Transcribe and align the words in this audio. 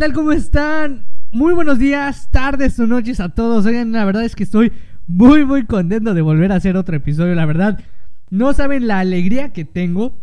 tal? 0.00 0.14
¿Cómo 0.14 0.32
están? 0.32 1.04
Muy 1.30 1.52
buenos 1.52 1.78
días, 1.78 2.30
tardes 2.30 2.80
o 2.80 2.86
noches 2.86 3.20
a 3.20 3.28
todos. 3.28 3.66
Oigan, 3.66 3.92
la 3.92 4.06
verdad 4.06 4.24
es 4.24 4.34
que 4.34 4.44
estoy 4.44 4.72
muy, 5.06 5.44
muy 5.44 5.66
contento 5.66 6.14
de 6.14 6.22
volver 6.22 6.52
a 6.52 6.54
hacer 6.54 6.78
otro 6.78 6.96
episodio. 6.96 7.34
La 7.34 7.44
verdad, 7.44 7.78
no 8.30 8.54
saben 8.54 8.86
la 8.86 9.00
alegría 9.00 9.52
que 9.52 9.66
tengo 9.66 10.18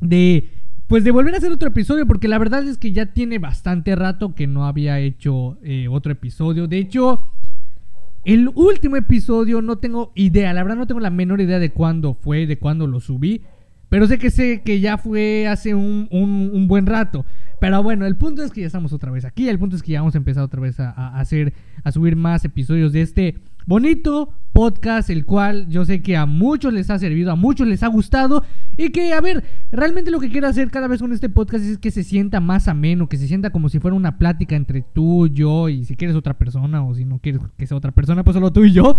de, 0.00 0.50
pues, 0.88 1.04
de 1.04 1.12
volver 1.12 1.34
a 1.34 1.38
hacer 1.38 1.52
otro 1.52 1.68
episodio. 1.68 2.04
Porque 2.04 2.26
la 2.26 2.36
verdad 2.36 2.66
es 2.66 2.78
que 2.78 2.90
ya 2.90 3.12
tiene 3.12 3.38
bastante 3.38 3.94
rato 3.94 4.34
que 4.34 4.48
no 4.48 4.66
había 4.66 4.98
hecho 4.98 5.56
eh, 5.62 5.86
otro 5.88 6.10
episodio. 6.10 6.66
De 6.66 6.78
hecho, 6.78 7.28
el 8.24 8.50
último 8.56 8.96
episodio 8.96 9.62
no 9.62 9.78
tengo 9.78 10.10
idea. 10.16 10.52
La 10.52 10.64
verdad, 10.64 10.78
no 10.78 10.88
tengo 10.88 11.00
la 11.00 11.10
menor 11.10 11.40
idea 11.40 11.60
de 11.60 11.70
cuándo 11.70 12.14
fue, 12.14 12.48
de 12.48 12.58
cuándo 12.58 12.88
lo 12.88 12.98
subí. 12.98 13.42
Pero 13.92 14.06
sé 14.06 14.16
que 14.16 14.30
sé 14.30 14.62
que 14.64 14.80
ya 14.80 14.96
fue 14.96 15.46
hace 15.46 15.74
un, 15.74 16.08
un 16.10 16.66
buen 16.66 16.86
rato. 16.86 17.26
Pero 17.60 17.82
bueno, 17.82 18.06
el 18.06 18.16
punto 18.16 18.42
es 18.42 18.50
que 18.50 18.62
ya 18.62 18.66
estamos 18.68 18.94
otra 18.94 19.10
vez 19.10 19.26
aquí. 19.26 19.50
El 19.50 19.58
punto 19.58 19.76
es 19.76 19.82
que 19.82 19.92
ya 19.92 20.00
vamos 20.00 20.14
a 20.14 20.18
empezar 20.18 20.42
otra 20.42 20.62
vez 20.62 20.80
a, 20.80 21.16
hacer, 21.16 21.52
a 21.84 21.92
subir 21.92 22.16
más 22.16 22.42
episodios 22.46 22.94
de 22.94 23.02
este 23.02 23.36
bonito 23.66 24.32
podcast, 24.54 25.10
el 25.10 25.26
cual 25.26 25.68
yo 25.68 25.84
sé 25.84 26.00
que 26.00 26.16
a 26.16 26.24
muchos 26.24 26.72
les 26.72 26.88
ha 26.88 26.98
servido, 26.98 27.30
a 27.30 27.36
muchos 27.36 27.68
les 27.68 27.82
ha 27.82 27.88
gustado. 27.88 28.44
Y 28.78 28.92
que, 28.92 29.12
a 29.12 29.20
ver, 29.20 29.44
realmente 29.70 30.10
lo 30.10 30.20
que 30.20 30.30
quiero 30.30 30.48
hacer 30.48 30.70
cada 30.70 30.88
vez 30.88 31.00
con 31.00 31.12
este 31.12 31.28
podcast 31.28 31.64
es 31.66 31.76
que 31.76 31.90
se 31.90 32.02
sienta 32.02 32.40
más 32.40 32.66
ameno, 32.66 33.10
que 33.10 33.18
se 33.18 33.28
sienta 33.28 33.50
como 33.50 33.68
si 33.68 33.78
fuera 33.78 33.94
una 33.94 34.16
plática 34.16 34.56
entre 34.56 34.80
tú, 34.80 35.28
yo 35.28 35.68
y 35.68 35.84
si 35.84 35.96
quieres 35.96 36.16
otra 36.16 36.38
persona 36.38 36.82
o 36.82 36.94
si 36.94 37.04
no 37.04 37.18
quieres 37.18 37.42
que 37.58 37.66
sea 37.66 37.76
otra 37.76 37.92
persona, 37.92 38.24
pues 38.24 38.32
solo 38.34 38.54
tú 38.54 38.64
y 38.64 38.72
yo. 38.72 38.96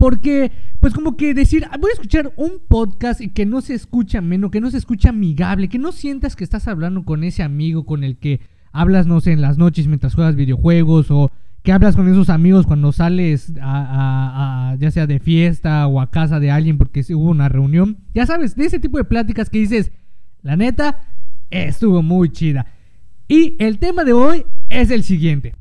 Porque, 0.00 0.50
pues 0.80 0.94
como 0.94 1.14
que 1.18 1.34
decir, 1.34 1.66
ah, 1.70 1.76
voy 1.78 1.90
a 1.90 1.92
escuchar 1.92 2.32
un 2.36 2.52
podcast 2.66 3.20
y 3.20 3.28
que 3.28 3.44
no 3.44 3.60
se 3.60 3.74
escucha 3.74 4.22
menos, 4.22 4.50
que 4.50 4.62
no 4.62 4.70
se 4.70 4.78
escucha 4.78 5.10
amigable, 5.10 5.68
que 5.68 5.78
no 5.78 5.92
sientas 5.92 6.36
que 6.36 6.42
estás 6.42 6.68
hablando 6.68 7.04
con 7.04 7.22
ese 7.22 7.42
amigo 7.42 7.84
con 7.84 8.02
el 8.02 8.16
que 8.16 8.40
hablas, 8.72 9.06
no 9.06 9.20
sé, 9.20 9.32
en 9.32 9.42
las 9.42 9.58
noches 9.58 9.88
mientras 9.88 10.14
juegas 10.14 10.36
videojuegos 10.36 11.10
o 11.10 11.30
que 11.62 11.72
hablas 11.72 11.96
con 11.96 12.08
esos 12.08 12.30
amigos 12.30 12.66
cuando 12.66 12.92
sales 12.92 13.52
a, 13.60 14.74
ya 14.78 14.90
sea 14.90 15.06
de 15.06 15.18
fiesta 15.18 15.86
o 15.86 16.00
a 16.00 16.10
casa 16.10 16.40
de 16.40 16.50
alguien 16.50 16.78
porque 16.78 17.04
hubo 17.10 17.28
una 17.28 17.50
reunión. 17.50 17.98
Ya 18.14 18.24
sabes, 18.24 18.56
de 18.56 18.64
ese 18.64 18.78
tipo 18.78 18.96
de 18.96 19.04
pláticas 19.04 19.50
que 19.50 19.58
dices, 19.58 19.92
la 20.40 20.56
neta, 20.56 21.02
estuvo 21.50 22.02
muy 22.02 22.30
chida. 22.30 22.64
Y 23.28 23.54
el 23.58 23.78
tema 23.78 24.04
de 24.04 24.14
hoy 24.14 24.46
es 24.70 24.90
el 24.90 25.02
siguiente. 25.02 25.56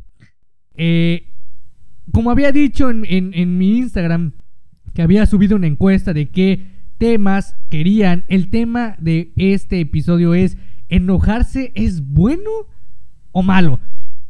Eh, 0.75 1.28
como 2.11 2.31
había 2.31 2.52
dicho 2.52 2.89
en, 2.89 3.57
mi 3.57 3.77
Instagram, 3.77 4.33
que 4.93 5.02
había 5.02 5.25
subido 5.25 5.55
una 5.55 5.67
encuesta 5.67 6.13
de 6.13 6.29
qué 6.29 6.67
temas 6.97 7.55
querían, 7.69 8.25
el 8.27 8.49
tema 8.49 8.95
de 8.99 9.31
este 9.35 9.79
episodio 9.79 10.33
es, 10.33 10.57
¿enojarse 10.89 11.71
es 11.75 12.05
bueno 12.05 12.49
o 13.31 13.43
malo? 13.43 13.79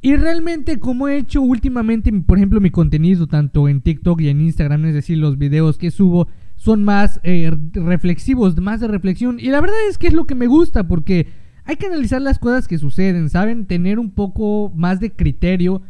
Y 0.01 0.15
realmente 0.15 0.79
como 0.79 1.07
he 1.07 1.17
hecho 1.17 1.41
últimamente, 1.41 2.11
por 2.11 2.37
ejemplo, 2.37 2.61
mi 2.61 2.69
contenido 2.69 3.27
tanto 3.27 3.67
en 3.67 3.81
TikTok 3.81 4.21
y 4.21 4.29
en 4.29 4.41
Instagram, 4.41 4.85
es 4.85 4.93
decir, 4.93 5.17
los 5.17 5.37
videos 5.37 5.77
que 5.77 5.91
subo, 5.91 6.27
son 6.55 6.83
más 6.83 7.19
eh, 7.23 7.51
reflexivos, 7.73 8.57
más 8.57 8.79
de 8.79 8.87
reflexión. 8.87 9.39
Y 9.39 9.49
la 9.49 9.61
verdad 9.61 9.77
es 9.89 9.97
que 9.97 10.07
es 10.07 10.13
lo 10.13 10.25
que 10.25 10.35
me 10.35 10.47
gusta 10.47 10.87
porque 10.87 11.27
hay 11.65 11.75
que 11.75 11.87
analizar 11.87 12.21
las 12.21 12.39
cosas 12.39 12.67
que 12.67 12.77
suceden, 12.77 13.29
¿saben? 13.29 13.65
Tener 13.65 13.99
un 13.99 14.11
poco 14.11 14.71
más 14.75 14.99
de 14.99 15.11
criterio 15.11 15.81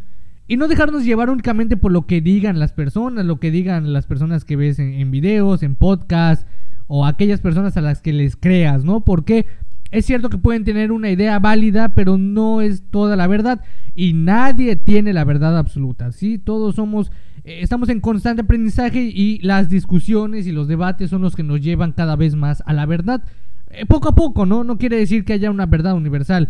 y 0.50 0.58
no 0.58 0.68
dejarnos 0.68 1.06
llevar 1.06 1.30
únicamente 1.30 1.78
por 1.78 1.92
lo 1.92 2.08
que 2.08 2.22
digan 2.22 2.58
las 2.58 2.74
personas, 2.74 3.24
lo 3.24 3.40
que 3.40 3.52
digan 3.52 3.94
las 3.94 4.08
personas 4.08 4.46
que 4.46 4.56
ves 4.56 4.80
en, 4.80 5.12
videos, 5.12 5.62
en 5.62 5.76
podcast, 5.76 6.48
o 6.88 7.06
aquellas 7.06 7.40
personas 7.40 7.78
a 7.78 7.82
las 7.82 8.02
que 8.02 8.14
les 8.14 8.36
creas, 8.36 8.84
¿no? 8.84 9.02
Porque 9.02 9.46
es 9.92 10.08
cierto 10.08 10.28
que 10.30 10.40
pueden 10.40 10.64
tener 10.64 10.92
una 10.92 11.12
idea 11.12 11.38
válida, 11.38 11.94
pero 11.94 12.18
no 12.18 12.62
es 12.62 12.82
toda 12.90 13.16
la 13.16 13.28
verdad. 13.28 13.62
Y 13.94 14.14
nadie 14.14 14.76
tiene 14.76 15.14
la 15.14 15.24
verdad 15.24 15.56
absoluta, 15.56 16.12
¿sí? 16.12 16.40
Todos 16.40 16.74
somos, 16.74 17.12
eh, 17.44 17.60
estamos 17.62 17.88
en 17.90 18.02
constante 18.02 18.42
aprendizaje 18.42 19.04
y 19.04 19.38
las 19.44 19.70
discusiones 19.70 20.48
y 20.48 20.52
los 20.52 20.68
debates 20.68 21.12
son 21.12 21.22
los 21.22 21.36
que 21.36 21.44
nos 21.44 21.62
llevan 21.62 21.92
cada 21.92 22.16
vez 22.16 22.34
más 22.34 22.64
a 22.66 22.74
la 22.74 22.88
verdad. 22.88 23.22
Eh, 23.70 23.86
poco 23.86 24.10
a 24.10 24.16
poco, 24.16 24.48
¿no? 24.48 24.64
No 24.64 24.80
quiere 24.80 24.98
decir 24.98 25.26
que 25.26 25.34
haya 25.34 25.52
una 25.52 25.68
verdad 25.68 25.94
universal. 25.94 26.50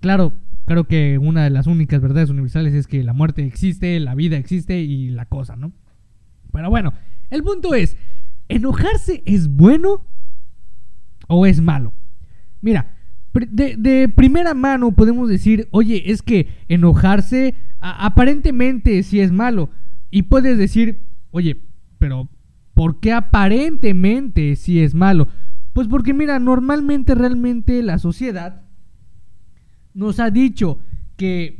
Claro, 0.00 0.32
Creo 0.66 0.84
que 0.84 1.18
una 1.18 1.44
de 1.44 1.50
las 1.50 1.66
únicas 1.66 2.00
verdades 2.00 2.30
universales 2.30 2.74
es 2.74 2.86
que 2.86 3.02
la 3.04 3.12
muerte 3.12 3.44
existe, 3.44 4.00
la 4.00 4.14
vida 4.14 4.36
existe 4.36 4.80
y 4.80 5.10
la 5.10 5.26
cosa, 5.26 5.56
¿no? 5.56 5.72
Pero 6.52 6.70
bueno, 6.70 6.92
el 7.30 7.42
punto 7.42 7.74
es, 7.74 7.96
¿enojarse 8.48 9.22
es 9.26 9.48
bueno 9.48 10.06
o 11.28 11.46
es 11.46 11.60
malo? 11.60 11.92
Mira, 12.60 12.94
de, 13.34 14.08
primera 14.08 14.54
mano 14.54 14.92
podemos 14.92 15.28
decir, 15.28 15.68
oye, 15.70 16.10
es 16.10 16.22
que 16.22 16.48
enojarse 16.68 17.54
aparentemente 17.80 19.02
sí 19.02 19.20
es 19.20 19.32
malo. 19.32 19.70
Y 20.10 20.22
puedes 20.22 20.56
decir, 20.56 21.02
oye, 21.32 21.60
pero 21.98 22.28
¿por 22.72 23.00
qué 23.00 23.12
aparentemente 23.12 24.56
sí 24.56 24.80
es 24.80 24.94
malo? 24.94 25.28
Pues 25.72 25.88
porque 25.88 26.14
mira, 26.14 26.38
normalmente 26.38 27.14
realmente 27.14 27.82
la 27.82 27.98
sociedad 27.98 28.62
nos 29.94 30.20
ha 30.20 30.30
dicho 30.30 30.78
que 31.16 31.56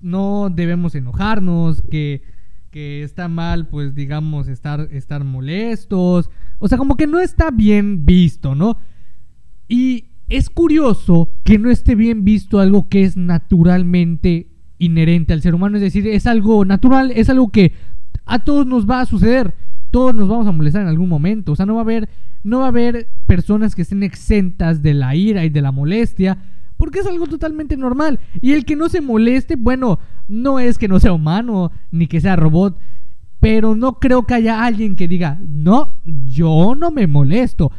no 0.00 0.50
debemos 0.50 0.94
enojarnos, 0.94 1.82
que, 1.82 2.22
que 2.70 3.02
está 3.02 3.28
mal, 3.28 3.68
pues 3.68 3.94
digamos, 3.94 4.48
estar, 4.48 4.88
estar 4.90 5.24
molestos. 5.24 6.30
O 6.58 6.68
sea, 6.68 6.78
como 6.78 6.96
que 6.96 7.06
no 7.06 7.20
está 7.20 7.50
bien 7.50 8.04
visto, 8.04 8.54
¿no? 8.54 8.78
Y 9.68 10.06
es 10.28 10.50
curioso 10.50 11.30
que 11.44 11.58
no 11.58 11.70
esté 11.70 11.94
bien 11.94 12.24
visto 12.24 12.58
algo 12.58 12.88
que 12.88 13.04
es 13.04 13.16
naturalmente 13.16 14.48
inherente 14.78 15.32
al 15.32 15.42
ser 15.42 15.54
humano. 15.54 15.76
Es 15.76 15.82
decir, 15.82 16.06
es 16.08 16.26
algo 16.26 16.64
natural, 16.64 17.12
es 17.14 17.28
algo 17.28 17.50
que 17.50 17.72
a 18.24 18.40
todos 18.40 18.66
nos 18.66 18.88
va 18.88 19.00
a 19.00 19.06
suceder. 19.06 19.54
Todos 19.90 20.14
nos 20.14 20.28
vamos 20.28 20.46
a 20.46 20.52
molestar 20.52 20.82
en 20.82 20.88
algún 20.88 21.08
momento. 21.08 21.52
O 21.52 21.56
sea, 21.56 21.66
no 21.66 21.74
va 21.74 21.80
a 21.80 21.84
haber, 21.84 22.08
no 22.42 22.60
va 22.60 22.66
a 22.66 22.68
haber 22.68 23.08
personas 23.26 23.74
que 23.74 23.82
estén 23.82 24.02
exentas 24.02 24.82
de 24.82 24.94
la 24.94 25.14
ira 25.14 25.44
y 25.44 25.50
de 25.50 25.62
la 25.62 25.72
molestia 25.72 26.38
porque 26.84 26.98
es 26.98 27.06
algo 27.06 27.26
totalmente 27.26 27.78
normal. 27.78 28.20
Y 28.42 28.52
el 28.52 28.66
que 28.66 28.76
no 28.76 28.90
se 28.90 29.00
moleste, 29.00 29.56
bueno, 29.56 29.98
no 30.28 30.60
es 30.60 30.76
que 30.76 30.86
no 30.86 31.00
sea 31.00 31.14
humano 31.14 31.72
ni 31.90 32.08
que 32.08 32.20
sea 32.20 32.36
robot, 32.36 32.78
pero 33.40 33.74
no 33.74 33.98
creo 33.98 34.26
que 34.26 34.34
haya 34.34 34.66
alguien 34.66 34.94
que 34.94 35.08
diga, 35.08 35.40
no, 35.48 35.98
yo 36.04 36.74
no 36.76 36.90
me 36.90 37.06
molesto. 37.06 37.72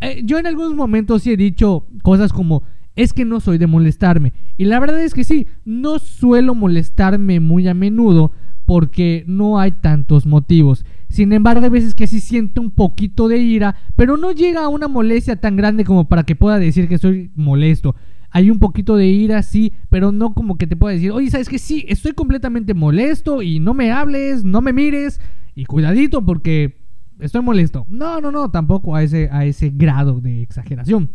Eh, 0.00 0.22
yo 0.24 0.38
en 0.38 0.46
algunos 0.46 0.74
momentos 0.74 1.24
sí 1.24 1.32
he 1.32 1.36
dicho 1.36 1.88
cosas 2.02 2.32
como, 2.32 2.62
es 2.96 3.12
que 3.12 3.26
no 3.26 3.38
soy 3.40 3.58
de 3.58 3.66
molestarme. 3.66 4.32
Y 4.56 4.64
la 4.64 4.80
verdad 4.80 5.02
es 5.02 5.12
que 5.12 5.24
sí, 5.24 5.46
no 5.66 5.98
suelo 5.98 6.54
molestarme 6.54 7.40
muy 7.40 7.68
a 7.68 7.74
menudo 7.74 8.32
porque 8.64 9.24
no 9.26 9.58
hay 9.60 9.72
tantos 9.72 10.24
motivos. 10.24 10.86
Sin 11.10 11.34
embargo, 11.34 11.64
hay 11.64 11.70
veces 11.70 11.94
que 11.94 12.06
sí 12.06 12.20
siento 12.20 12.62
un 12.62 12.70
poquito 12.70 13.28
de 13.28 13.40
ira, 13.40 13.76
pero 13.94 14.16
no 14.16 14.32
llega 14.32 14.64
a 14.64 14.68
una 14.68 14.88
molestia 14.88 15.36
tan 15.36 15.56
grande 15.56 15.84
como 15.84 16.08
para 16.08 16.22
que 16.22 16.34
pueda 16.34 16.58
decir 16.58 16.88
que 16.88 16.94
estoy 16.94 17.30
molesto 17.34 17.94
hay 18.38 18.50
un 18.50 18.60
poquito 18.60 18.96
de 18.96 19.08
ira, 19.08 19.42
sí, 19.42 19.72
pero 19.90 20.12
no 20.12 20.32
como 20.32 20.56
que 20.56 20.68
te 20.68 20.76
pueda 20.76 20.94
decir, 20.94 21.10
oye, 21.10 21.28
¿sabes 21.28 21.48
que 21.48 21.58
Sí, 21.58 21.84
estoy 21.88 22.12
completamente 22.12 22.72
molesto 22.72 23.42
y 23.42 23.58
no 23.58 23.74
me 23.74 23.90
hables, 23.90 24.44
no 24.44 24.60
me 24.60 24.72
mires 24.72 25.20
y 25.56 25.64
cuidadito 25.64 26.24
porque 26.24 26.76
estoy 27.18 27.42
molesto. 27.42 27.84
No, 27.88 28.20
no, 28.20 28.30
no, 28.30 28.48
tampoco 28.50 28.94
a 28.94 29.02
ese, 29.02 29.28
a 29.32 29.44
ese 29.44 29.70
grado 29.70 30.20
de 30.20 30.40
exageración. 30.40 31.10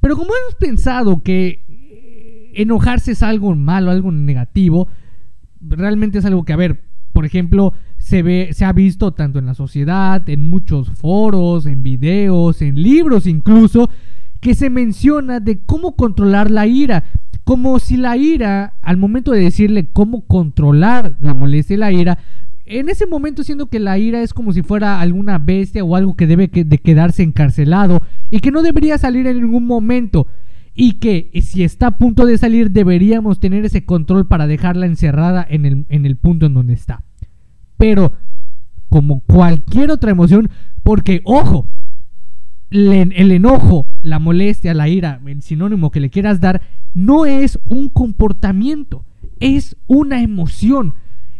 Pero 0.00 0.16
como 0.16 0.32
hemos 0.34 0.54
pensado 0.56 1.22
que 1.22 1.64
eh, 1.68 2.52
enojarse 2.56 3.12
es 3.12 3.22
algo 3.22 3.54
malo, 3.54 3.90
algo 3.90 4.12
negativo, 4.12 4.86
realmente 5.62 6.18
es 6.18 6.26
algo 6.26 6.44
que, 6.44 6.52
a 6.52 6.56
ver, 6.56 6.84
por 7.14 7.24
ejemplo, 7.24 7.72
se 7.96 8.22
ve, 8.22 8.50
se 8.52 8.66
ha 8.66 8.72
visto 8.74 9.12
tanto 9.12 9.38
en 9.38 9.46
la 9.46 9.54
sociedad, 9.54 10.28
en 10.28 10.50
muchos 10.50 10.90
foros, 10.90 11.64
en 11.64 11.82
videos, 11.82 12.60
en 12.60 12.82
libros 12.82 13.26
incluso, 13.26 13.88
que 14.40 14.54
se 14.54 14.70
menciona 14.70 15.40
de 15.40 15.58
cómo 15.58 15.96
controlar 15.96 16.50
la 16.50 16.66
ira. 16.66 17.04
Como 17.44 17.78
si 17.78 17.96
la 17.96 18.16
ira, 18.16 18.74
al 18.82 18.96
momento 18.96 19.32
de 19.32 19.40
decirle 19.40 19.88
cómo 19.92 20.26
controlar 20.26 21.16
la 21.20 21.34
molestia 21.34 21.74
y 21.74 21.78
la 21.78 21.92
ira, 21.92 22.18
en 22.66 22.88
ese 22.88 23.06
momento 23.06 23.42
siendo 23.42 23.66
que 23.66 23.80
la 23.80 23.98
ira 23.98 24.22
es 24.22 24.32
como 24.32 24.52
si 24.52 24.62
fuera 24.62 25.00
alguna 25.00 25.38
bestia 25.38 25.82
o 25.84 25.96
algo 25.96 26.14
que 26.14 26.26
debe 26.26 26.48
de 26.48 26.78
quedarse 26.78 27.22
encarcelado 27.22 28.00
y 28.30 28.38
que 28.38 28.52
no 28.52 28.62
debería 28.62 28.96
salir 28.96 29.26
en 29.26 29.40
ningún 29.40 29.66
momento 29.66 30.28
y 30.74 30.94
que 30.94 31.30
si 31.42 31.64
está 31.64 31.88
a 31.88 31.98
punto 31.98 32.26
de 32.26 32.38
salir 32.38 32.70
deberíamos 32.70 33.40
tener 33.40 33.64
ese 33.64 33.84
control 33.84 34.28
para 34.28 34.46
dejarla 34.46 34.86
encerrada 34.86 35.44
en 35.48 35.66
el, 35.66 35.84
en 35.88 36.06
el 36.06 36.16
punto 36.16 36.46
en 36.46 36.54
donde 36.54 36.74
está. 36.74 37.02
Pero 37.76 38.12
como 38.88 39.20
cualquier 39.20 39.90
otra 39.90 40.12
emoción, 40.12 40.48
porque 40.84 41.22
ojo, 41.24 41.66
el 42.70 43.32
enojo, 43.32 43.86
la 44.02 44.18
molestia, 44.18 44.74
la 44.74 44.88
ira, 44.88 45.20
el 45.26 45.42
sinónimo 45.42 45.90
que 45.90 46.00
le 46.00 46.10
quieras 46.10 46.40
dar, 46.40 46.62
no 46.94 47.26
es 47.26 47.58
un 47.64 47.88
comportamiento, 47.88 49.04
es 49.40 49.76
una 49.86 50.22
emoción. 50.22 50.94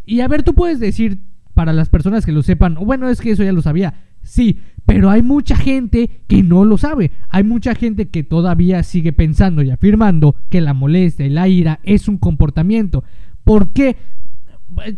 Y 0.04 0.20
a 0.20 0.28
ver, 0.28 0.42
tú 0.42 0.54
puedes 0.54 0.80
decir, 0.80 1.20
para 1.54 1.72
las 1.72 1.88
personas 1.88 2.26
que 2.26 2.32
lo 2.32 2.42
sepan, 2.42 2.74
bueno, 2.74 3.08
es 3.08 3.20
que 3.20 3.30
eso 3.30 3.44
ya 3.44 3.52
lo 3.52 3.62
sabía, 3.62 3.94
Sí, 4.22 4.58
pero 4.86 5.10
hay 5.10 5.22
mucha 5.22 5.56
gente 5.56 6.10
que 6.26 6.42
no 6.42 6.64
lo 6.64 6.76
sabe. 6.76 7.10
Hay 7.28 7.44
mucha 7.44 7.74
gente 7.74 8.08
que 8.08 8.22
todavía 8.22 8.82
sigue 8.82 9.12
pensando 9.12 9.62
y 9.62 9.70
afirmando 9.70 10.36
que 10.48 10.60
la 10.60 10.74
molestia 10.74 11.26
y 11.26 11.30
la 11.30 11.48
ira 11.48 11.80
es 11.82 12.08
un 12.08 12.18
comportamiento. 12.18 13.04
¿Por 13.44 13.72
qué? 13.72 13.96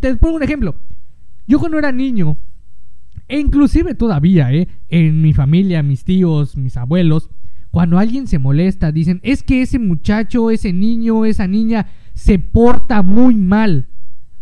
Te 0.00 0.17
pongo 0.17 0.37
un 0.37 0.43
ejemplo. 0.43 0.75
Yo 1.46 1.58
cuando 1.58 1.78
era 1.78 1.93
niño, 1.93 2.37
e 3.32 3.38
inclusive 3.38 3.94
todavía, 3.94 4.52
¿eh? 4.52 4.69
en 4.90 5.23
mi 5.23 5.32
familia, 5.32 5.82
mis 5.82 6.05
tíos, 6.05 6.55
mis 6.58 6.76
abuelos, 6.76 7.31
cuando 7.70 7.99
alguien 7.99 8.26
se 8.26 8.38
molesta, 8.38 8.93
dicen, 8.93 9.20
es 9.23 9.43
que 9.43 9.62
ese 9.62 9.79
muchacho, 9.79 10.50
ese 10.50 10.75
niño, 10.75 11.25
esa 11.25 11.46
niña 11.46 11.87
se 12.12 12.38
porta 12.38 13.00
muy 13.00 13.34
mal. 13.34 13.88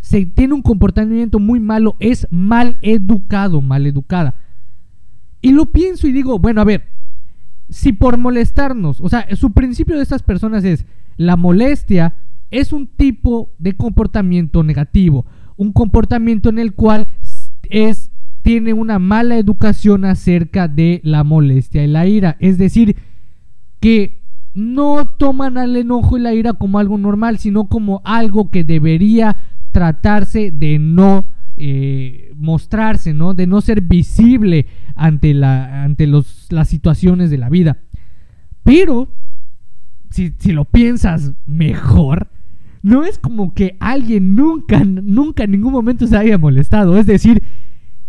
Se 0.01 0.27
tiene 0.27 0.55
un 0.55 0.63
comportamiento 0.63 1.39
muy 1.39 1.61
malo, 1.61 1.95
es 2.01 2.27
mal 2.33 2.79
educado, 2.83 3.63
mal 3.63 3.87
educada. 3.87 4.35
Y 5.41 5.53
lo 5.53 5.67
pienso 5.67 6.09
y 6.09 6.13
digo, 6.13 6.41
bueno, 6.41 6.61
a 6.61 6.65
ver, 6.65 6.89
si 7.69 7.93
por 7.93 8.19
molestarnos, 8.19 9.01
o 9.01 9.09
sea, 9.09 9.25
su 9.37 9.53
principio 9.53 9.95
de 9.99 10.03
estas 10.03 10.25
personas 10.25 10.65
es 10.65 10.85
la 11.17 11.37
molestia 11.37 12.17
es 12.51 12.73
un 12.73 12.89
tipo 12.89 13.53
de 13.61 13.77
comportamiento 13.77 14.65
negativo, 14.65 15.27
un 15.57 15.73
comportamiento 15.73 16.49
en 16.49 16.59
el 16.59 16.75
cual 16.75 17.07
es 17.69 18.10
tiene 18.51 18.73
una 18.73 18.99
mala 18.99 19.39
educación 19.39 20.05
acerca 20.05 20.67
de 20.67 21.01
la 21.05 21.23
molestia 21.23 21.85
y 21.85 21.87
la 21.87 22.09
ira, 22.09 22.37
es 22.41 22.59
decir, 22.59 22.97
que 23.79 24.23
no 24.55 25.07
toman 25.07 25.57
al 25.57 25.77
enojo 25.77 26.19
y 26.19 26.21
la 26.21 26.35
ira 26.35 26.55
como 26.55 26.81
algo 26.81 26.99
normal, 26.99 27.39
sino 27.39 27.69
como 27.69 28.03
algo 28.05 28.51
que 28.51 28.65
debería 28.65 29.37
tratarse 29.71 30.51
de 30.51 30.81
no 30.81 31.29
eh, 31.57 32.33
mostrarse, 32.35 33.15
¿no? 33.15 33.35
De 33.35 33.47
no 33.47 33.61
ser 33.61 33.83
visible 33.83 34.67
ante, 34.97 35.33
la, 35.33 35.85
ante 35.85 36.09
los, 36.09 36.49
las 36.51 36.69
situaciones 36.69 37.31
de 37.31 37.39
la 37.39 37.51
vida. 37.51 37.79
Pero, 38.65 39.15
si, 40.11 40.35
si 40.39 40.51
lo 40.51 40.65
piensas 40.65 41.35
mejor, 41.47 42.33
no 42.83 43.05
es 43.05 43.17
como 43.17 43.55
que 43.55 43.77
alguien 43.79 44.35
nunca, 44.35 44.83
nunca 44.85 45.45
en 45.45 45.53
ningún 45.53 45.73
momento 45.73 46.05
se 46.09 46.17
haya 46.17 46.37
molestado. 46.37 46.99
Es 46.99 47.07
decir, 47.07 47.45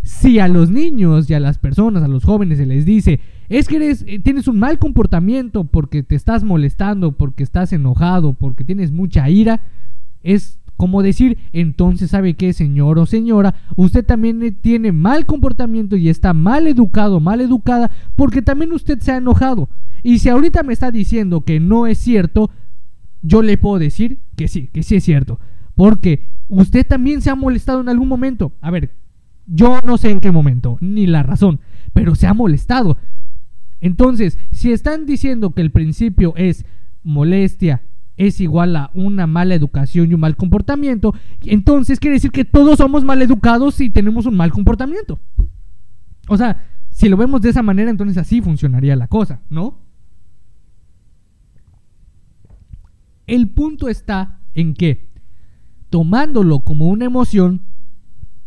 si 0.04 0.40
a 0.40 0.48
los 0.48 0.70
niños 0.70 1.30
y 1.30 1.34
a 1.34 1.40
las 1.40 1.58
personas, 1.58 2.04
a 2.04 2.08
los 2.08 2.24
jóvenes 2.24 2.58
se 2.58 2.66
les 2.66 2.86
dice, 2.86 3.20
es 3.50 3.68
que 3.68 3.76
eres, 3.78 4.04
eh, 4.08 4.20
tienes 4.20 4.48
un 4.48 4.60
mal 4.60 4.80
comportamiento 4.80 5.66
porque 5.66 6.04
te 6.04 6.16
estás 6.16 6.44
molestando, 6.44 7.12
porque 7.14 7.44
estás 7.44 7.72
enojado, 7.74 8.34
porque 8.34 8.64
tienes 8.64 8.92
mucha 8.92 9.30
ira, 9.30 9.62
es 10.24 10.60
como 10.78 11.04
decir, 11.04 11.38
entonces 11.54 12.10
sabe 12.10 12.34
que 12.34 12.54
señor 12.54 12.98
o 12.98 13.06
señora, 13.06 13.54
usted 13.76 14.04
también 14.04 14.42
eh, 14.42 14.52
tiene 14.52 14.92
mal 14.92 15.28
comportamiento 15.28 15.96
y 15.96 16.10
está 16.10 16.34
mal 16.34 16.66
educado, 16.66 17.20
mal 17.20 17.40
educada, 17.40 17.92
porque 18.16 18.42
también 18.42 18.74
usted 18.74 19.00
se 19.00 19.12
ha 19.12 19.18
enojado. 19.18 19.70
Y 20.02 20.18
si 20.18 20.30
ahorita 20.30 20.64
me 20.64 20.74
está 20.74 20.90
diciendo 20.90 21.42
que 21.42 21.60
no 21.60 21.86
es 21.86 22.00
cierto, 22.00 22.50
yo 23.22 23.44
le 23.44 23.58
puedo 23.58 23.78
decir 23.78 24.18
que 24.36 24.48
sí, 24.48 24.70
que 24.74 24.82
sí 24.82 24.96
es 24.96 25.04
cierto. 25.04 25.40
Porque 25.76 26.24
usted 26.50 26.86
también 26.86 27.22
se 27.22 27.30
ha 27.30 27.36
molestado 27.36 27.82
en 27.82 27.90
algún 27.90 28.08
momento. 28.08 28.54
A 28.62 28.72
ver, 28.72 28.92
yo 29.54 29.82
no 29.86 29.98
sé 29.98 30.10
en 30.10 30.22
qué 30.22 30.32
momento, 30.32 30.78
ni 30.80 31.08
la 31.08 31.24
razón, 31.24 31.60
pero 31.94 32.16
se 32.16 32.26
ha 32.26 32.34
molestado. 32.34 32.98
Entonces, 33.82 34.40
si 34.52 34.72
están 34.72 35.06
diciendo 35.06 35.52
que 35.52 35.62
el 35.62 35.72
principio 35.72 36.34
es 36.38 36.66
molestia 37.04 37.82
es 38.16 38.40
igual 38.40 38.76
a 38.76 38.92
una 38.94 39.26
mala 39.26 39.56
educación 39.56 40.12
y 40.12 40.14
un 40.14 40.20
mal 40.20 40.36
comportamiento, 40.36 41.16
entonces 41.42 42.00
quiere 42.00 42.16
decir 42.16 42.32
que 42.32 42.46
todos 42.46 42.78
somos 42.78 43.04
mal 43.04 43.22
educados 43.22 43.82
y 43.82 43.90
tenemos 43.90 44.26
un 44.26 44.36
mal 44.36 44.52
comportamiento. 44.52 45.20
O 46.28 46.38
sea, 46.38 46.64
si 46.90 47.10
lo 47.10 47.18
vemos 47.18 47.42
de 47.42 47.50
esa 47.50 47.64
manera, 47.64 47.90
entonces 47.90 48.18
así 48.18 48.42
funcionaría 48.42 48.96
la 48.96 49.08
cosa, 49.08 49.42
¿no? 49.50 49.80
El 53.26 53.50
punto 53.50 53.90
está 53.90 54.40
en 54.54 54.76
que, 54.76 55.10
tomándolo 55.90 56.60
como 56.60 56.90
una 56.90 57.06
emoción, 57.06 57.62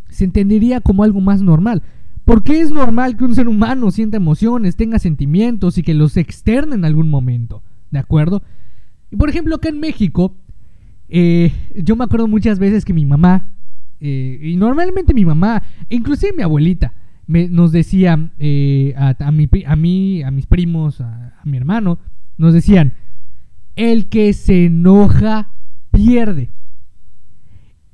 se 0.09 0.25
entendería 0.25 0.81
como 0.81 1.03
algo 1.03 1.21
más 1.21 1.41
normal. 1.41 1.83
¿Por 2.25 2.43
qué 2.43 2.59
es 2.59 2.71
normal 2.71 3.17
que 3.17 3.23
un 3.23 3.35
ser 3.35 3.47
humano 3.47 3.91
sienta 3.91 4.17
emociones, 4.17 4.75
tenga 4.75 4.97
sentimientos 4.97 5.77
y 5.77 5.83
que 5.83 5.93
los 5.93 6.17
externe 6.17 6.75
en 6.75 6.85
algún 6.85 7.09
momento? 7.09 7.61
¿De 7.91 7.99
acuerdo? 7.99 8.41
Y 9.11 9.15
por 9.15 9.29
ejemplo, 9.29 9.55
acá 9.55 9.69
en 9.69 9.79
México, 9.79 10.35
eh, 11.07 11.51
yo 11.75 11.95
me 11.95 12.03
acuerdo 12.03 12.27
muchas 12.27 12.57
veces 12.57 12.83
que 12.83 12.93
mi 12.93 13.05
mamá, 13.05 13.53
eh, 13.99 14.39
y 14.41 14.55
normalmente 14.55 15.13
mi 15.13 15.23
mamá, 15.23 15.61
inclusive 15.89 16.33
mi 16.35 16.41
abuelita, 16.41 16.93
me, 17.27 17.47
nos 17.47 17.71
decía 17.71 18.31
eh, 18.39 18.93
a, 18.97 19.15
a, 19.19 19.31
mí, 19.31 20.23
a 20.23 20.31
mis 20.31 20.45
primos, 20.47 21.01
a 21.01 21.41
mi 21.43 21.57
hermano, 21.57 21.99
nos 22.37 22.53
decían, 22.53 22.93
el 23.75 24.07
que 24.07 24.33
se 24.33 24.65
enoja 24.65 25.51
pierde. 25.91 26.49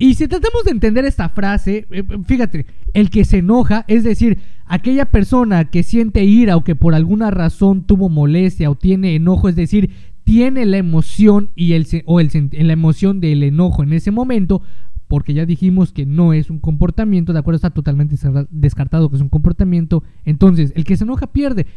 Y 0.02 0.14
si 0.14 0.26
tratamos 0.26 0.64
de 0.64 0.72
entender 0.72 1.04
esta 1.04 1.28
frase, 1.28 1.86
eh, 1.92 2.02
fíjate, 2.26 2.66
el 2.92 3.08
que 3.08 3.24
se 3.24 3.38
enoja, 3.38 3.84
es 3.86 4.02
decir, 4.02 4.38
aquella 4.66 5.04
persona 5.12 5.70
que 5.70 5.84
siente 5.84 6.24
ira 6.24 6.56
o 6.56 6.64
que 6.64 6.74
por 6.74 6.96
alguna 6.96 7.30
razón 7.30 7.84
tuvo 7.84 8.08
molestia 8.08 8.68
o 8.68 8.74
tiene 8.74 9.14
enojo, 9.14 9.48
es 9.48 9.54
decir, 9.54 9.90
tiene 10.24 10.66
la 10.66 10.78
emoción 10.78 11.50
y 11.54 11.74
el, 11.74 11.86
o 12.06 12.18
el, 12.18 12.30
la 12.50 12.72
emoción 12.72 13.20
del 13.20 13.44
enojo 13.44 13.84
en 13.84 13.92
ese 13.92 14.10
momento, 14.10 14.62
porque 15.06 15.34
ya 15.34 15.46
dijimos 15.46 15.92
que 15.92 16.04
no 16.04 16.32
es 16.32 16.50
un 16.50 16.58
comportamiento, 16.58 17.32
de 17.32 17.38
acuerdo, 17.38 17.58
está 17.58 17.70
totalmente 17.70 18.16
descartado 18.50 19.08
que 19.08 19.14
es 19.14 19.22
un 19.22 19.28
comportamiento. 19.28 20.02
Entonces, 20.24 20.72
el 20.74 20.82
que 20.82 20.96
se 20.96 21.04
enoja 21.04 21.28
pierde. 21.28 21.68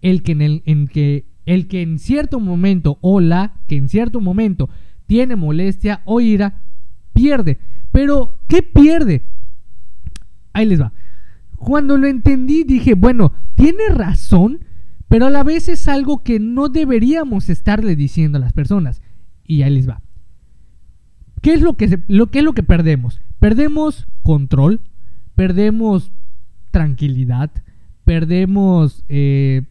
El 0.00 0.22
que 0.22 0.32
en, 0.32 0.40
el, 0.40 0.62
en 0.64 0.88
que 0.88 1.26
el 1.44 1.68
que 1.68 1.82
en 1.82 1.98
cierto 1.98 2.40
momento 2.40 2.96
o 3.02 3.20
la 3.20 3.56
que 3.66 3.76
en 3.76 3.90
cierto 3.90 4.22
momento 4.22 4.70
tiene 5.06 5.36
molestia 5.36 6.00
o 6.06 6.22
ira 6.22 6.63
pierde. 7.14 7.58
Pero, 7.92 8.36
¿qué 8.48 8.62
pierde? 8.62 9.22
Ahí 10.52 10.66
les 10.66 10.80
va. 10.80 10.92
Cuando 11.56 11.96
lo 11.96 12.06
entendí 12.06 12.64
dije, 12.64 12.94
bueno, 12.94 13.32
tiene 13.54 13.88
razón, 13.88 14.64
pero 15.08 15.26
a 15.26 15.30
la 15.30 15.44
vez 15.44 15.68
es 15.68 15.88
algo 15.88 16.22
que 16.22 16.38
no 16.40 16.68
deberíamos 16.68 17.48
estarle 17.48 17.96
diciendo 17.96 18.36
a 18.36 18.40
las 18.40 18.52
personas. 18.52 19.00
Y 19.46 19.62
ahí 19.62 19.74
les 19.74 19.88
va. 19.88 20.02
¿Qué 21.40 21.54
es 21.54 21.60
lo 21.60 21.74
que, 21.76 22.00
lo, 22.08 22.28
es 22.32 22.42
lo 22.42 22.52
que 22.52 22.62
perdemos? 22.62 23.20
Perdemos 23.38 24.06
control, 24.22 24.80
perdemos 25.34 26.10
tranquilidad, 26.70 27.50
perdemos, 28.04 29.04
eh, 29.08 29.62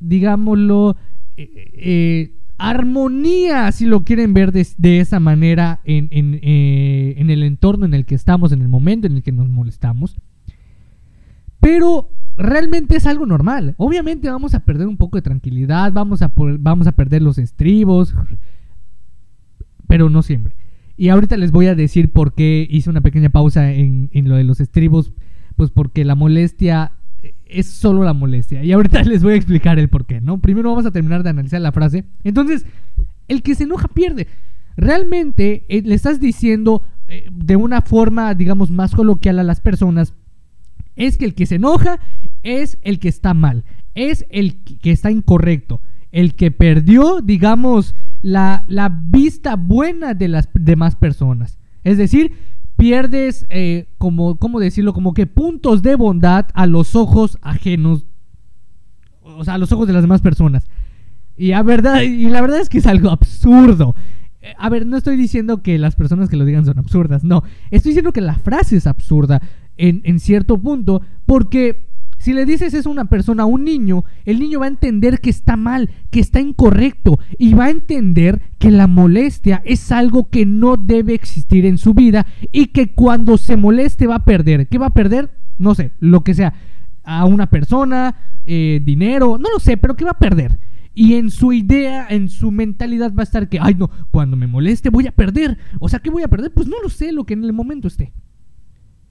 digámoslo, 0.00 0.96
eh, 1.36 1.70
eh, 1.74 2.39
armonía, 2.60 3.72
si 3.72 3.86
lo 3.86 4.04
quieren 4.04 4.34
ver 4.34 4.52
de, 4.52 5.00
esa 5.00 5.18
manera, 5.18 5.80
en, 5.84 6.08
eh, 6.12 7.14
en, 7.16 7.30
el 7.30 7.42
entorno 7.42 7.86
en 7.86 7.94
el 7.94 8.04
que 8.04 8.14
estamos, 8.14 8.52
en 8.52 8.60
el 8.60 8.68
momento 8.68 9.06
en 9.06 9.16
el 9.16 9.22
que 9.22 9.32
nos 9.32 9.48
molestamos. 9.48 10.18
Pero 11.58 12.10
realmente 12.36 12.96
es 12.96 13.06
algo 13.06 13.24
normal. 13.24 13.74
Obviamente 13.78 14.28
vamos 14.28 14.54
a 14.54 14.60
perder 14.60 14.88
un 14.88 14.98
poco 14.98 15.16
de 15.16 15.22
tranquilidad, 15.22 15.90
vamos 15.92 16.20
a, 16.20 16.32
vamos 16.36 16.86
a 16.86 16.92
perder 16.92 17.22
los 17.22 17.38
estribos, 17.38 18.14
pero 19.86 20.10
no 20.10 20.22
siempre. 20.22 20.54
Y 20.98 21.08
ahorita 21.08 21.38
les 21.38 21.52
voy 21.52 21.66
a 21.66 21.74
decir 21.74 22.12
por 22.12 22.34
qué 22.34 22.66
hice 22.70 22.90
una 22.90 23.00
pequeña 23.00 23.30
pausa 23.30 23.72
en, 23.72 24.10
en 24.12 24.28
lo 24.28 24.36
de 24.36 24.44
los 24.44 24.60
estribos, 24.60 25.14
pues 25.56 25.70
porque 25.70 26.04
la 26.04 26.14
molestia 26.14 26.92
es 27.46 27.66
solo 27.66 28.02
la 28.04 28.12
molestia. 28.12 28.62
Y 28.62 28.72
ahorita 28.72 29.02
les 29.04 29.22
voy 29.22 29.34
a 29.34 29.36
explicar 29.36 29.78
el 29.78 29.88
por 29.88 30.06
qué, 30.06 30.20
¿no? 30.20 30.40
Primero 30.40 30.70
vamos 30.70 30.86
a 30.86 30.90
terminar 30.90 31.22
de 31.22 31.30
analizar 31.30 31.60
la 31.60 31.72
frase. 31.72 32.04
Entonces, 32.24 32.66
el 33.28 33.42
que 33.42 33.54
se 33.54 33.64
enoja 33.64 33.88
pierde. 33.88 34.26
Realmente 34.76 35.64
eh, 35.68 35.82
le 35.84 35.94
estás 35.94 36.20
diciendo 36.20 36.82
eh, 37.08 37.28
de 37.30 37.56
una 37.56 37.82
forma, 37.82 38.34
digamos, 38.34 38.70
más 38.70 38.94
coloquial 38.94 39.38
a 39.38 39.44
las 39.44 39.60
personas, 39.60 40.14
es 40.96 41.16
que 41.16 41.24
el 41.24 41.34
que 41.34 41.46
se 41.46 41.56
enoja 41.56 42.00
es 42.42 42.78
el 42.82 42.98
que 42.98 43.08
está 43.08 43.34
mal, 43.34 43.64
es 43.94 44.26
el 44.30 44.62
que 44.62 44.90
está 44.90 45.10
incorrecto, 45.10 45.80
el 46.12 46.34
que 46.34 46.50
perdió, 46.50 47.20
digamos, 47.20 47.94
la, 48.22 48.64
la 48.68 48.88
vista 48.88 49.56
buena 49.56 50.14
de 50.14 50.28
las 50.28 50.48
demás 50.54 50.96
personas. 50.96 51.58
Es 51.84 51.98
decir, 51.98 52.32
pierdes, 52.80 53.46
eh, 53.50 53.86
como, 53.98 54.36
¿cómo 54.36 54.58
decirlo? 54.58 54.94
Como 54.94 55.12
que 55.12 55.26
puntos 55.26 55.82
de 55.82 55.96
bondad 55.96 56.46
a 56.54 56.66
los 56.66 56.96
ojos 56.96 57.38
ajenos, 57.42 58.06
o 59.22 59.44
sea, 59.44 59.54
a 59.54 59.58
los 59.58 59.70
ojos 59.70 59.86
de 59.86 59.92
las 59.92 60.02
demás 60.02 60.22
personas. 60.22 60.66
Y, 61.36 61.52
a 61.52 61.62
verdad, 61.62 62.00
y 62.00 62.28
la 62.30 62.40
verdad 62.40 62.60
es 62.60 62.70
que 62.70 62.78
es 62.78 62.86
algo 62.86 63.10
absurdo. 63.10 63.94
Eh, 64.40 64.54
a 64.58 64.70
ver, 64.70 64.86
no 64.86 64.96
estoy 64.96 65.16
diciendo 65.16 65.62
que 65.62 65.78
las 65.78 65.94
personas 65.94 66.30
que 66.30 66.36
lo 66.36 66.46
digan 66.46 66.64
son 66.64 66.78
absurdas, 66.78 67.22
no. 67.22 67.44
Estoy 67.70 67.90
diciendo 67.90 68.12
que 68.12 68.22
la 68.22 68.36
frase 68.36 68.78
es 68.78 68.86
absurda 68.86 69.42
en, 69.76 70.00
en 70.04 70.18
cierto 70.18 70.58
punto, 70.58 71.02
porque 71.26 71.89
si 72.20 72.34
le 72.34 72.44
dices 72.44 72.74
es 72.74 72.84
una 72.84 73.06
persona 73.06 73.46
un 73.46 73.64
niño, 73.64 74.04
el 74.26 74.40
niño 74.40 74.60
va 74.60 74.66
a 74.66 74.68
entender 74.68 75.20
que 75.20 75.30
está 75.30 75.56
mal, 75.56 75.88
que 76.10 76.20
está 76.20 76.38
incorrecto 76.38 77.18
y 77.38 77.54
va 77.54 77.64
a 77.64 77.70
entender 77.70 78.42
que 78.58 78.70
la 78.70 78.86
molestia 78.86 79.62
es 79.64 79.90
algo 79.90 80.28
que 80.28 80.44
no 80.44 80.76
debe 80.76 81.14
existir 81.14 81.64
en 81.64 81.78
su 81.78 81.94
vida 81.94 82.26
y 82.52 82.66
que 82.66 82.88
cuando 82.92 83.38
se 83.38 83.56
moleste 83.56 84.06
va 84.06 84.16
a 84.16 84.24
perder. 84.26 84.68
¿Qué 84.68 84.76
va 84.76 84.88
a 84.88 84.94
perder? 84.94 85.30
No 85.56 85.74
sé, 85.74 85.92
lo 85.98 86.22
que 86.22 86.34
sea. 86.34 86.52
a 87.04 87.24
una 87.24 87.48
persona, 87.48 88.16
eh, 88.44 88.82
dinero, 88.84 89.38
no 89.38 89.48
lo 89.50 89.58
sé, 89.58 89.78
pero 89.78 89.96
que 89.96 90.04
va 90.04 90.10
a 90.10 90.18
perder. 90.18 90.58
Y 90.94 91.14
en 91.14 91.30
su 91.30 91.54
idea, 91.54 92.06
en 92.10 92.28
su 92.28 92.50
mentalidad 92.50 93.14
va 93.14 93.22
a 93.22 93.24
estar 93.24 93.48
que, 93.48 93.58
ay 93.58 93.76
no, 93.76 93.90
cuando 94.10 94.36
me 94.36 94.46
moleste 94.46 94.90
voy 94.90 95.06
a 95.06 95.12
perder. 95.12 95.56
O 95.78 95.88
sea, 95.88 96.00
¿qué 96.00 96.10
voy 96.10 96.22
a 96.22 96.28
perder? 96.28 96.52
Pues 96.52 96.68
no 96.68 96.76
lo 96.82 96.90
sé, 96.90 97.12
lo 97.12 97.24
que 97.24 97.32
en 97.32 97.44
el 97.44 97.54
momento 97.54 97.88
esté. 97.88 98.12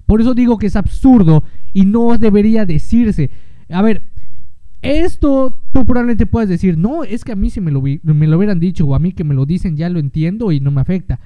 Por 0.09 0.21
eso 0.21 0.33
digo 0.33 0.57
que 0.57 0.65
es 0.65 0.75
absurdo 0.75 1.43
y 1.71 1.85
no 1.85 2.17
debería 2.17 2.65
decirse. 2.65 3.29
A 3.69 3.83
ver, 3.83 4.01
esto 4.81 5.61
tú 5.71 5.85
probablemente 5.85 6.25
puedes 6.25 6.49
decir, 6.49 6.79
no, 6.79 7.03
es 7.03 7.23
que 7.23 7.33
a 7.33 7.35
mí 7.35 7.51
si 7.51 7.61
me 7.61 7.69
lo, 7.69 7.79
me 7.79 8.25
lo 8.25 8.37
hubieran 8.37 8.59
dicho 8.59 8.87
o 8.87 8.95
a 8.95 8.99
mí 8.99 9.11
que 9.11 9.23
me 9.23 9.35
lo 9.35 9.45
dicen 9.45 9.77
ya 9.77 9.87
lo 9.87 9.99
entiendo 9.99 10.51
y 10.51 10.61
no 10.61 10.71
me 10.71 10.81
afecta. 10.81 11.19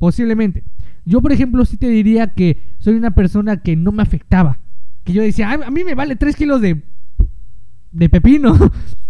Posiblemente. 0.00 0.64
Yo, 1.04 1.22
por 1.22 1.30
ejemplo, 1.30 1.64
sí 1.64 1.76
te 1.76 1.86
diría 1.86 2.34
que 2.34 2.58
soy 2.80 2.94
una 2.94 3.12
persona 3.12 3.58
que 3.58 3.76
no 3.76 3.92
me 3.92 4.02
afectaba. 4.02 4.58
Que 5.04 5.12
yo 5.12 5.22
decía, 5.22 5.52
a 5.52 5.70
mí 5.70 5.84
me 5.84 5.94
vale 5.94 6.16
3 6.16 6.34
kilos 6.34 6.60
de, 6.60 6.82
de 7.92 8.08
pepino. 8.08 8.58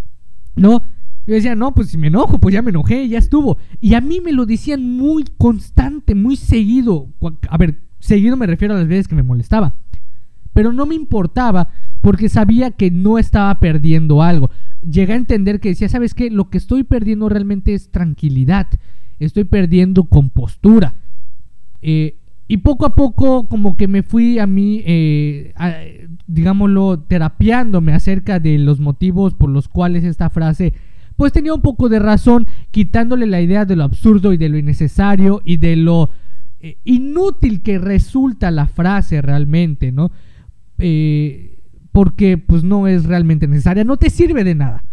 ¿No? 0.57 0.83
Yo 1.26 1.35
decía, 1.37 1.54
no, 1.54 1.73
pues 1.73 1.88
si 1.88 1.97
me 1.97 2.09
enojo, 2.09 2.38
pues 2.38 2.52
ya 2.52 2.61
me 2.61 2.69
enojé, 2.69 3.09
ya 3.09 3.16
estuvo. 3.16 3.57
Y 3.80 3.95
a 3.95 4.02
mí 4.02 4.21
me 4.21 4.33
lo 4.33 4.45
decían 4.45 4.83
muy 4.83 5.25
constante, 5.38 6.14
muy 6.14 6.37
seguido. 6.37 7.09
A 7.49 7.57
ver, 7.57 7.80
seguido 8.00 8.37
me 8.37 8.47
refiero 8.47 8.75
a 8.75 8.78
las 8.78 8.88
veces 8.88 9.09
que 9.09 9.14
me 9.14 9.23
molestaba. 9.23 9.76
Pero 10.52 10.73
no 10.73 10.85
me 10.85 10.97
importaba 10.97 11.69
porque 12.00 12.28
sabía 12.28 12.73
que 12.73 12.90
no 12.90 13.19
estaba 13.19 13.61
perdiendo 13.61 14.23
algo. 14.23 14.50
Llegué 14.83 15.12
a 15.12 15.16
entender 15.16 15.61
que 15.61 15.69
decía, 15.69 15.88
¿sabes 15.88 16.14
qué? 16.14 16.30
Lo 16.30 16.50
que 16.50 16.59
estoy 16.59 16.83
perdiendo 16.83 17.28
realmente 17.28 17.75
es 17.75 17.90
tranquilidad. 17.90 18.66
Estoy 19.21 19.45
perdiendo 19.45 20.04
compostura. 20.04 20.95
Eh, 21.83 22.16
y 22.49 22.57
poco 22.57 22.85
a 22.85 22.97
poco 22.97 23.47
como 23.49 23.76
que 23.76 23.87
me 23.87 24.02
fui 24.02 24.40
a 24.40 24.47
mí, 24.49 24.83
eh, 24.85 26.09
digámoslo, 26.26 26.99
terapiándome 26.99 27.92
acerca 27.92 28.40
de 28.40 28.59
los 28.59 28.80
motivos 28.80 29.35
por 29.35 29.50
los 29.50 29.69
cuales 29.69 30.02
esta 30.02 30.30
frase 30.30 30.75
pues 31.21 31.33
tenía 31.33 31.52
un 31.52 31.61
poco 31.61 31.90
de 31.90 31.99
razón, 31.99 32.47
quitándole 32.71 33.26
la 33.26 33.42
idea 33.42 33.66
de 33.66 33.76
lo 33.76 33.85
absurdo 33.85 34.33
y 34.33 34.38
de 34.38 34.49
lo 34.49 34.57
innecesario 34.57 35.42
y 35.45 35.59
de 35.59 35.76
lo 35.76 36.11
eh, 36.62 36.76
inútil 36.84 37.62
que 37.62 37.78
resulta 37.78 38.50
la 38.50 38.66
frase 38.66 39.22
realmente, 39.22 39.92
¿no? 39.92 40.12
Eh, 40.78 41.58
porque 41.90 42.36
pues 42.36 42.64
no 42.64 42.86
es 42.86 43.04
realmente 43.04 43.48
necesaria, 43.48 43.82
no 43.82 43.96
te 43.96 44.10
sirve 44.10 44.44
de 44.44 44.54
nada. 44.54 44.84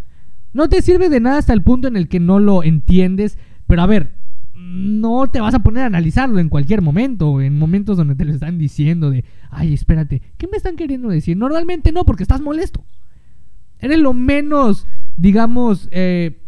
No 0.53 0.69
te 0.69 0.81
sirve 0.81 1.09
de 1.09 1.19
nada 1.19 1.39
hasta 1.39 1.51
el 1.53 1.63
punto 1.63 1.89
en 1.89 1.97
el 1.97 2.07
que 2.07 2.21
no 2.21 2.39
lo 2.39 2.63
entiendes, 2.63 3.37
pero 3.67 3.81
a 3.81 3.85
ver, 3.85 4.13
no 4.55 5.27
te 5.27 5.41
vas 5.41 5.53
a 5.53 5.59
poner 5.59 5.83
a 5.83 5.87
analizarlo 5.87 6.39
en 6.39 6.47
cualquier 6.47 6.81
momento, 6.81 7.41
en 7.41 7.59
momentos 7.59 7.97
donde 7.97 8.15
te 8.15 8.23
lo 8.23 8.33
están 8.33 8.57
diciendo 8.57 9.11
de, 9.11 9.25
ay, 9.49 9.73
espérate, 9.73 10.21
¿qué 10.37 10.47
me 10.47 10.57
están 10.57 10.77
queriendo 10.77 11.09
decir? 11.09 11.35
Normalmente 11.35 11.91
no, 11.91 12.05
porque 12.05 12.23
estás 12.23 12.41
molesto. 12.41 12.83
Eres 13.79 13.99
lo 13.99 14.13
menos, 14.13 14.87
digamos, 15.17 15.89
eh, 15.91 16.39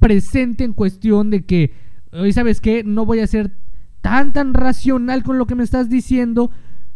presente 0.00 0.64
en 0.64 0.72
cuestión 0.72 1.30
de 1.30 1.44
que, 1.44 1.72
hoy 2.12 2.32
sabes 2.32 2.60
qué, 2.60 2.84
no 2.84 3.06
voy 3.06 3.20
a 3.20 3.26
ser 3.26 3.52
tan, 4.00 4.32
tan 4.32 4.54
racional 4.54 5.22
con 5.22 5.38
lo 5.38 5.46
que 5.46 5.54
me 5.54 5.64
estás 5.64 5.88
diciendo, 5.88 6.50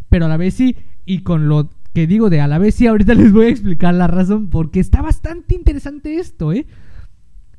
pero 0.09 0.27
a 0.27 0.29
la 0.29 0.37
vez 0.37 0.55
sí, 0.55 0.77
y 1.05 1.21
con 1.21 1.49
lo 1.49 1.71
que 1.93 2.07
digo 2.07 2.31
de 2.31 2.41
a 2.41 2.49
la 2.49 2.59
vez 2.59 2.75
sí, 2.75 2.87
ahorita 2.87 3.15
les 3.15 3.33
voy 3.33 3.47
a 3.47 3.51
explicar 3.51 3.95
la 3.95 4.07
razón, 4.07 4.49
porque 4.51 4.81
está 4.81 5.03
bastante 5.03 5.55
interesante 5.55 6.19
esto, 6.19 6.53
¿eh? 6.53 6.67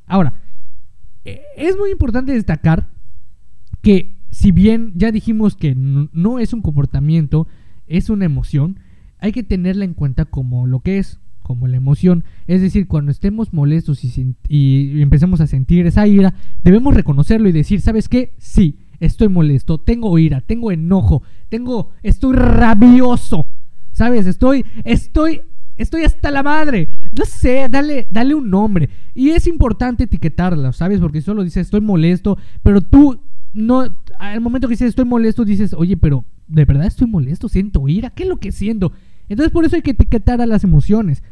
Ahora, 0.06 0.34
e, 1.24 1.42
es 1.56 1.76
muy 1.76 1.90
importante 1.90 2.32
destacar 2.32 2.88
que 3.82 4.16
si 4.30 4.52
bien 4.52 4.92
ya 4.94 5.10
dijimos 5.10 5.56
que 5.56 5.74
no 5.74 6.38
es 6.38 6.52
un 6.52 6.62
comportamiento, 6.62 7.48
es 7.86 8.10
una 8.10 8.26
emoción, 8.26 8.80
hay 9.18 9.32
que 9.32 9.42
tenerla 9.42 9.84
en 9.84 9.94
cuenta 9.94 10.26
como 10.26 10.66
lo 10.66 10.80
que 10.80 10.98
es, 10.98 11.20
como 11.48 11.66
la 11.66 11.78
emoción. 11.78 12.24
Es 12.46 12.60
decir, 12.60 12.86
cuando 12.86 13.10
estemos 13.10 13.54
molestos 13.54 14.04
y, 14.04 15.00
empecemos 15.00 15.40
a 15.40 15.46
sentir 15.46 15.86
esa 15.86 16.06
ira, 16.06 16.34
debemos 16.62 16.92
reconocerlo 16.92 17.48
y 17.48 17.52
decir, 17.52 17.80
¿sabes 17.80 18.06
qué? 18.10 18.34
Sí, 18.36 18.76
estoy 19.00 19.28
molesto, 19.28 19.78
tengo 19.78 20.18
ira, 20.18 20.42
tengo 20.42 20.70
enojo, 20.70 21.22
tengo, 21.48 21.92
estoy 22.02 22.36
rabioso, 22.36 23.46
¿sabes? 23.92 24.26
Estoy, 24.26 24.66
estoy, 24.84 25.40
estoy 25.76 26.02
hasta 26.04 26.30
la 26.30 26.42
madre. 26.42 26.90
No 27.18 27.24
sé, 27.24 27.66
dale, 27.70 28.08
dale 28.10 28.34
un 28.34 28.50
nombre. 28.50 28.90
Y 29.14 29.30
es 29.30 29.46
importante 29.46 30.04
etiquetarlo, 30.04 30.74
¿sabes? 30.74 31.00
Porque 31.00 31.22
solo 31.22 31.44
dices 31.44 31.62
estoy 31.62 31.80
molesto, 31.80 32.36
pero 32.62 32.82
tú 32.82 33.18
no, 33.54 33.86
al 34.18 34.42
momento 34.42 34.68
que 34.68 34.74
dices 34.74 34.90
estoy 34.90 35.06
molesto, 35.06 35.46
dices, 35.46 35.72
oye, 35.72 35.96
pero 35.96 36.26
¿de 36.46 36.66
verdad 36.66 36.86
estoy 36.86 37.06
molesto? 37.06 37.48
¿Siento 37.48 37.88
ira? 37.88 38.10
¿Qué 38.10 38.24
es 38.24 38.28
lo 38.28 38.36
que 38.36 38.52
siento? 38.52 38.92
Entonces 39.30 39.50
por 39.50 39.64
eso 39.64 39.76
hay 39.76 39.82
que 39.82 39.92
etiquetar 39.92 40.40
a 40.40 40.46
las 40.46 40.64
emociones. 40.64 41.22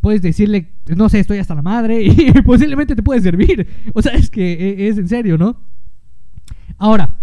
Puedes 0.00 0.22
decirle, 0.22 0.72
no 0.96 1.08
sé, 1.08 1.20
estoy 1.20 1.38
hasta 1.38 1.54
la 1.54 1.62
madre 1.62 2.02
y 2.04 2.32
posiblemente 2.42 2.94
te 2.94 3.02
puede 3.02 3.20
servir. 3.20 3.66
O 3.94 4.02
sea, 4.02 4.12
es 4.12 4.30
que 4.30 4.52
e, 4.52 4.88
es 4.88 4.98
en 4.98 5.08
serio, 5.08 5.38
¿no? 5.38 5.60
Ahora, 6.78 7.18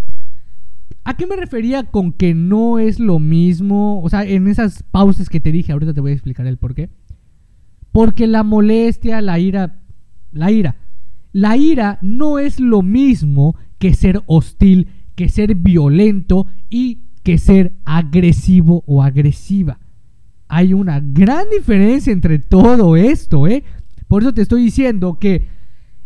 ¿a 1.04 1.16
qué 1.16 1.26
me 1.26 1.36
refería 1.36 1.84
con 1.84 2.12
que 2.12 2.34
no 2.34 2.78
es 2.78 3.00
lo 3.00 3.18
mismo? 3.18 4.00
O 4.02 4.08
sea, 4.08 4.24
en 4.24 4.46
esas 4.48 4.82
pausas 4.84 5.28
que 5.28 5.40
te 5.40 5.52
dije, 5.52 5.72
ahorita 5.72 5.94
te 5.94 6.00
voy 6.00 6.12
a 6.12 6.14
explicar 6.14 6.46
el 6.46 6.58
por 6.58 6.74
qué. 6.74 6.90
Porque 7.92 8.26
la 8.26 8.42
molestia, 8.42 9.20
la 9.20 9.38
ira, 9.38 9.80
la 10.32 10.50
ira, 10.50 10.76
la 11.32 11.56
ira 11.56 11.98
no 12.02 12.38
es 12.38 12.60
lo 12.60 12.82
mismo 12.82 13.56
que 13.78 13.94
ser 13.94 14.22
hostil, 14.26 14.88
que 15.14 15.28
ser 15.28 15.54
violento 15.54 16.46
y 16.70 17.00
que 17.22 17.38
ser 17.38 17.74
agresivo 17.84 18.84
o 18.86 19.02
agresiva. 19.02 19.78
Hay 20.48 20.72
una 20.72 21.00
gran 21.00 21.50
diferencia 21.50 22.12
entre 22.12 22.38
todo 22.38 22.96
esto, 22.96 23.46
¿eh? 23.46 23.64
Por 24.08 24.22
eso 24.22 24.32
te 24.32 24.42
estoy 24.42 24.64
diciendo 24.64 25.18
que 25.18 25.46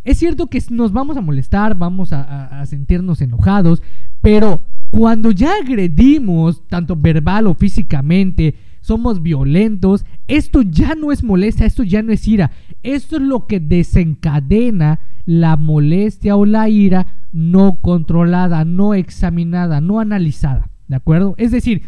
es 0.04 0.18
cierto 0.18 0.49
que 0.49 0.61
nos 0.70 0.92
vamos 0.92 1.16
a 1.16 1.20
molestar, 1.20 1.76
vamos 1.76 2.12
a, 2.12 2.64
sentirnos 2.66 3.20
enojados, 3.20 3.82
pero 4.20 4.64
cuando 4.90 5.30
ya 5.30 5.54
agredimos, 5.62 6.66
tanto 6.68 6.96
verbal 6.96 7.46
o 7.46 7.54
físicamente, 7.54 8.56
somos 8.80 9.22
violentos, 9.22 10.04
esto 10.26 10.62
ya 10.62 10.96
no 10.96 11.12
es 11.12 11.22
molestia, 11.22 11.66
esto 11.66 11.84
ya 11.84 12.02
no 12.02 12.12
es 12.12 12.26
ira. 12.26 12.50
Esto 12.82 13.16
es 13.16 13.22
lo 13.22 13.46
que 13.46 13.61
desencadena 13.61 14.99
la 15.25 15.56
molestia 15.56 16.34
o 16.34 16.44
la 16.44 16.68
ira 16.68 17.06
no 17.32 17.76
controlada, 17.76 18.64
no 18.64 18.94
examinada, 18.94 19.80
no 19.80 20.00
analizada. 20.00 20.68
¿De 20.88 20.96
acuerdo? 20.96 21.34
Es 21.38 21.52
decir, 21.52 21.82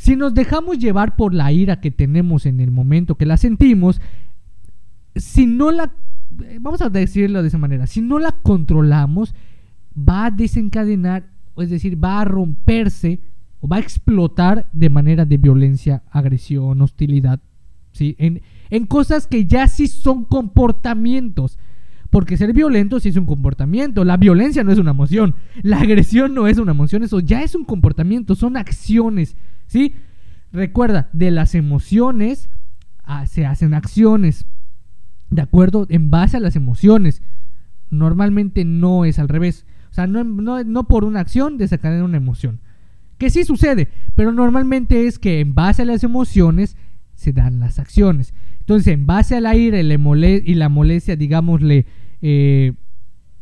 si 0.00 0.16
nos 0.16 0.32
dejamos 0.32 0.78
llevar 0.78 1.14
por 1.14 1.34
la 1.34 1.52
ira 1.52 1.82
que 1.82 1.90
tenemos 1.90 2.46
en 2.46 2.60
el 2.60 2.70
momento 2.70 3.16
que 3.16 3.26
la 3.26 3.36
sentimos, 3.36 4.00
si 5.14 5.44
no 5.44 5.70
la 5.70 5.92
eh, 6.42 6.56
vamos 6.58 6.80
a 6.80 6.88
decirlo 6.88 7.42
de 7.42 7.48
esa 7.48 7.58
manera, 7.58 7.86
si 7.86 8.00
no 8.00 8.18
la 8.18 8.32
controlamos, 8.32 9.34
va 9.94 10.24
a 10.24 10.30
desencadenar, 10.30 11.28
es 11.58 11.68
decir, 11.68 12.02
va 12.02 12.22
a 12.22 12.24
romperse 12.24 13.20
o 13.60 13.68
va 13.68 13.76
a 13.76 13.80
explotar 13.80 14.70
de 14.72 14.88
manera 14.88 15.26
de 15.26 15.36
violencia, 15.36 16.02
agresión, 16.10 16.80
hostilidad, 16.80 17.38
¿sí? 17.92 18.16
En, 18.18 18.40
en 18.70 18.86
cosas 18.86 19.26
que 19.26 19.44
ya 19.44 19.68
sí 19.68 19.86
son 19.86 20.24
comportamientos. 20.24 21.58
Porque 22.08 22.38
ser 22.38 22.54
violento 22.54 23.00
sí 23.00 23.10
es 23.10 23.16
un 23.16 23.26
comportamiento. 23.26 24.02
La 24.06 24.16
violencia 24.16 24.64
no 24.64 24.72
es 24.72 24.78
una 24.78 24.92
emoción. 24.92 25.34
La 25.62 25.80
agresión 25.80 26.34
no 26.34 26.48
es 26.48 26.56
una 26.56 26.72
emoción. 26.72 27.02
Eso 27.02 27.20
ya 27.20 27.42
es 27.42 27.54
un 27.54 27.64
comportamiento. 27.64 28.34
Son 28.34 28.56
acciones. 28.56 29.36
¿Sí? 29.70 29.94
Recuerda, 30.52 31.08
de 31.12 31.30
las 31.30 31.54
emociones 31.54 32.50
ah, 33.04 33.26
se 33.26 33.46
hacen 33.46 33.72
acciones 33.72 34.44
de 35.30 35.42
acuerdo 35.42 35.86
en 35.88 36.10
base 36.10 36.36
a 36.36 36.40
las 36.40 36.56
emociones. 36.56 37.22
Normalmente 37.88 38.64
no 38.64 39.04
es 39.04 39.20
al 39.20 39.28
revés. 39.28 39.64
O 39.92 39.94
sea, 39.94 40.08
no, 40.08 40.84
por 40.88 41.04
una 41.04 41.20
acción 41.20 41.56
desencadena 41.56 42.02
una 42.02 42.16
emoción. 42.16 42.58
Que 43.16 43.30
sí 43.30 43.44
sucede, 43.44 43.86
pero 44.16 44.32
normalmente 44.32 45.06
es 45.06 45.20
que 45.20 45.38
en 45.38 45.54
base 45.54 45.82
a 45.82 45.84
las 45.84 46.02
emociones 46.02 46.76
se 47.14 47.32
dan 47.32 47.60
las 47.60 47.78
acciones. 47.78 48.34
Entonces, 48.58 48.92
en 48.92 49.06
base 49.06 49.36
a 49.36 49.40
la 49.40 49.54
ira 49.54 49.78
y, 49.78 50.54
la 50.54 50.68
molestia, 50.68 51.14
digámosle, 51.14 51.86
eh, 52.22 52.72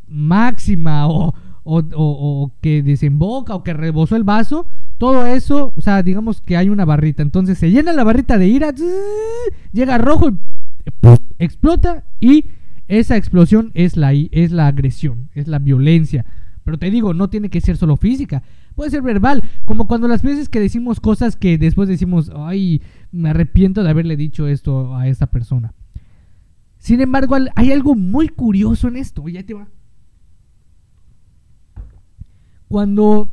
máxima 0.06 1.08
o, 1.08 1.32
o, 1.64 2.52
que 2.60 2.82
desemboca 2.82 3.54
o 3.54 3.64
que 3.64 3.72
rebosó 3.72 4.14
el 4.14 4.24
vaso, 4.24 4.66
todo 4.98 5.26
eso, 5.26 5.72
o 5.76 5.80
sea, 5.80 6.02
digamos 6.02 6.40
que 6.40 6.56
hay 6.56 6.68
una 6.68 6.84
barrita. 6.84 7.22
Entonces 7.22 7.58
se 7.58 7.70
llena 7.70 7.92
la 7.92 8.04
barrita 8.04 8.36
de 8.36 8.48
ira, 8.48 8.74
llega 9.72 9.98
rojo 9.98 10.32
explota 11.38 12.04
y 12.20 12.46
esa 12.88 13.16
explosión 13.16 13.70
es 13.74 13.96
la, 13.96 14.12
es 14.12 14.50
la 14.50 14.66
agresión, 14.66 15.28
es 15.34 15.46
la 15.46 15.58
violencia. 15.58 16.24
Pero 16.64 16.78
te 16.78 16.90
digo, 16.90 17.14
no 17.14 17.30
tiene 17.30 17.48
que 17.48 17.60
ser 17.60 17.76
solo 17.76 17.96
física, 17.96 18.42
puede 18.74 18.90
ser 18.90 19.02
verbal, 19.02 19.42
como 19.64 19.86
cuando 19.86 20.08
las 20.08 20.22
veces 20.22 20.48
que 20.48 20.60
decimos 20.60 21.00
cosas 21.00 21.36
que 21.36 21.58
después 21.58 21.88
decimos, 21.88 22.30
ay, 22.34 22.82
me 23.12 23.30
arrepiento 23.30 23.82
de 23.82 23.90
haberle 23.90 24.16
dicho 24.16 24.46
esto 24.46 24.94
a 24.96 25.08
esta 25.08 25.26
persona. 25.26 25.72
Sin 26.78 27.00
embargo, 27.00 27.36
hay 27.54 27.72
algo 27.72 27.94
muy 27.94 28.28
curioso 28.28 28.88
en 28.88 28.96
esto, 28.96 29.28
ya 29.28 29.42
te 29.42 29.54
va. 29.54 29.68
Cuando, 32.68 33.32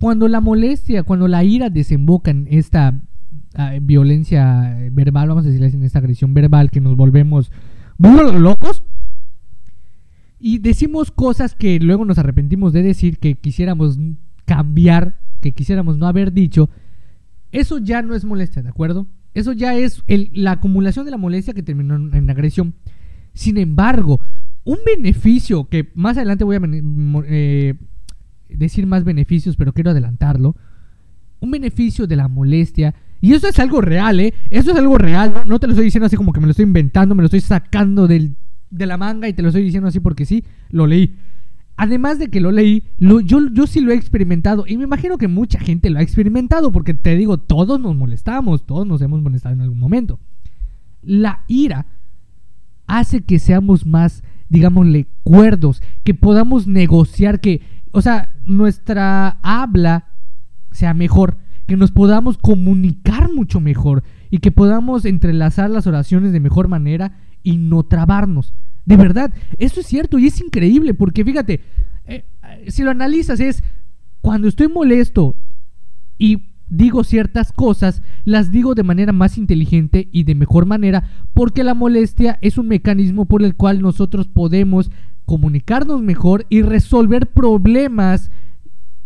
cuando 0.00 0.28
la 0.28 0.40
molestia, 0.40 1.02
cuando 1.02 1.28
la 1.28 1.44
ira 1.44 1.68
desemboca 1.68 2.30
en 2.30 2.48
esta 2.50 2.98
ah, 3.54 3.74
violencia 3.82 4.78
verbal, 4.90 5.28
vamos 5.28 5.44
a 5.44 5.48
decirle 5.48 5.66
así, 5.66 5.76
en 5.76 5.84
esta 5.84 5.98
agresión 5.98 6.32
verbal 6.32 6.70
que 6.70 6.80
nos 6.80 6.96
volvemos 6.96 7.52
locos 7.98 8.82
y 10.38 10.58
decimos 10.58 11.10
cosas 11.10 11.54
que 11.54 11.78
luego 11.80 12.06
nos 12.06 12.16
arrepentimos 12.16 12.72
de 12.72 12.82
decir, 12.82 13.18
que 13.18 13.34
quisiéramos 13.34 13.98
cambiar, 14.46 15.18
que 15.42 15.52
quisiéramos 15.52 15.98
no 15.98 16.06
haber 16.06 16.32
dicho, 16.32 16.70
eso 17.52 17.76
ya 17.76 18.00
no 18.00 18.14
es 18.14 18.24
molestia, 18.24 18.62
¿de 18.62 18.70
acuerdo? 18.70 19.06
Eso 19.34 19.52
ya 19.52 19.76
es 19.76 20.02
la 20.32 20.52
acumulación 20.52 21.04
de 21.04 21.10
la 21.10 21.18
molestia 21.18 21.52
que 21.52 21.62
terminó 21.62 21.94
en, 21.96 22.30
agresión. 22.30 22.74
Sin 23.34 23.58
embargo, 23.58 24.18
un 24.64 24.78
beneficio, 24.86 25.68
que 25.68 25.90
más 25.94 26.16
adelante 26.16 26.44
voy 26.44 26.56
a 26.56 26.60
eh, 27.26 27.74
decir 28.56 28.86
más 28.86 29.04
beneficios, 29.04 29.56
pero 29.56 29.72
quiero 29.72 29.90
adelantarlo, 29.90 30.56
un 31.40 31.50
beneficio 31.50 32.06
de 32.06 32.16
la 32.16 32.28
molestia, 32.28 32.94
y 33.20 33.32
eso 33.34 33.48
es 33.48 33.58
algo 33.58 33.80
real, 33.80 34.20
¿eh? 34.20 34.34
Eso 34.50 34.72
es 34.72 34.76
algo 34.78 34.96
real, 34.98 35.44
no, 35.46 35.58
te 35.58 35.66
lo 35.66 35.72
estoy 35.72 35.84
diciendo 35.84 36.06
así 36.06 36.16
como 36.16 36.32
que 36.32 36.40
me 36.40 36.46
lo 36.46 36.52
estoy 36.52 36.64
inventando, 36.64 37.14
me 37.14 37.22
lo 37.22 37.26
estoy 37.26 37.40
sacando 37.40 38.06
del 38.06 38.36
de 38.70 38.86
la 38.86 38.96
manga 38.96 39.28
y 39.28 39.32
te 39.32 39.42
lo 39.42 39.48
estoy 39.48 39.64
diciendo 39.64 39.88
así 39.88 40.00
porque 40.00 40.24
sí, 40.24 40.44
lo 40.70 40.86
leí. 40.86 41.16
Además 41.76 42.18
de 42.18 42.28
que 42.28 42.40
lo 42.40 42.52
leí, 42.52 42.84
yo, 42.98 43.20
yo 43.20 43.66
sí 43.66 43.80
lo 43.80 43.90
he 43.90 43.94
experimentado 43.94 44.64
y 44.66 44.76
me 44.76 44.84
imagino 44.84 45.18
que 45.18 45.28
mucha 45.28 45.58
gente 45.58 45.90
lo 45.90 45.98
ha 45.98 46.02
experimentado 46.02 46.72
porque 46.72 46.94
te 46.94 47.16
digo, 47.16 47.38
todos 47.38 47.80
nos 47.80 47.96
molestamos, 47.96 48.66
todos 48.66 48.86
nos 48.86 49.00
hemos 49.02 49.22
molestado 49.22 49.54
en 49.54 49.62
algún 49.62 49.78
momento. 49.78 50.20
La 51.02 51.44
ira 51.48 51.86
hace 52.86 53.22
que 53.22 53.38
seamos 53.38 53.86
más, 53.86 54.22
digámosle, 54.50 55.06
cuerdos, 55.22 55.82
que 56.04 56.12
podamos 56.12 56.66
negociar, 56.66 57.40
que, 57.40 57.62
o 57.92 58.02
sea, 58.02 58.34
nuestra 58.50 59.38
habla 59.42 60.06
sea 60.72 60.92
mejor, 60.94 61.36
que 61.66 61.76
nos 61.76 61.92
podamos 61.92 62.36
comunicar 62.36 63.32
mucho 63.32 63.60
mejor 63.60 64.02
y 64.28 64.38
que 64.38 64.50
podamos 64.50 65.04
entrelazar 65.04 65.70
las 65.70 65.86
oraciones 65.86 66.32
de 66.32 66.40
mejor 66.40 66.68
manera 66.68 67.18
y 67.42 67.56
no 67.56 67.84
trabarnos. 67.84 68.52
De 68.84 68.96
verdad, 68.96 69.32
eso 69.58 69.80
es 69.80 69.86
cierto 69.86 70.18
y 70.18 70.26
es 70.26 70.40
increíble 70.40 70.94
porque 70.94 71.24
fíjate, 71.24 71.60
eh, 72.06 72.24
si 72.68 72.82
lo 72.82 72.90
analizas 72.90 73.38
es 73.40 73.62
cuando 74.20 74.48
estoy 74.48 74.68
molesto 74.68 75.36
y 76.18 76.42
digo 76.68 77.04
ciertas 77.04 77.52
cosas, 77.52 78.02
las 78.24 78.50
digo 78.50 78.74
de 78.74 78.82
manera 78.82 79.12
más 79.12 79.38
inteligente 79.38 80.08
y 80.12 80.24
de 80.24 80.34
mejor 80.34 80.66
manera 80.66 81.04
porque 81.34 81.62
la 81.62 81.74
molestia 81.74 82.38
es 82.42 82.58
un 82.58 82.68
mecanismo 82.68 83.26
por 83.26 83.42
el 83.42 83.54
cual 83.54 83.80
nosotros 83.80 84.28
podemos 84.28 84.90
comunicarnos 85.30 86.02
mejor 86.02 86.44
y 86.48 86.62
resolver 86.62 87.28
problemas 87.28 88.32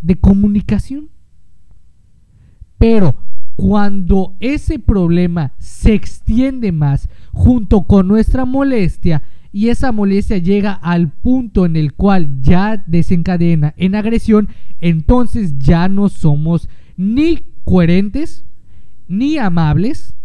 de 0.01 0.17
comunicación. 0.17 1.11
Pero 2.79 3.15
cuando 3.57 4.35
ese 4.41 4.79
problema 4.79 5.53
se 5.59 5.93
extiende 5.93 6.73
más 6.73 7.11
junto 7.31 7.83
con 7.83 8.09
nuestra 8.09 8.47
molestia 8.47 9.23
y 9.53 9.69
esa 9.69 9.93
molestia 9.93 10.39
llega 10.39 10.73
al 10.73 11.11
punto 11.11 11.67
en 11.67 11.77
el 11.77 11.93
cual 11.93 12.41
ya 12.41 12.83
desencadena 12.87 13.75
en 13.77 13.95
agresión, 13.95 14.49
entonces 14.79 15.59
ya 15.59 15.91
no 15.91 16.09
somos 16.09 16.71
ni 16.97 17.41
coherentes 17.65 18.47
ni 19.09 19.37
amables. 19.37 20.17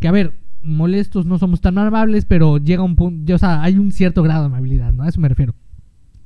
Que 0.00 0.08
a 0.08 0.12
ver, 0.12 0.34
molestos 0.66 1.26
no 1.26 1.38
somos 1.38 1.60
tan 1.60 1.78
amables, 1.78 2.24
pero 2.24 2.58
llega 2.58 2.82
un 2.82 2.96
punto, 2.96 3.34
o 3.34 3.38
sea, 3.38 3.62
hay 3.62 3.78
un 3.78 3.92
cierto 3.92 4.22
grado 4.22 4.42
de 4.42 4.46
amabilidad, 4.46 4.92
¿no? 4.92 5.02
A 5.02 5.08
eso 5.08 5.20
me 5.20 5.28
refiero. 5.28 5.54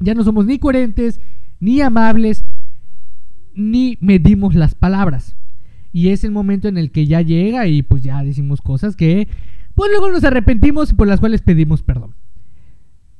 Ya 0.00 0.14
no 0.14 0.24
somos 0.24 0.46
ni 0.46 0.58
coherentes, 0.58 1.20
ni 1.60 1.80
amables, 1.80 2.44
ni 3.54 3.98
medimos 4.00 4.54
las 4.54 4.74
palabras. 4.74 5.36
Y 5.92 6.08
es 6.08 6.24
el 6.24 6.30
momento 6.30 6.68
en 6.68 6.78
el 6.78 6.90
que 6.90 7.06
ya 7.06 7.20
llega 7.20 7.66
y 7.66 7.82
pues 7.82 8.02
ya 8.02 8.22
decimos 8.22 8.60
cosas 8.62 8.96
que 8.96 9.28
pues 9.74 9.90
luego 9.90 10.10
nos 10.10 10.24
arrepentimos 10.24 10.92
y 10.92 10.94
por 10.94 11.08
las 11.08 11.20
cuales 11.20 11.42
pedimos 11.42 11.82
perdón. 11.82 12.14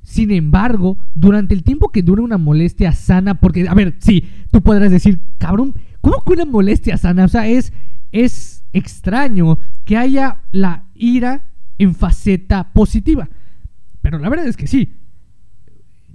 Sin 0.02 0.30
embargo, 0.30 0.98
durante 1.14 1.54
el 1.54 1.62
tiempo 1.62 1.90
que 1.90 2.02
dura 2.02 2.22
una 2.22 2.38
molestia 2.38 2.92
sana, 2.92 3.34
porque, 3.40 3.68
a 3.68 3.74
ver, 3.74 3.96
sí, 3.98 4.24
tú 4.50 4.62
podrás 4.62 4.90
decir, 4.90 5.20
cabrón, 5.38 5.74
¿cómo 6.00 6.24
que 6.24 6.32
una 6.32 6.46
molestia 6.46 6.96
sana? 6.96 7.24
O 7.24 7.28
sea, 7.28 7.46
es, 7.46 7.72
es 8.10 8.64
extraño 8.72 9.58
que 9.84 9.96
haya 9.96 10.38
la 10.52 10.84
ira 11.00 11.46
en 11.78 11.94
faceta 11.94 12.72
positiva. 12.72 13.28
Pero 14.02 14.18
la 14.18 14.28
verdad 14.28 14.46
es 14.46 14.56
que 14.56 14.66
sí. 14.66 14.94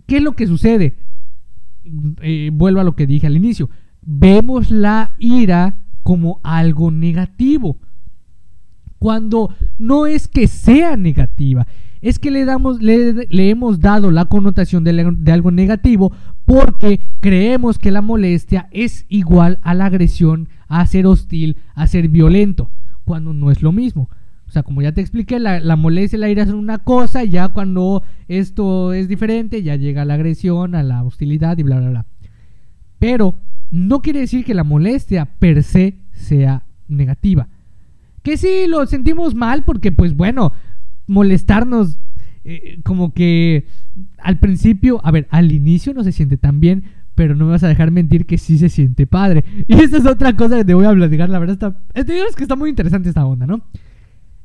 ¿Qué 0.06 0.18
es 0.18 0.24
lo 0.24 0.34
que 0.34 0.48
sucede? 0.48 0.96
Eh, 2.22 2.52
vuelvo 2.54 2.80
a 2.80 2.84
lo 2.84 2.96
que 2.96 3.08
dije 3.08 3.28
al 3.28 3.36
inicio. 3.36 3.70
Vemos 4.02 4.72
la 4.72 5.16
ira 5.18 5.80
como 6.04 6.40
algo 6.44 6.92
negativo. 6.92 7.80
Cuando 9.00 9.54
no 9.78 10.06
es 10.06 10.28
que 10.28 10.48
sea 10.48 10.96
negativa, 10.98 11.68
es 12.02 12.20
que 12.20 12.30
le, 12.30 12.46
damos, 12.46 12.82
le, 12.82 13.50
hemos 13.50 13.80
dado 13.80 14.12
la 14.12 14.26
connotación 14.26 14.84
de, 14.84 14.94
de, 15.18 15.32
algo 15.32 15.50
negativo 15.50 16.12
porque 16.46 17.02
creemos 17.20 17.80
que 17.80 17.90
la 17.90 18.02
molestia 18.02 18.70
es 18.72 19.06
igual 19.10 19.60
a 19.64 19.74
la 19.74 19.88
agresión, 19.88 20.50
a 20.68 20.86
ser 20.86 21.08
hostil, 21.08 21.58
a 21.74 21.88
ser 21.88 22.10
violento, 22.10 22.70
cuando 23.04 23.34
no 23.34 23.50
es 23.50 23.64
lo 23.64 23.72
mismo. 23.72 24.10
Sea, 24.56 24.64
como 24.64 24.82
ya 24.82 24.94
te 24.94 25.02
expliqué, 25.02 25.38
la, 25.38 25.60
la 25.60 25.76
molestia 25.76 26.16
y 26.16 26.20
la 26.22 26.30
ira 26.30 26.46
son 26.46 26.56
una 26.56 26.78
cosa, 26.78 27.26
y 27.26 27.30
ya 27.30 27.50
cuando 27.50 28.04
esto 28.30 28.94
es 28.94 29.10
diferente, 29.10 29.62
ya 29.64 29.76
llega 29.76 30.06
la 30.06 30.14
agresión, 30.14 30.76
a 30.76 30.84
la 30.84 31.04
hostilidad 31.04 31.58
y 31.58 31.64
bla, 31.64 31.80
bla, 31.80 31.90
bla. 31.90 32.06
Pero 33.00 33.36
no 33.70 34.02
quiere 34.02 34.22
decir 34.22 34.46
que 34.46 34.54
la 34.54 34.64
molestia 34.64 35.26
per 35.26 35.62
se 35.62 35.96
sea 36.14 36.64
negativa. 36.88 37.50
Que 38.24 38.38
sí, 38.38 38.66
lo 38.68 38.86
sentimos 38.86 39.36
mal 39.36 39.66
porque 39.66 39.92
pues 39.92 40.16
bueno, 40.16 40.54
molestarnos 41.06 42.00
eh, 42.46 42.80
como 42.84 43.14
que 43.14 43.68
al 44.18 44.40
principio, 44.40 45.02
a 45.04 45.12
ver, 45.12 45.28
al 45.32 45.52
inicio 45.52 45.94
no 45.94 46.04
se 46.06 46.14
siente 46.14 46.38
tan 46.38 46.62
bien, 46.62 46.86
pero 47.16 47.36
no 47.36 47.46
me 47.46 47.52
vas 47.52 47.64
a 47.64 47.68
dejar 47.68 47.92
mentir 47.92 48.26
que 48.26 48.38
sí 48.38 48.58
se 48.58 48.70
siente 48.70 49.08
padre. 49.08 49.44
Y 49.68 49.74
esa 49.76 49.98
es 49.98 50.06
otra 50.06 50.36
cosa 50.36 50.58
que 50.58 50.66
te 50.66 50.74
voy 50.74 50.86
a 50.86 50.94
platicar, 50.94 51.30
la 51.30 51.40
verdad 51.40 51.54
está, 51.54 51.78
es 51.94 52.36
que 52.36 52.44
está 52.44 52.56
muy 52.56 52.70
interesante 52.70 53.10
esta 53.10 53.26
onda, 53.26 53.46
¿no? 53.46 53.62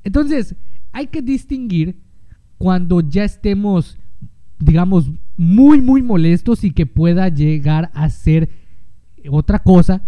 Entonces, 0.05 0.55
hay 0.93 1.09
que 1.09 1.23
distinguir 1.23 1.97
cuando 2.59 3.01
ya 3.01 3.25
estemos, 3.25 3.99
digamos, 4.59 5.11
muy, 5.37 5.81
muy 5.81 6.03
molestos 6.03 6.65
y 6.65 6.73
que 6.73 6.87
pueda 6.87 7.29
llegar 7.29 7.91
a 7.95 8.11
ser 8.11 8.51
otra 9.31 9.61
cosa 9.61 10.03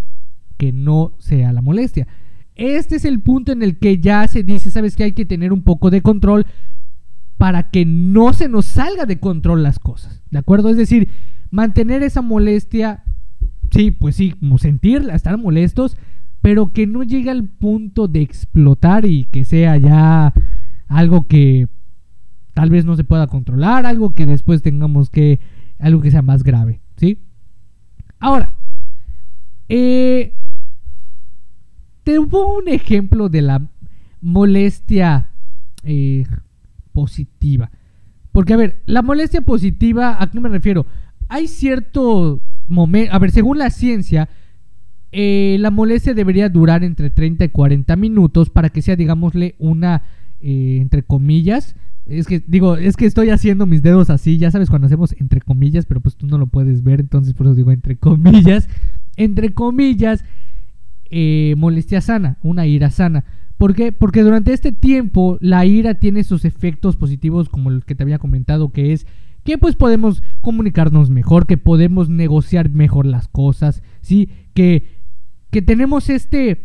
que 0.57 0.73
no 0.73 1.15
sea 1.19 1.53
la 1.53 1.63
molestia. 1.63 2.07
Este 2.55 2.97
es 2.97 3.05
el 3.05 3.21
punto 3.21 3.53
en 3.53 3.63
el 3.63 3.79
que 3.79 3.99
ya 3.99 4.29
se 4.29 4.43
dice, 4.43 4.71
sabes 4.71 4.97
que 4.97 5.05
hay 5.05 5.13
que 5.13 5.25
tener 5.25 5.53
un 5.53 5.63
poco 5.63 5.91
de 5.91 6.03
control 6.03 6.47
para 7.39 7.71
que 7.71 7.85
no 7.85 8.33
se 8.33 8.49
nos 8.49 8.67
salga 8.67 9.07
de 9.07 9.19
control 9.19 9.63
las 9.63 9.79
cosas, 9.79 10.23
¿de 10.31 10.39
acuerdo? 10.39 10.69
Es 10.69 10.77
decir, 10.77 11.09
mantener 11.51 12.03
esa 12.03 12.23
molestia, 12.23 13.03
sí, 13.71 13.91
pues 13.91 14.17
sí, 14.17 14.35
sentirla, 14.59 15.15
estar 15.15 15.39
molestos, 15.39 15.97
pero 16.43 16.73
que 16.73 16.87
no 16.87 17.05
llegue 17.05 17.31
al 17.31 17.45
punto 17.45 18.09
de 18.09 18.21
explotar 18.21 19.07
y 19.07 19.25
que 19.25 19.45
sea 19.45 19.77
ya 19.77 20.35
algo 20.89 21.27
que 21.29 21.69
tal 22.53 22.69
vez 22.69 22.85
no 22.85 22.97
se 22.97 23.05
pueda 23.05 23.29
controlar, 23.29 23.87
algo 23.87 24.11
que 24.11 24.27
después 24.27 24.61
tengamos 24.61 25.09
que, 25.09 25.41
algo 25.79 26.03
que 26.03 26.11
sea 26.11 26.21
más 26.21 26.43
grave, 26.43 26.81
¿sí? 26.97 27.19
Ahora, 28.19 28.55
eh, 29.69 30.35
te 32.03 32.17
pongo 32.17 32.59
un 32.59 32.69
ejemplo 32.69 33.29
de 33.29 33.43
la 33.43 33.63
molestia 34.21 35.31
eh, 35.85 36.27
positiva. 36.93 37.71
Porque, 38.33 38.55
a 38.55 38.57
ver, 38.57 38.83
la 38.87 39.03
molestia 39.03 39.43
positiva, 39.43 40.17
¿a 40.21 40.31
qué 40.31 40.41
me 40.41 40.49
refiero? 40.49 40.87
Hay 41.29 41.47
cierto 41.47 42.43
momento, 42.67 43.15
a 43.15 43.19
ver, 43.19 43.31
según 43.31 43.59
la 43.59 43.71
ciencia, 43.71 44.29
eh, 45.13 45.57
la 45.61 45.71
molestia 45.71 46.15
debería 46.15 46.49
durar 46.49 46.83
entre 46.83 47.11
30 47.11 47.45
y 47.45 47.49
40 47.51 47.95
minutos 47.97 48.51
para 48.51 48.71
que 48.71 48.83
sea, 48.83 48.97
digámosle, 48.97 49.55
una, 49.59 50.03
entre 50.41 51.03
comillas, 51.03 51.77
es 52.07 52.27
que 52.27 52.43
digo, 52.47 52.77
es 52.77 52.97
que 52.97 53.07
estoy 53.07 53.31
haciendo 53.31 53.65
mis 53.65 53.83
dedos 53.83 54.11
así, 54.11 54.37
ya 54.37 54.51
sabes 54.51 54.69
cuando 54.69 54.87
hacemos 54.87 55.15
entre 55.21 55.41
comillas, 55.41 55.87
pero 55.87 56.01
pues 56.01 56.17
tú 56.17 56.27
no 56.27 56.37
lo 56.37 56.49
puedes 56.49 56.83
ver, 56.83 56.99
entonces 56.99 57.33
por 57.33 57.47
eso 57.47 57.55
digo 57.55 57.71
entre 57.71 57.97
comillas 57.97 58.69
entre 59.17 59.53
comillas, 59.53 60.25
eh, 61.11 61.55
molestia 61.57 62.01
sana, 62.01 62.39
una 62.43 62.67
ira 62.67 62.91
sana. 62.91 63.25
¿Por 63.59 63.75
qué? 63.75 63.93
Porque 63.93 64.23
durante 64.23 64.53
este 64.53 64.73
tiempo 64.73 65.39
la 65.41 65.65
ira 65.67 65.95
tiene 65.95 66.25
sus 66.25 66.45
efectos 66.45 66.97
positivos 66.97 67.49
como 67.49 67.71
el 67.71 67.85
que 67.85 67.95
te 67.95 68.03
había 68.03 68.19
comentado, 68.19 68.71
que 68.71 68.93
es 68.93 69.07
que 69.45 69.59
pues 69.59 69.77
podemos 69.77 70.23
comunicarnos 70.41 71.11
mejor, 71.11 71.47
que 71.47 71.59
podemos 71.59 72.09
negociar 72.09 72.71
mejor 72.71 73.07
las 73.07 73.29
cosas, 73.29 73.83
¿sí? 74.01 74.31
Que, 74.55 75.02
que 75.53 75.61
tenemos 75.61 76.09
este, 76.09 76.65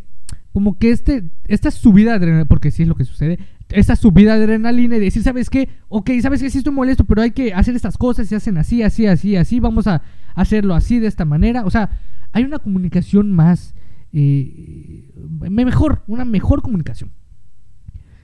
como 0.54 0.80
que 0.80 0.92
este, 0.92 1.30
esta 1.46 1.70
subida 1.70 2.12
de 2.12 2.18
adrenalina, 2.18 2.46
porque 2.46 2.72
sí 2.72 2.84
es 2.84 2.88
lo 2.88 2.96
que 2.96 3.04
sucede, 3.04 3.38
esta 3.70 3.98
subida 3.98 4.38
de 4.38 4.46
adrenalina 4.46 4.96
y 4.96 5.02
decir, 5.02 5.22
¿sabes 5.22 5.50
qué? 5.50 5.68
Ok, 5.90 6.10
¿sabes 6.22 6.42
que 6.42 6.50
Sí 6.50 6.60
estoy 6.60 6.74
molesto, 6.74 7.04
pero 7.04 7.22
hay 7.22 7.32
que 7.32 7.54
hacer 7.54 7.76
estas 7.76 7.98
cosas, 7.98 8.28
se 8.30 8.38
hacen 8.38 8.58
así, 8.58 8.82
así, 8.82 9.06
así, 9.06 9.36
así, 9.36 9.60
vamos 9.60 9.88
a 9.88 10.02
hacerlo 10.36 10.74
así, 10.74 11.00
de 11.00 11.08
esta 11.08 11.26
manera. 11.26 11.66
O 11.66 11.70
sea, 11.70 11.92
hay 12.32 12.46
una 12.46 12.60
comunicación 12.60 13.34
más 13.34 13.76
eh, 14.14 15.12
mejor, 15.50 16.04
una 16.08 16.24
mejor 16.24 16.62
comunicación. 16.62 17.12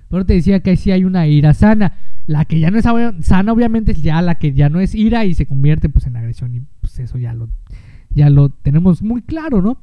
Pero 0.10 0.26
te 0.26 0.34
decía 0.34 0.62
que 0.62 0.78
sí 0.78 0.92
hay 0.92 1.04
una 1.04 1.28
ira 1.28 1.54
sana. 1.54 1.98
La 2.26 2.46
que 2.46 2.62
ya 2.62 2.72
no 2.72 2.78
es 2.78 2.86
sana, 3.26 3.52
obviamente, 3.52 3.92
es 3.92 4.02
ya 4.02 4.22
la 4.22 4.36
que 4.36 4.54
ya 4.54 4.70
no 4.70 4.80
es 4.80 4.96
ira 4.96 5.26
y 5.26 5.34
se 5.34 5.46
convierte 5.46 5.90
pues 5.90 6.08
en 6.08 6.16
agresión. 6.16 6.56
Y 6.56 6.62
pues 6.80 7.00
eso 7.00 7.18
ya 7.18 7.34
lo, 7.34 7.50
ya 8.12 8.30
lo 8.30 8.48
tenemos 8.48 9.02
muy 9.02 9.24
claro, 9.24 9.62
¿no? 9.62 9.78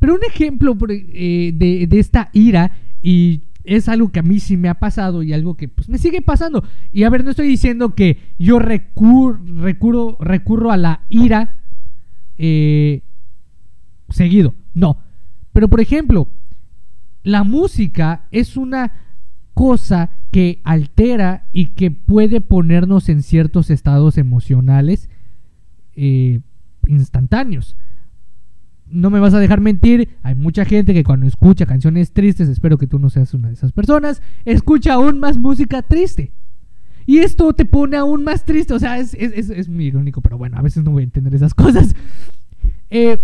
Pero 0.00 0.14
un 0.14 0.24
ejemplo 0.24 0.76
eh, 0.88 1.52
de, 1.54 1.98
esta 2.00 2.30
ira, 2.32 2.72
y 3.02 3.42
es 3.64 3.88
algo 3.88 4.10
que 4.10 4.18
a 4.18 4.24
mí 4.24 4.40
sí 4.40 4.56
me 4.56 4.70
ha 4.70 4.74
pasado 4.74 5.22
y 5.22 5.34
algo 5.34 5.56
que 5.56 5.68
pues, 5.68 5.88
me 5.88 5.98
sigue 5.98 6.22
pasando. 6.22 6.64
Y 6.90 7.04
a 7.04 7.10
ver, 7.10 7.22
no 7.22 7.30
estoy 7.30 7.46
diciendo 7.46 7.94
que 7.94 8.18
yo 8.38 8.58
recurro, 8.58 10.16
recurro 10.18 10.72
a 10.72 10.78
la 10.78 11.02
ira 11.10 11.58
eh, 12.38 13.02
seguido, 14.08 14.54
no. 14.74 14.96
Pero 15.52 15.68
por 15.68 15.80
ejemplo, 15.80 16.28
la 17.22 17.44
música 17.44 18.24
es 18.30 18.56
una 18.56 18.94
cosa 19.52 20.10
que 20.30 20.60
altera 20.64 21.46
y 21.52 21.66
que 21.74 21.90
puede 21.90 22.40
ponernos 22.40 23.10
en 23.10 23.22
ciertos 23.22 23.68
estados 23.68 24.16
emocionales 24.16 25.10
eh, 25.94 26.40
instantáneos 26.86 27.76
no 28.90 29.10
me 29.10 29.20
vas 29.20 29.34
a 29.34 29.38
dejar 29.38 29.60
mentir, 29.60 30.08
hay 30.22 30.34
mucha 30.34 30.64
gente 30.64 30.94
que 30.94 31.04
cuando 31.04 31.26
escucha 31.26 31.66
canciones 31.66 32.12
tristes, 32.12 32.48
espero 32.48 32.78
que 32.78 32.86
tú 32.86 32.98
no 32.98 33.10
seas 33.10 33.32
una 33.34 33.48
de 33.48 33.54
esas 33.54 33.72
personas, 33.72 34.22
escucha 34.44 34.94
aún 34.94 35.20
más 35.20 35.38
música 35.38 35.82
triste. 35.82 36.32
Y 37.06 37.18
esto 37.18 37.52
te 37.54 37.64
pone 37.64 37.96
aún 37.96 38.24
más 38.24 38.44
triste, 38.44 38.74
o 38.74 38.78
sea, 38.78 38.98
es, 38.98 39.68
muy 39.68 39.86
irónico, 39.86 40.20
pero 40.20 40.38
bueno, 40.38 40.56
a 40.58 40.62
veces 40.62 40.84
no 40.84 40.92
voy 40.92 41.02
a 41.02 41.04
entender 41.04 41.34
esas 41.34 41.54
cosas. 41.54 41.94
Eh, 42.90 43.18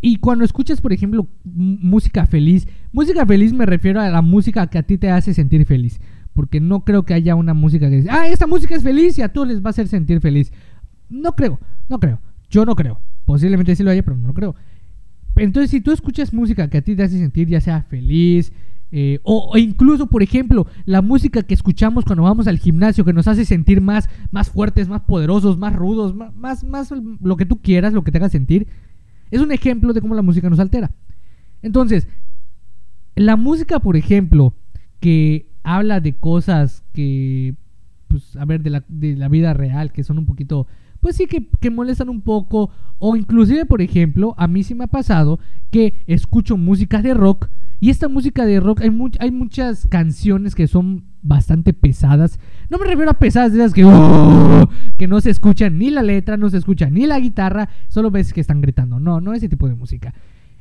y 0.00 0.16
cuando 0.16 0.44
escuchas, 0.44 0.80
por 0.80 0.92
ejemplo, 0.92 1.28
música 1.44 2.26
feliz, 2.26 2.66
música 2.90 3.24
feliz 3.24 3.52
me 3.52 3.66
refiero 3.66 4.00
a 4.00 4.08
la 4.08 4.20
música 4.20 4.66
que 4.66 4.78
a 4.78 4.82
ti 4.82 4.98
te 4.98 5.10
hace 5.10 5.32
sentir 5.32 5.64
feliz. 5.64 6.00
Porque 6.34 6.60
no 6.60 6.84
creo 6.84 7.04
que 7.04 7.14
haya 7.14 7.34
una 7.34 7.54
música 7.54 7.88
que 7.88 7.96
dice, 7.96 8.08
ah, 8.10 8.26
esta 8.26 8.46
música 8.46 8.74
es 8.74 8.82
feliz 8.82 9.18
y 9.18 9.22
a 9.22 9.32
todos 9.32 9.46
les 9.46 9.62
va 9.62 9.68
a 9.68 9.70
hacer 9.70 9.86
sentir 9.86 10.20
feliz. 10.20 10.50
No 11.08 11.36
creo, 11.36 11.60
no 11.88 12.00
creo. 12.00 12.20
Yo 12.50 12.64
no 12.64 12.74
creo. 12.74 13.00
Posiblemente 13.24 13.76
sí 13.76 13.82
lo 13.82 13.90
haya, 13.90 14.02
pero 14.02 14.16
no 14.16 14.28
lo 14.28 14.34
creo. 14.34 14.54
Entonces, 15.36 15.70
si 15.70 15.80
tú 15.80 15.92
escuchas 15.92 16.32
música 16.32 16.68
que 16.68 16.78
a 16.78 16.82
ti 16.82 16.94
te 16.94 17.02
hace 17.02 17.18
sentir 17.18 17.48
ya 17.48 17.60
sea 17.60 17.82
feliz, 17.82 18.52
eh, 18.94 19.20
o, 19.22 19.56
incluso, 19.56 20.06
por 20.06 20.22
ejemplo, 20.22 20.66
la 20.84 21.00
música 21.00 21.42
que 21.42 21.54
escuchamos 21.54 22.04
cuando 22.04 22.24
vamos 22.24 22.46
al 22.46 22.58
gimnasio, 22.58 23.06
que 23.06 23.14
nos 23.14 23.26
hace 23.26 23.46
sentir 23.46 23.80
más, 23.80 24.08
más 24.30 24.50
fuertes, 24.50 24.86
más 24.86 25.00
poderosos, 25.02 25.56
más 25.56 25.74
rudos, 25.74 26.14
más, 26.14 26.62
más, 26.62 26.90
lo 27.22 27.36
que 27.38 27.46
tú 27.46 27.62
quieras, 27.62 27.94
lo 27.94 28.04
que 28.04 28.12
te 28.12 28.18
haga 28.18 28.28
sentir, 28.28 28.68
es 29.30 29.40
un 29.40 29.50
ejemplo 29.50 29.94
de 29.94 30.02
cómo 30.02 30.14
la 30.14 30.20
música 30.20 30.50
nos 30.50 30.60
altera. 30.60 30.90
Entonces, 31.62 32.06
la 33.16 33.36
música, 33.36 33.80
por 33.80 33.96
ejemplo, 33.96 34.54
que 35.00 35.46
habla 35.62 36.00
de 36.00 36.12
cosas 36.12 36.84
que, 36.92 37.54
pues, 38.08 38.36
a 38.36 38.44
ver, 38.44 38.62
de 38.62 38.70
la, 38.70 38.84
de 38.88 39.16
la 39.16 39.28
vida 39.28 39.54
real, 39.54 39.90
que 39.92 40.04
son 40.04 40.18
un 40.18 40.26
poquito 40.26 40.66
pues 41.02 41.16
sí 41.16 41.26
que, 41.26 41.70
molestan 41.70 42.08
un 42.08 42.22
poco. 42.22 42.70
O 42.98 43.16
inclusive, 43.16 43.66
por 43.66 43.82
ejemplo, 43.82 44.34
a 44.38 44.46
mí 44.46 44.62
sí 44.62 44.76
me 44.76 44.84
ha 44.84 44.86
pasado 44.86 45.40
que 45.72 45.94
escucho 46.06 46.56
música 46.56 47.02
de 47.02 47.12
rock. 47.12 47.48
Y 47.80 47.90
esta 47.90 48.06
música 48.06 48.46
de 48.46 48.60
rock, 48.60 48.82
hay, 48.82 48.90
hay 49.18 49.30
muchas 49.32 49.88
canciones 49.88 50.54
que 50.54 50.68
son 50.68 51.04
bastante 51.20 51.72
pesadas. 51.72 52.38
No 52.70 52.78
me 52.78 52.86
refiero 52.86 53.10
a 53.10 53.18
pesadas 53.18 53.52
de 53.52 53.58
esas 53.58 53.74
que, 53.74 53.84
¡oh! 53.84 54.70
que 54.96 55.08
no 55.08 55.20
se 55.20 55.30
escuchan 55.30 55.76
ni 55.76 55.90
la 55.90 56.04
letra, 56.04 56.36
no 56.36 56.48
se 56.48 56.58
escucha 56.58 56.88
ni 56.88 57.06
la 57.06 57.18
guitarra, 57.18 57.68
solo 57.88 58.12
ves 58.12 58.32
que 58.32 58.40
están 58.40 58.60
gritando. 58.60 59.00
No, 59.00 59.20
no 59.20 59.34
ese 59.34 59.48
tipo 59.48 59.66
de 59.66 59.74
música. 59.74 60.14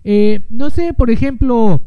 Eh, 0.04 0.48
no 0.50 0.72
sé, 0.72 0.96
por 0.96 1.12
ejemplo, 1.12 1.86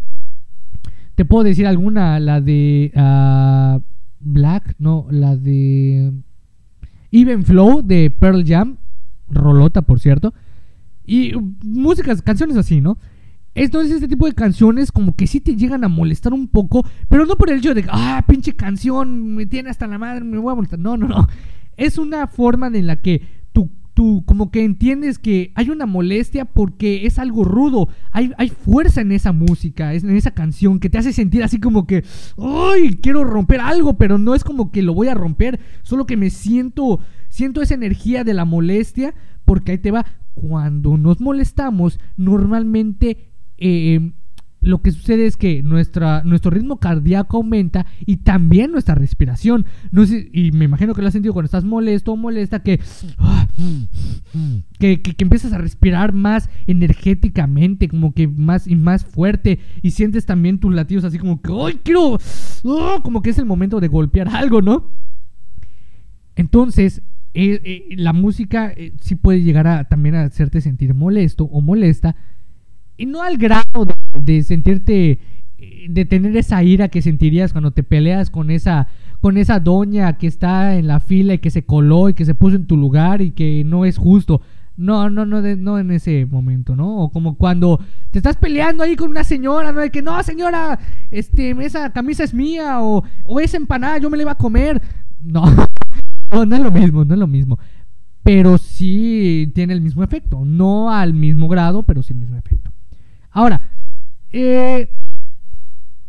te 1.17 1.25
puedo 1.25 1.43
decir 1.43 1.67
alguna, 1.67 2.21
la 2.21 2.41
de 2.41 2.93
uh, 2.95 3.83
Black, 4.21 4.77
no, 4.79 5.09
la 5.11 5.35
de 5.35 6.13
Even 7.15 7.45
Flow 7.45 7.81
de 7.81 8.11
Pearl 8.11 8.45
Jam, 8.45 8.77
rolota 9.31 9.83
por 9.83 10.01
cierto, 10.01 10.35
y 11.07 11.33
músicas, 11.63 12.23
canciones 12.23 12.57
así, 12.57 12.81
¿no? 12.81 12.99
Entonces 13.55 13.93
este 13.93 14.09
tipo 14.09 14.27
de 14.27 14.33
canciones 14.33 14.91
como 14.91 15.15
que 15.15 15.29
sí 15.29 15.41
te 15.41 15.55
llegan 15.55 15.85
a 15.85 15.89
molestar 15.89 16.33
un 16.33 16.49
poco, 16.49 16.85
pero 17.09 17.25
no 17.25 17.37
por 17.37 17.51
el 17.51 17.59
hecho 17.59 17.73
de, 17.73 17.85
ah, 17.89 18.25
pinche 18.27 18.57
canción, 18.57 19.37
me 19.37 19.47
tiene 19.47 19.71
hasta 19.71 19.87
la 19.87 19.97
madre, 19.97 20.25
me 20.25 20.39
voy 20.39 20.51
a 20.51 20.57
molestar. 20.57 20.81
No, 20.81 20.97
no, 20.97 21.07
no. 21.07 21.29
Es 21.77 21.99
una 21.99 22.27
forma 22.27 22.67
en 22.67 22.89
la 22.89 23.01
que 23.01 23.23
tú 23.95 24.25
como 24.27 24.51
que 24.51 24.65
entiendes 24.65 25.19
que 25.19 25.53
hay 25.55 25.71
una 25.71 25.87
molestia 25.87 26.45
porque 26.45 27.07
es 27.07 27.19
algo 27.19 27.45
rudo, 27.45 27.89
hay, 28.11 28.33
hay 28.37 28.49
fuerza 28.51 29.01
en 29.01 29.13
esa 29.13 29.33
música, 29.33 29.95
en 29.95 30.11
esa 30.17 30.33
canción 30.33 30.81
que 30.81 30.91
te 30.91 30.99
hace 30.99 31.13
sentir 31.13 31.45
así 31.45 31.59
como 31.61 31.87
que, 31.87 32.05
¡ay! 32.37 32.99
Quiero 33.01 33.25
romper 33.25 33.61
algo, 33.61 33.95
pero 33.95 34.19
no 34.19 34.35
es 34.35 34.45
como 34.45 34.73
que 34.73 34.83
lo 34.83 34.95
voy 34.95 35.09
a 35.09 35.15
romper, 35.15 35.61
solo 35.83 36.07
que 36.07 36.17
me 36.17 36.31
siento, 36.31 36.99
siento 37.29 37.63
esa 37.63 37.75
energía 37.75 38.25
de 38.25 38.35
la 38.35 38.45
molestia, 38.45 39.15
porque 39.45 39.73
ahí 39.73 39.79
te 39.79 39.93
va, 39.93 40.05
cuando 40.35 40.99
nos 40.99 41.21
molestamos, 41.21 42.01
normalmente... 42.17 43.31
Eh, 43.57 44.13
lo 44.65 44.81
que 44.81 44.91
sucede 44.93 45.27
es 45.27 45.37
que 45.37 45.63
nuestra, 45.63 46.23
nuestro 46.25 46.51
ritmo 46.51 46.79
cardíaco 46.79 47.37
aumenta 47.37 47.87
y 48.07 48.19
también 48.19 48.73
nuestra 48.73 48.95
respiración. 48.95 49.67
No 49.91 50.07
sé, 50.07 50.31
y 50.33 50.53
me 50.53 50.65
imagino 50.65 50.95
que 50.95 51.03
lo 51.03 51.09
has 51.09 51.13
sentido 51.13 51.35
cuando 51.35 51.47
estás 51.47 51.65
molesto 51.65 52.13
o 52.13 52.17
molesta, 52.17 52.63
que, 52.63 52.81
que, 54.79 55.15
empiezas 55.19 55.53
a 55.53 55.59
respirar 55.59 56.15
más 56.15 56.49
energéticamente, 56.67 57.89
como 57.89 58.15
que 58.15 58.27
más 58.27 58.67
y 58.67 58.75
más 58.75 59.05
fuerte, 59.05 59.61
y 59.83 59.91
sientes 59.91 60.25
también 60.25 60.59
tus 60.59 60.75
latidos 60.75 61.05
así 61.05 61.19
como 61.19 61.43
que, 61.43 61.53
¡ay, 61.53 61.81
quiero! 61.85 62.19
¡oh! 62.65 63.01
como 63.03 63.21
que 63.21 63.31
es 63.31 63.39
el 63.39 63.45
momento 63.45 63.81
de 63.81 63.89
golpear 63.89 64.29
algo, 64.29 64.63
¿no? 64.63 64.91
Entonces, 66.37 67.03
eh, 67.35 67.61
eh, 67.65 67.97
la 67.97 68.13
música 68.13 68.73
eh, 68.77 68.93
sí 69.01 69.17
puede 69.17 69.43
llegar 69.43 69.67
a 69.67 69.85
también 69.85 70.15
a 70.15 70.23
hacerte 70.23 70.61
sentir 70.61 70.95
molesto 70.95 71.45
o 71.45 71.61
molesta 71.61 72.17
y 72.97 73.07
no 73.07 73.23
al 73.23 73.37
grado 73.37 73.87
de, 74.19 74.43
sentirte, 74.43 75.19
de 75.89 76.05
tener 76.05 76.37
esa 76.37 76.63
ira 76.63 76.89
que 76.89 77.03
sentirías 77.03 77.53
cuando 77.53 77.73
te 77.73 77.83
peleas 77.83 78.31
con 78.31 78.51
esa, 78.51 78.89
con 79.21 79.37
esa 79.37 79.61
doña 79.61 80.17
que 80.19 80.27
está 80.27 80.77
en 80.77 80.87
la 80.87 81.01
fila 81.01 81.35
y 81.35 81.39
que 81.39 81.51
se 81.51 81.65
coló 81.65 82.09
y 82.09 82.15
que 82.15 82.25
se 82.25 82.35
puso 82.35 82.57
en 82.57 82.67
tu 82.67 82.77
lugar 82.77 83.23
y 83.23 83.33
que 83.33 83.65
no 83.65 83.85
es 83.85 83.99
justo. 83.99 84.41
No, 84.77 85.09
no, 85.09 85.25
no, 85.25 85.41
no 85.41 85.79
en 85.79 85.91
ese 85.93 86.27
momento, 86.27 86.75
¿no? 86.75 86.97
O 86.99 87.13
como 87.13 87.37
cuando 87.37 87.81
te 88.11 88.19
estás 88.19 88.37
peleando 88.37 88.83
ahí 88.83 88.97
con 88.97 89.09
una 89.09 89.23
señora, 89.23 89.71
¿no? 89.71 89.81
De 89.81 89.91
que 89.91 90.03
no, 90.03 90.21
señora, 90.25 90.81
este, 91.13 91.51
esa 91.65 91.93
camisa 91.93 92.25
es 92.25 92.35
mía 92.35 92.83
o, 92.83 93.05
o 93.23 93.39
esa 93.39 93.57
empanada 93.57 93.99
yo 93.99 94.11
me 94.11 94.17
la 94.17 94.25
iba 94.25 94.33
a 94.33 94.37
comer. 94.37 94.83
No, 95.21 95.45
no, 96.33 96.45
no 96.45 96.57
es 96.57 96.63
lo 96.63 96.73
mismo, 96.73 97.05
no 97.05 97.15
es 97.15 97.21
lo 97.21 97.29
mismo. 97.29 97.59
Pero 98.25 98.59
sí 98.59 99.53
tiene 99.55 99.75
el 99.75 99.81
mismo 99.81 100.03
efecto. 100.03 100.45
No 100.45 100.91
al 100.91 101.15
mismo 101.15 101.47
grado, 101.47 101.85
pero 101.85 102.03
sí 102.03 102.15
el 102.15 102.21
mismo 102.21 102.37
efecto. 102.37 102.74
Ahora, 103.35 103.63
eh, 104.31 104.89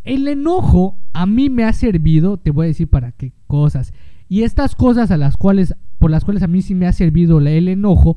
el 0.04 0.28
enojo 0.28 1.00
a 1.12 1.26
mí 1.26 1.50
me 1.50 1.64
ha 1.64 1.74
servido, 1.74 2.38
te 2.38 2.52
voy 2.52 2.66
a 2.66 2.68
decir 2.68 2.88
para 2.88 3.12
qué 3.12 3.34
cosas. 3.48 3.94
Y 4.30 4.44
estas 4.44 4.76
cosas 4.76 5.10
a 5.10 5.18
las 5.18 5.36
cuales, 5.36 5.74
por 5.98 6.12
las 6.12 6.24
cuales 6.24 6.44
a 6.44 6.48
mí 6.48 6.62
sí 6.62 6.76
me 6.76 6.86
ha 6.86 6.94
servido 6.94 7.40
el 7.40 7.68
enojo, 7.68 8.16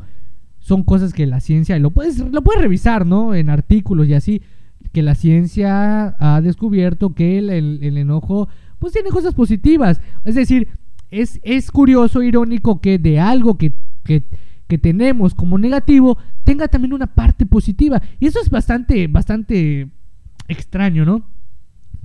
son 0.58 0.84
cosas 0.84 1.14
que 1.14 1.26
la 1.26 1.40
ciencia, 1.40 1.78
lo 1.78 1.90
puedes, 1.90 2.18
lo 2.18 2.42
puedes 2.42 2.60
revisar, 2.60 3.06
¿no? 3.06 3.34
En 3.34 3.48
artículos 3.48 4.06
y 4.08 4.14
así, 4.14 4.42
que 4.92 5.00
la 5.00 5.14
ciencia 5.14 6.14
ha 6.18 6.40
descubierto 6.42 7.14
que 7.14 7.38
el, 7.38 7.96
enojo, 7.96 8.48
pues 8.78 8.92
tiene 8.92 9.08
cosas 9.08 9.34
positivas. 9.34 10.02
Es 10.24 10.34
decir, 10.34 10.68
es, 11.10 11.40
es 11.42 11.70
curioso, 11.70 12.22
irónico 12.22 12.82
que 12.82 12.98
de 12.98 13.20
algo 13.20 13.56
que 13.56 13.72
que 14.68 14.78
tenemos 14.78 15.35
como 15.35 15.59
negativo 15.59 16.18
tenga 16.44 16.68
también 16.68 16.92
una 16.92 17.09
parte 17.09 17.46
positiva. 17.46 18.00
Y 18.20 18.26
eso 18.26 18.40
es 18.40 18.50
bastante, 18.50 19.09
bastante 19.09 19.90
extraño, 20.46 21.04
¿no? 21.04 21.24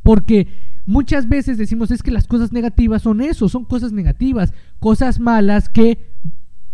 Porque 0.01 0.47
muchas 0.85 1.29
veces 1.29 1.57
decimos 1.57 1.91
es 1.91 2.01
que 2.01 2.11
las 2.11 2.27
cosas 2.27 2.51
negativas 2.51 3.01
son 3.01 3.21
eso, 3.21 3.47
son 3.49 3.65
cosas 3.65 3.91
negativas, 3.91 4.53
cosas 4.79 5.19
malas 5.19 5.69
que 5.69 6.09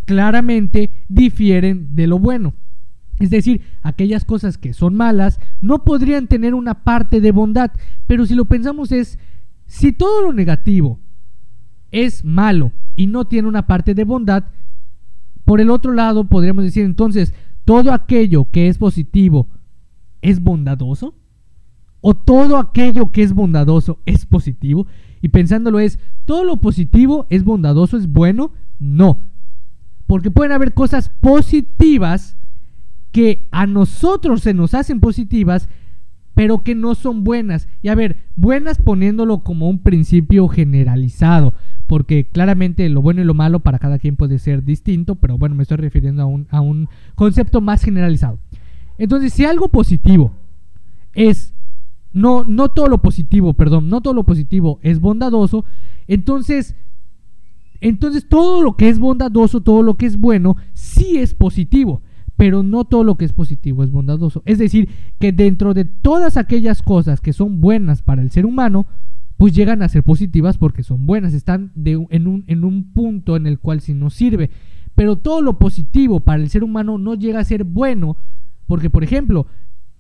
claramente 0.06 0.92
difieren 1.08 1.96
de 1.96 2.08
lo 2.08 2.18
bueno. 2.20 2.54
Es 3.20 3.30
decir, 3.30 3.62
aquellas 3.82 4.26
cosas 4.26 4.58
que 4.58 4.74
son 4.74 4.96
malas 4.96 5.40
no 5.60 5.84
podrían 5.84 6.28
tener 6.28 6.54
una 6.54 6.84
parte 6.84 7.20
de 7.20 7.32
bondad, 7.32 7.72
pero 8.08 8.26
si 8.26 8.34
lo 8.34 8.46
pensamos 8.46 8.92
es, 8.92 9.20
si 9.68 9.92
todo 9.92 10.22
lo 10.22 10.34
negativo 10.34 11.00
es 11.92 12.24
malo 12.24 12.72
y 12.96 13.08
no 13.08 13.26
tiene 13.26 13.48
una 13.48 13.68
parte 13.68 13.94
de 13.94 14.04
bondad, 14.04 14.46
por 15.50 15.62
el 15.62 15.72
otro 15.72 15.94
lado, 15.94 16.26
podríamos 16.26 16.64
decir 16.64 16.86
entonces, 16.86 17.34
todo 17.66 17.92
aquello 17.92 18.52
que 18.52 18.68
es 18.68 18.78
positivo 18.78 19.48
es 20.22 20.44
bondadoso. 20.44 21.16
O 22.02 22.14
todo 22.14 22.58
aquello 22.58 23.12
que 23.12 23.24
es 23.24 23.34
bondadoso 23.34 23.98
es 24.06 24.28
positivo. 24.28 24.86
Y 25.24 25.30
pensándolo 25.30 25.80
es, 25.80 25.98
todo 26.26 26.44
lo 26.44 26.58
positivo 26.58 27.26
es 27.32 27.44
bondadoso, 27.44 27.98
es 27.98 28.06
bueno. 28.06 28.52
No. 28.78 29.22
Porque 30.06 30.30
pueden 30.30 30.52
haber 30.52 30.76
cosas 30.76 31.10
positivas 31.20 32.38
que 33.12 33.48
a 33.50 33.66
nosotros 33.66 34.42
se 34.42 34.54
nos 34.54 34.76
hacen 34.76 35.00
positivas, 35.00 35.68
pero 36.40 36.64
que 36.64 36.74
no 36.74 36.96
son 36.96 37.26
buenas. 37.26 37.68
Y 37.82 37.90
a 37.90 37.96
ver, 37.96 38.16
buenas 38.38 38.78
poniéndolo 38.78 39.40
como 39.40 39.70
un 39.70 39.80
principio 39.80 40.48
generalizado, 40.48 41.54
porque 41.86 42.24
claramente 42.24 42.88
lo 42.88 43.02
bueno 43.02 43.20
y 43.20 43.26
lo 43.26 43.34
malo 43.34 43.60
para 43.60 43.78
cada 43.78 44.00
quien 44.00 44.16
puede 44.16 44.40
ser 44.40 44.64
distinto, 44.64 45.16
pero 45.16 45.38
bueno, 45.38 45.56
me 45.56 45.64
estoy 45.64 45.76
refiriendo 45.76 46.24
a 46.24 46.28
un, 46.28 46.48
a 46.50 46.62
un 46.62 46.88
concepto 47.16 47.60
más 47.60 47.84
generalizado. 47.84 48.40
Entonces, 48.98 49.34
si 49.34 49.44
algo 49.44 49.68
positivo 49.68 50.32
es, 51.14 51.54
no, 52.14 52.46
no 52.46 52.70
todo 52.70 52.88
lo 52.88 53.00
positivo, 53.00 53.52
perdón, 53.52 53.90
no 53.90 54.00
todo 54.00 54.14
lo 54.14 54.24
positivo 54.24 54.80
es 54.82 55.02
bondadoso, 55.02 55.66
entonces, 56.08 56.74
entonces 57.82 58.30
todo 58.30 58.62
lo 58.62 58.78
que 58.78 58.88
es 58.88 58.98
bondadoso, 58.98 59.60
todo 59.60 59.84
lo 59.84 59.96
que 59.96 60.06
es 60.06 60.16
bueno, 60.16 60.56
sí 60.72 61.18
es 61.18 61.34
positivo 61.34 62.02
pero 62.40 62.64
no 62.64 62.86
todo 62.86 63.04
lo 63.04 63.16
que 63.16 63.26
es 63.26 63.34
positivo 63.34 63.84
es 63.84 63.92
bondadoso. 63.92 64.44
Es 64.46 64.60
decir, 64.60 64.88
que 65.20 65.34
dentro 65.34 65.74
de 65.74 65.84
todas 65.84 66.38
aquellas 66.38 66.82
cosas 66.82 67.20
que 67.20 67.34
son 67.34 67.60
buenas 67.60 68.02
para 68.02 68.22
el 68.22 68.32
ser 68.32 68.46
humano, 68.46 68.88
pues 69.36 69.54
llegan 69.54 69.82
a 69.82 69.90
ser 69.90 70.04
positivas 70.04 70.58
porque 70.58 70.82
son 70.82 71.06
buenas, 71.06 71.34
están 71.34 71.74
en, 71.84 72.64
un, 72.64 72.94
punto 72.94 73.36
en 73.36 73.46
el 73.46 73.60
cual 73.60 73.82
sí 73.82 73.94
nos 73.94 74.14
sirve. 74.14 74.52
Pero 74.96 75.18
todo 75.18 75.42
lo 75.42 75.60
positivo 75.60 76.22
para 76.22 76.42
el 76.42 76.50
ser 76.50 76.64
humano 76.64 76.98
no 76.98 77.14
llega 77.16 77.42
a 77.42 77.44
ser 77.44 77.66
bueno, 77.66 78.16
porque 78.68 78.90
por 78.90 79.04
ejemplo, 79.04 79.46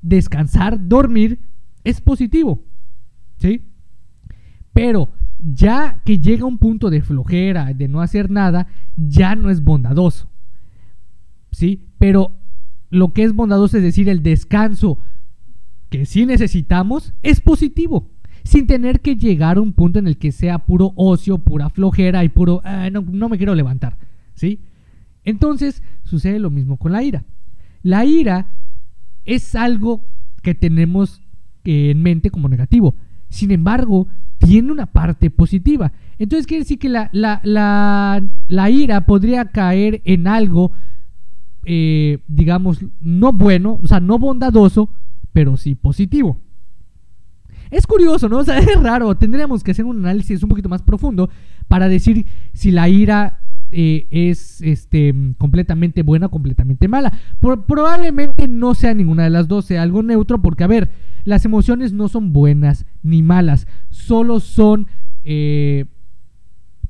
descansar, 0.02 0.88
dormir, 0.88 1.39
es 1.84 1.99
positivo. 1.99 2.63
¿Sí? 3.36 3.65
Pero 4.71 5.10
ya 5.39 6.02
que 6.06 6.19
llega 6.19 6.45
un 6.45 6.58
punto 6.58 6.89
de 6.89 7.02
flojera, 7.02 7.73
de 7.73 7.89
no 7.89 7.99
hacer 7.99 8.32
nada, 8.32 8.67
ya 8.95 9.36
no 9.36 9.49
es 9.49 9.62
bondadoso. 9.62 10.30
¿Sí? 11.60 11.82
Pero 11.98 12.32
lo 12.89 13.12
que 13.12 13.24
es 13.24 13.34
bondadoso 13.34 13.76
es 13.76 13.84
decir, 13.84 14.08
el 14.08 14.24
descanso 14.24 14.98
que 15.89 16.06
sí 16.06 16.26
necesitamos 16.26 17.13
es 17.22 17.41
positivo, 17.41 18.10
sin 18.45 18.65
tener 18.65 19.02
que 19.02 19.17
llegar 19.17 19.58
a 19.58 19.62
un 19.62 19.74
punto 19.74 20.00
en 20.00 20.08
el 20.08 20.17
que 20.17 20.32
sea 20.32 20.60
puro 20.60 20.93
ocio, 20.95 21.39
pura 21.39 21.69
flojera 21.69 22.24
y 22.24 22.30
puro, 22.30 22.62
ah, 22.63 22.89
no, 22.89 23.02
no 23.02 23.28
me 23.28 23.36
quiero 23.36 23.56
levantar, 23.56 23.98
¿sí? 24.36 24.62
Entonces 25.26 25.84
sucede 26.06 26.39
lo 26.39 26.50
mismo 26.50 26.78
con 26.78 26.93
la 26.93 27.04
ira. 27.04 27.26
La 27.84 28.06
ira 28.06 28.48
es 29.26 29.54
algo 29.54 30.06
que 30.41 30.56
tenemos 30.56 31.22
en 31.65 32.02
mente 32.02 32.32
como 32.32 32.48
negativo. 32.48 32.95
Sin 33.28 33.52
embargo, 33.52 34.08
tiene 34.38 34.72
una 34.72 34.86
parte 34.86 35.30
positiva. 35.30 35.91
Entonces 36.19 36.48
quiere 36.48 36.63
decir 36.63 36.80
que 36.80 36.88
la, 36.88 37.10
la, 37.12 37.41
la, 37.43 38.24
la 38.48 38.69
ira 38.69 39.06
podría 39.06 39.52
caer 39.52 40.02
en 40.06 40.26
algo 40.26 40.72
eh, 41.65 42.19
digamos, 42.28 42.80
no 43.00 43.34
bueno, 43.34 43.80
o 43.84 43.88
sea, 43.88 44.00
no 44.00 44.17
bondadoso, 44.17 44.89
pero 45.34 45.58
sí 45.58 45.76
positivo. 45.76 46.39
Es 47.72 47.86
curioso, 47.86 48.30
¿no? 48.30 48.38
O 48.39 48.43
sea, 48.43 48.60
es 48.60 48.82
raro. 48.82 49.15
Tendríamos 49.15 49.63
que 49.63 49.72
hacer 49.72 49.86
un 49.86 50.00
análisis 50.00 50.41
un 50.43 50.50
poquito 50.50 50.69
más 50.69 50.82
profundo 50.82 51.30
para 51.67 51.88
decir 51.88 52.26
si 52.54 52.72
la 52.72 52.89
ira 52.89 53.41
eh, 53.72 54.08
es 54.10 54.62
este, 54.62 55.13
completamente 55.38 56.02
buena 56.02 56.28
o 56.28 56.32
completamente 56.32 56.88
mala. 56.88 57.13
probablemente 57.39 58.48
no 58.48 58.74
sea 58.74 58.93
ninguna 58.93 59.24
de 59.24 59.30
las 59.30 59.48
dos, 59.48 59.65
sea 59.65 59.84
algo 59.84 60.02
neutro, 60.02 60.41
porque, 60.41 60.63
a 60.63 60.67
ver, 60.67 60.89
las 61.26 61.45
emociones 61.45 61.93
no 61.93 62.08
son 62.08 62.34
buenas 62.34 62.86
ni 63.04 63.22
malas, 63.22 63.67
solo 63.89 64.39
son, 64.39 64.88
eh, 65.24 65.86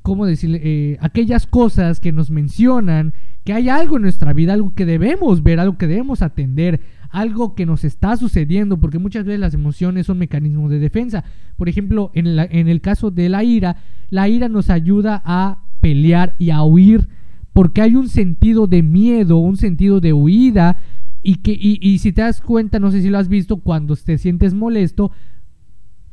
¿cómo 0.01 0.25
decirle? 0.25 0.97
Aquellas 1.01 1.45
cosas 1.47 1.99
que 1.99 2.13
nos 2.13 2.31
mencionan 2.31 3.13
que 3.43 3.53
hay 3.53 3.69
algo 3.69 3.95
en 3.95 4.03
nuestra 4.03 4.33
vida, 4.33 4.53
algo 4.53 4.73
que 4.75 4.85
debemos 4.85 5.43
ver, 5.43 5.59
algo 5.59 5.77
que 5.77 5.87
debemos 5.87 6.21
atender, 6.21 6.81
algo 7.09 7.55
que 7.55 7.65
nos 7.65 7.83
está 7.83 8.15
sucediendo, 8.17 8.77
porque 8.77 8.99
muchas 8.99 9.25
veces 9.25 9.39
las 9.39 9.53
emociones 9.53 10.05
son 10.05 10.17
mecanismos 10.17 10.69
de 10.69 10.79
defensa. 10.79 11.23
Por 11.57 11.69
ejemplo, 11.69 12.11
en, 12.13 12.27
el 12.67 12.81
caso 12.81 13.11
de 13.11 13.29
la 13.29 13.43
ira, 13.43 13.77
la 14.09 14.29
ira 14.29 14.49
nos 14.49 14.69
ayuda 14.69 15.21
a 15.25 15.63
pelear 15.81 16.35
y 16.37 16.51
a 16.51 16.61
huir, 16.63 17.07
porque 17.53 17.81
hay 17.81 17.95
un 17.95 18.09
sentido 18.09 18.67
de 18.67 18.83
miedo, 18.83 19.37
un 19.37 19.57
sentido 19.57 19.99
de 19.99 20.13
huida, 20.13 20.77
y 21.21 21.35
que 21.35 21.57
y, 21.59 21.97
si 21.99 22.13
te 22.13 22.21
das 22.21 22.41
cuenta, 22.41 22.79
no 22.79 22.91
sé 22.91 23.01
si 23.01 23.09
lo 23.09 23.17
has 23.17 23.27
visto, 23.27 23.57
cuando 23.57 23.95
te 23.95 24.17
sientes 24.17 24.53
molesto, 24.53 25.11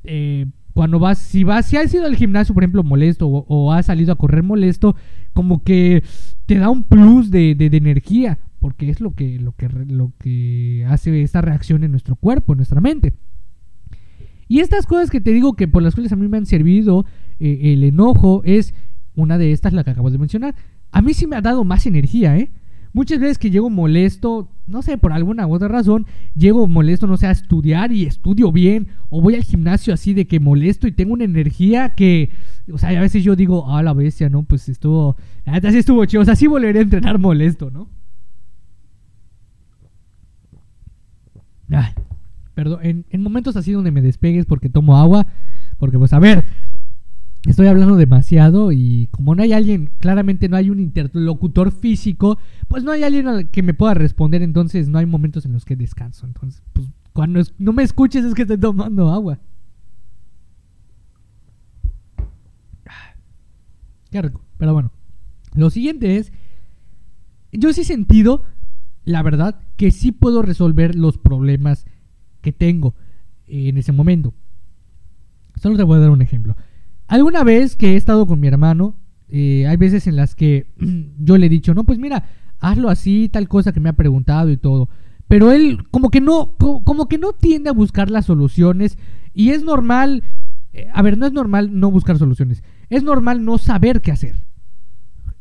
eh, 0.04 0.46
cuando 0.76 0.98
vas, 0.98 1.16
si 1.16 1.42
vas, 1.42 1.64
si 1.64 1.78
has 1.78 1.94
ido 1.94 2.04
al 2.04 2.16
gimnasio, 2.16 2.52
por 2.52 2.62
ejemplo, 2.62 2.82
molesto 2.82 3.26
o, 3.26 3.72
has 3.72 3.86
salido 3.86 4.12
a 4.12 4.16
correr 4.16 4.42
molesto, 4.42 4.94
como 5.32 5.64
que 5.64 6.04
te 6.44 6.56
da 6.58 6.68
un 6.68 6.82
plus 6.82 7.30
de, 7.30 7.52
energía, 7.58 8.38
porque 8.60 8.90
es 8.90 9.00
lo 9.00 9.14
que, 9.14 9.38
lo, 9.38 9.52
que, 9.52 9.70
lo 9.70 10.12
que 10.18 10.84
hace 10.86 11.22
esta 11.22 11.40
reacción 11.40 11.82
en 11.82 11.92
nuestro 11.92 12.14
cuerpo, 12.14 12.52
en 12.52 12.58
nuestra 12.58 12.82
mente. 12.82 13.14
Y 14.48 14.60
estas 14.60 14.84
cosas 14.84 15.08
que 15.08 15.22
te 15.22 15.32
digo 15.32 15.54
que 15.54 15.66
por 15.66 15.82
las 15.82 15.94
cuales 15.94 16.12
a 16.12 16.16
mí 16.16 16.28
me 16.28 16.36
han 16.36 16.44
servido, 16.44 17.06
eh, 17.40 17.72
el 17.72 17.82
enojo 17.82 18.42
es 18.44 18.74
una 19.14 19.38
de 19.38 19.52
estas, 19.52 19.72
la 19.72 19.82
que 19.82 19.92
acabo 19.92 20.10
de 20.10 20.18
mencionar. 20.18 20.54
A 20.92 21.00
mí 21.00 21.14
sí 21.14 21.26
me 21.26 21.36
ha 21.36 21.40
dado 21.40 21.64
más 21.64 21.86
energía, 21.86 22.36
¿eh? 22.36 22.50
Muchas 22.96 23.20
veces 23.20 23.36
que 23.36 23.50
llego 23.50 23.68
molesto, 23.68 24.48
no 24.66 24.80
sé, 24.80 24.96
por 24.96 25.12
alguna 25.12 25.46
u 25.46 25.52
otra 25.52 25.68
razón, 25.68 26.06
llego 26.34 26.66
molesto, 26.66 27.06
no 27.06 27.18
sé, 27.18 27.26
a 27.26 27.30
estudiar 27.30 27.92
y 27.92 28.06
estudio 28.06 28.50
bien, 28.50 28.88
o 29.10 29.20
voy 29.20 29.34
al 29.34 29.42
gimnasio 29.42 29.92
así 29.92 30.14
de 30.14 30.26
que 30.26 30.40
molesto 30.40 30.86
y 30.86 30.92
tengo 30.92 31.12
una 31.12 31.24
energía 31.24 31.90
que, 31.90 32.30
o 32.72 32.78
sea, 32.78 32.88
a 32.88 33.00
veces 33.02 33.22
yo 33.22 33.36
digo, 33.36 33.70
ah, 33.70 33.82
la 33.82 33.92
bestia, 33.92 34.30
¿no? 34.30 34.44
Pues 34.44 34.70
estuvo, 34.70 35.14
la 35.44 35.52
neta 35.52 35.70
sí 35.72 35.76
estuvo 35.76 36.02
chido, 36.06 36.22
o 36.22 36.24
sea, 36.24 36.36
sí 36.36 36.46
volveré 36.46 36.78
a 36.78 36.82
entrenar 36.84 37.18
molesto, 37.18 37.70
¿no? 37.70 37.90
Ay, 41.68 41.92
perdón, 42.54 42.78
en, 42.82 43.04
en 43.10 43.22
momentos 43.22 43.56
así 43.56 43.72
donde 43.72 43.90
me 43.90 44.00
despegues 44.00 44.46
porque 44.46 44.70
tomo 44.70 44.96
agua, 44.96 45.26
porque 45.76 45.98
pues 45.98 46.14
a 46.14 46.18
ver, 46.18 46.46
estoy 47.50 47.66
hablando 47.66 47.96
demasiado 47.96 48.72
y 48.72 49.08
como 49.10 49.34
no 49.34 49.42
hay 49.42 49.52
alguien, 49.52 49.90
claramente 49.98 50.48
no 50.48 50.56
hay 50.56 50.70
un 50.70 50.80
interlocutor 50.80 51.72
físico, 51.72 52.38
pues 52.68 52.82
no 52.84 52.92
hay 52.92 53.02
alguien 53.02 53.48
que 53.48 53.62
me 53.62 53.74
pueda 53.74 53.94
responder, 53.94 54.42
entonces 54.42 54.88
no 54.88 54.98
hay 54.98 55.06
momentos 55.06 55.44
en 55.46 55.52
los 55.52 55.64
que 55.64 55.76
descanso. 55.76 56.26
Entonces, 56.26 56.62
pues 56.72 56.88
cuando 57.12 57.40
no 57.58 57.72
me 57.72 57.82
escuches 57.82 58.24
es 58.24 58.34
que 58.34 58.42
estoy 58.42 58.58
tomando 58.58 59.08
agua. 59.10 59.38
Qué 64.10 64.22
rico. 64.22 64.40
Pero 64.58 64.72
bueno, 64.72 64.90
lo 65.54 65.70
siguiente 65.70 66.16
es, 66.16 66.32
yo 67.52 67.72
sí 67.72 67.82
he 67.82 67.84
sentido, 67.84 68.42
la 69.04 69.22
verdad, 69.22 69.60
que 69.76 69.90
sí 69.90 70.12
puedo 70.12 70.42
resolver 70.42 70.94
los 70.94 71.18
problemas 71.18 71.86
que 72.40 72.52
tengo 72.52 72.94
en 73.46 73.76
ese 73.78 73.92
momento. 73.92 74.34
Solo 75.60 75.76
te 75.76 75.82
voy 75.82 75.96
a 75.96 76.00
dar 76.00 76.10
un 76.10 76.22
ejemplo. 76.22 76.56
Alguna 77.06 77.44
vez 77.44 77.76
que 77.76 77.92
he 77.92 77.96
estado 77.96 78.26
con 78.26 78.40
mi 78.40 78.48
hermano, 78.48 78.94
eh, 79.28 79.66
hay 79.66 79.76
veces 79.76 80.06
en 80.06 80.16
las 80.16 80.34
que 80.34 80.66
yo 81.18 81.38
le 81.38 81.46
he 81.46 81.50
dicho, 81.50 81.74
no, 81.74 81.84
pues 81.84 81.98
mira, 81.98 82.24
hazlo 82.60 82.90
así, 82.90 83.28
tal 83.28 83.48
cosa 83.48 83.72
que 83.72 83.80
me 83.80 83.88
ha 83.88 83.94
preguntado 83.94 84.50
y 84.50 84.56
todo. 84.56 84.88
Pero 85.28 85.50
él 85.50 85.78
como 85.90 86.10
que 86.10 86.20
no, 86.20 86.54
como 86.56 87.08
que 87.08 87.18
no 87.18 87.32
tiende 87.32 87.70
a 87.70 87.72
buscar 87.72 88.10
las 88.10 88.26
soluciones 88.26 88.96
y 89.34 89.50
es 89.50 89.64
normal, 89.64 90.22
eh, 90.72 90.88
a 90.92 91.02
ver, 91.02 91.18
no 91.18 91.26
es 91.26 91.32
normal 91.32 91.78
no 91.78 91.90
buscar 91.90 92.18
soluciones, 92.18 92.62
es 92.90 93.02
normal 93.02 93.44
no 93.44 93.58
saber 93.58 94.00
qué 94.02 94.12
hacer. 94.12 94.36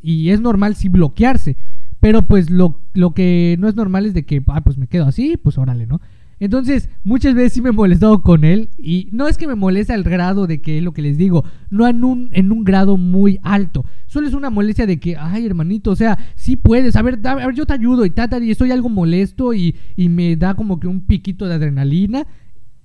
Y 0.02 0.30
es 0.30 0.40
normal 0.40 0.76
sí 0.76 0.88
bloquearse, 0.88 1.56
pero 2.00 2.22
pues 2.22 2.50
lo, 2.50 2.80
lo 2.94 3.12
que 3.12 3.56
no 3.58 3.68
es 3.68 3.76
normal 3.76 4.06
es 4.06 4.14
de 4.14 4.24
que, 4.24 4.42
ah, 4.48 4.62
pues 4.62 4.76
me 4.76 4.88
quedo 4.88 5.06
así, 5.06 5.36
pues 5.36 5.56
órale, 5.58 5.86
¿no? 5.86 6.00
Entonces, 6.38 6.90
muchas 7.02 7.34
veces 7.34 7.54
sí 7.54 7.62
me 7.62 7.70
he 7.70 7.72
molestado 7.72 8.22
con 8.22 8.44
él. 8.44 8.68
Y 8.76 9.08
no 9.12 9.26
es 9.26 9.38
que 9.38 9.46
me 9.46 9.54
moleste 9.54 9.92
al 9.92 10.02
grado 10.02 10.46
de 10.46 10.60
que 10.60 10.78
es 10.78 10.84
lo 10.84 10.92
que 10.92 11.02
les 11.02 11.16
digo. 11.16 11.44
No 11.70 11.88
en 11.88 12.04
un, 12.04 12.28
en 12.32 12.52
un 12.52 12.62
grado 12.62 12.96
muy 12.96 13.38
alto. 13.42 13.84
Solo 14.06 14.28
es 14.28 14.34
una 14.34 14.50
molestia 14.50 14.86
de 14.86 15.00
que, 15.00 15.16
ay, 15.16 15.46
hermanito, 15.46 15.90
o 15.90 15.96
sea, 15.96 16.18
sí 16.34 16.56
puedes. 16.56 16.96
A 16.96 17.02
ver, 17.02 17.20
a 17.24 17.34
ver 17.34 17.54
yo 17.54 17.64
te 17.64 17.72
ayudo 17.72 18.04
y 18.04 18.10
tata, 18.10 18.38
y 18.38 18.50
estoy 18.50 18.70
algo 18.70 18.88
molesto 18.88 19.54
y, 19.54 19.76
y, 19.96 20.08
me 20.08 20.36
da 20.36 20.54
como 20.54 20.78
que 20.78 20.86
un 20.86 21.00
piquito 21.00 21.46
de 21.46 21.54
adrenalina. 21.54 22.26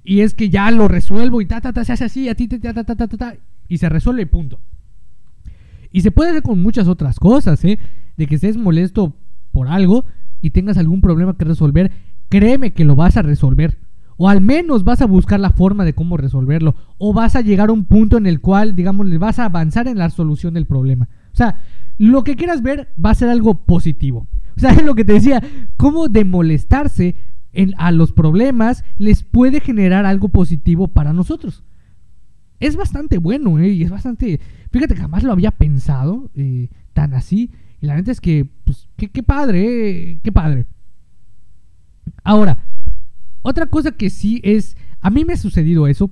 Y 0.04 0.22
es 0.22 0.34
que 0.34 0.50
ya 0.50 0.72
lo 0.72 0.88
resuelvo 0.88 1.42
y 1.42 1.46
ta, 1.46 1.62
ta, 1.62 1.74
ta, 1.74 1.84
se 1.84 1.94
hace 1.94 2.06
así, 2.06 2.30
a 2.30 2.36
ti 2.36 2.48
ta, 2.48 2.74
ta, 2.74 3.36
y 3.68 3.78
se 3.78 3.90
resuelve, 3.90 4.26
punto. 4.26 4.60
Y 5.92 6.02
se 6.02 6.12
puede 6.12 6.32
hacer 6.32 6.42
con 6.42 6.62
muchas 6.62 6.88
otras 6.88 7.20
cosas, 7.20 7.64
¿eh? 7.66 7.80
De 8.18 8.28
que 8.28 8.36
estés 8.36 8.58
molesto 8.58 9.14
por 9.52 9.68
algo 9.68 10.06
y 10.42 10.50
tengas 10.52 10.78
algún 10.78 11.02
problema 11.02 11.38
que 11.38 11.46
resolver 11.46 11.92
créeme 12.32 12.72
que 12.72 12.86
lo 12.86 12.96
vas 12.96 13.18
a 13.18 13.22
resolver. 13.22 13.78
O 14.18 14.30
al 14.30 14.42
menos 14.42 14.84
vas 14.84 15.02
a 15.02 15.06
buscar 15.06 15.40
la 15.40 15.50
forma 15.52 15.84
de 15.84 15.94
cómo 15.94 16.16
resolverlo. 16.16 16.76
O 16.98 17.14
vas 17.14 17.36
a 17.36 17.42
llegar 17.42 17.70
a 17.70 17.74
un 17.74 17.86
punto 17.86 18.18
en 18.18 18.26
el 18.26 18.40
cual, 18.40 18.76
digamos, 18.76 19.06
le 19.06 19.18
vas 19.18 19.38
a 19.38 19.46
avanzar 19.46 19.88
en 19.88 19.98
la 19.98 20.10
solución 20.10 20.54
del 20.54 20.66
problema. 20.66 21.10
O 21.34 21.36
sea, 21.36 21.62
lo 21.98 22.24
que 22.24 22.36
quieras 22.36 22.62
ver 22.62 22.88
va 23.04 23.12
a 23.12 23.16
ser 23.16 23.30
algo 23.30 23.66
positivo. 23.66 24.28
O 24.56 24.60
sea, 24.60 24.72
es 24.72 24.84
lo 24.84 24.96
que 24.96 25.06
te 25.06 25.14
decía, 25.14 25.44
cómo 25.76 26.08
de 26.08 26.24
molestarse 26.24 27.16
a 27.78 27.92
los 27.92 28.14
problemas 28.14 28.86
les 28.98 29.24
puede 29.24 29.60
generar 29.60 30.06
algo 30.06 30.30
positivo 30.30 30.88
para 30.88 31.12
nosotros. 31.12 31.64
Es 32.62 32.78
bastante 32.78 33.18
bueno, 33.18 33.60
¿eh? 33.60 33.70
Y 33.70 33.84
es 33.84 33.90
bastante... 33.90 34.40
Fíjate 34.72 34.96
jamás 34.96 35.24
lo 35.24 35.34
había 35.34 35.52
pensado 35.52 36.30
eh, 36.36 36.70
tan 36.94 37.14
así. 37.14 37.52
Y 37.82 37.88
la 37.88 37.96
verdad 37.96 38.10
es 38.10 38.22
que, 38.22 38.48
pues, 38.64 38.88
qué, 38.96 39.10
qué 39.10 39.24
padre, 39.24 40.12
¿eh? 40.12 40.20
Qué 40.24 40.32
padre. 40.32 40.68
Ahora, 42.24 42.60
otra 43.42 43.68
cosa 43.68 43.92
que 43.92 44.10
sí 44.10 44.40
es, 44.44 44.78
a 45.00 45.10
mí 45.10 45.26
me 45.26 45.34
ha 45.34 45.38
sucedido 45.38 45.88
eso, 45.88 46.12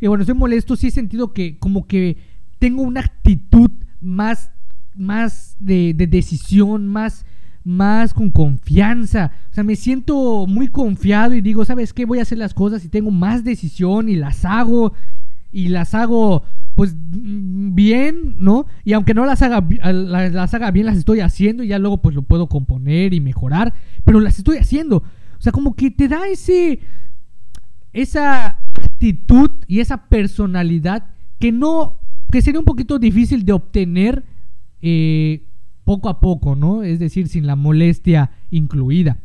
que 0.00 0.08
bueno, 0.08 0.22
estoy 0.22 0.36
molesto, 0.36 0.76
sí 0.76 0.88
he 0.88 0.90
sentido 0.90 1.32
que 1.32 1.58
como 1.58 1.86
que 1.86 2.16
tengo 2.58 2.82
una 2.82 3.00
actitud 3.00 3.70
más, 4.00 4.50
más 4.94 5.56
de, 5.58 5.94
de 5.94 6.06
decisión, 6.06 6.88
más, 6.88 7.24
más 7.64 8.14
con 8.14 8.30
confianza. 8.30 9.32
O 9.50 9.54
sea, 9.54 9.64
me 9.64 9.76
siento 9.76 10.46
muy 10.46 10.68
confiado 10.68 11.34
y 11.34 11.40
digo, 11.40 11.64
¿sabes 11.64 11.92
qué? 11.92 12.04
Voy 12.04 12.18
a 12.18 12.22
hacer 12.22 12.38
las 12.38 12.54
cosas 12.54 12.84
y 12.84 12.88
tengo 12.88 13.10
más 13.10 13.44
decisión 13.44 14.08
y 14.08 14.16
las 14.16 14.44
hago 14.44 14.92
y 15.52 15.68
las 15.68 15.94
hago 15.94 16.44
pues 16.74 16.96
bien, 16.96 18.36
¿no? 18.38 18.66
Y 18.84 18.94
aunque 18.94 19.12
no 19.12 19.26
las 19.26 19.42
haga, 19.42 19.62
las 19.92 20.54
haga 20.54 20.70
bien, 20.70 20.86
las 20.86 20.96
estoy 20.96 21.20
haciendo 21.20 21.62
y 21.62 21.68
ya 21.68 21.78
luego 21.78 22.00
pues 22.00 22.14
lo 22.14 22.22
puedo 22.22 22.48
componer 22.48 23.12
y 23.12 23.20
mejorar, 23.20 23.74
pero 24.04 24.20
las 24.20 24.38
estoy 24.38 24.56
haciendo. 24.56 25.02
O 25.42 25.44
sea, 25.44 25.50
como 25.50 25.74
que 25.74 25.90
te 25.90 26.06
da 26.06 26.28
ese, 26.28 26.78
esa 27.92 28.60
actitud 28.76 29.50
y 29.66 29.80
esa 29.80 30.06
personalidad 30.06 31.08
que 31.40 31.50
no, 31.50 31.98
que 32.30 32.40
sería 32.40 32.60
un 32.60 32.64
poquito 32.64 33.00
difícil 33.00 33.44
de 33.44 33.52
obtener 33.52 34.22
eh, 34.82 35.42
poco 35.82 36.08
a 36.08 36.20
poco, 36.20 36.54
¿no? 36.54 36.84
Es 36.84 37.00
decir, 37.00 37.26
sin 37.26 37.48
la 37.48 37.56
molestia 37.56 38.30
incluida. 38.50 39.18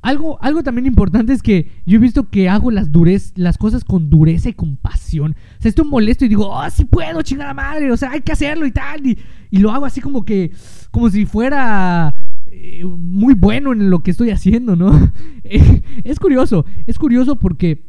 Algo, 0.00 0.42
algo 0.42 0.64
también 0.64 0.86
importante 0.86 1.32
es 1.32 1.40
que 1.40 1.70
yo 1.86 1.98
he 1.98 2.00
visto 2.00 2.28
que 2.28 2.48
hago 2.48 2.72
las, 2.72 2.90
durez, 2.90 3.32
las 3.36 3.58
cosas 3.58 3.84
con 3.84 4.10
dureza 4.10 4.48
y 4.48 4.54
con 4.54 4.76
pasión. 4.76 5.36
O 5.60 5.62
sea, 5.62 5.68
estoy 5.68 5.86
molesto 5.86 6.24
y 6.24 6.28
digo, 6.30 6.48
oh, 6.48 6.68
sí 6.68 6.84
puedo, 6.84 7.22
chingada 7.22 7.54
madre, 7.54 7.92
o 7.92 7.96
sea, 7.96 8.10
hay 8.10 8.22
que 8.22 8.32
hacerlo 8.32 8.66
y 8.66 8.72
tal. 8.72 9.06
Y, 9.06 9.16
y 9.52 9.58
lo 9.58 9.70
hago 9.70 9.84
así 9.84 10.00
como 10.00 10.24
que, 10.24 10.50
como 10.90 11.08
si 11.10 11.26
fuera 11.26 12.12
eh, 12.54 12.84
muy 12.84 13.32
bueno 13.32 13.72
en 13.72 13.88
lo 13.88 14.00
que 14.00 14.10
estoy 14.10 14.28
haciendo, 14.28 14.76
¿no? 14.76 15.10
es 15.42 16.18
curioso, 16.20 16.66
es 16.86 16.98
curioso 16.98 17.36
porque 17.36 17.86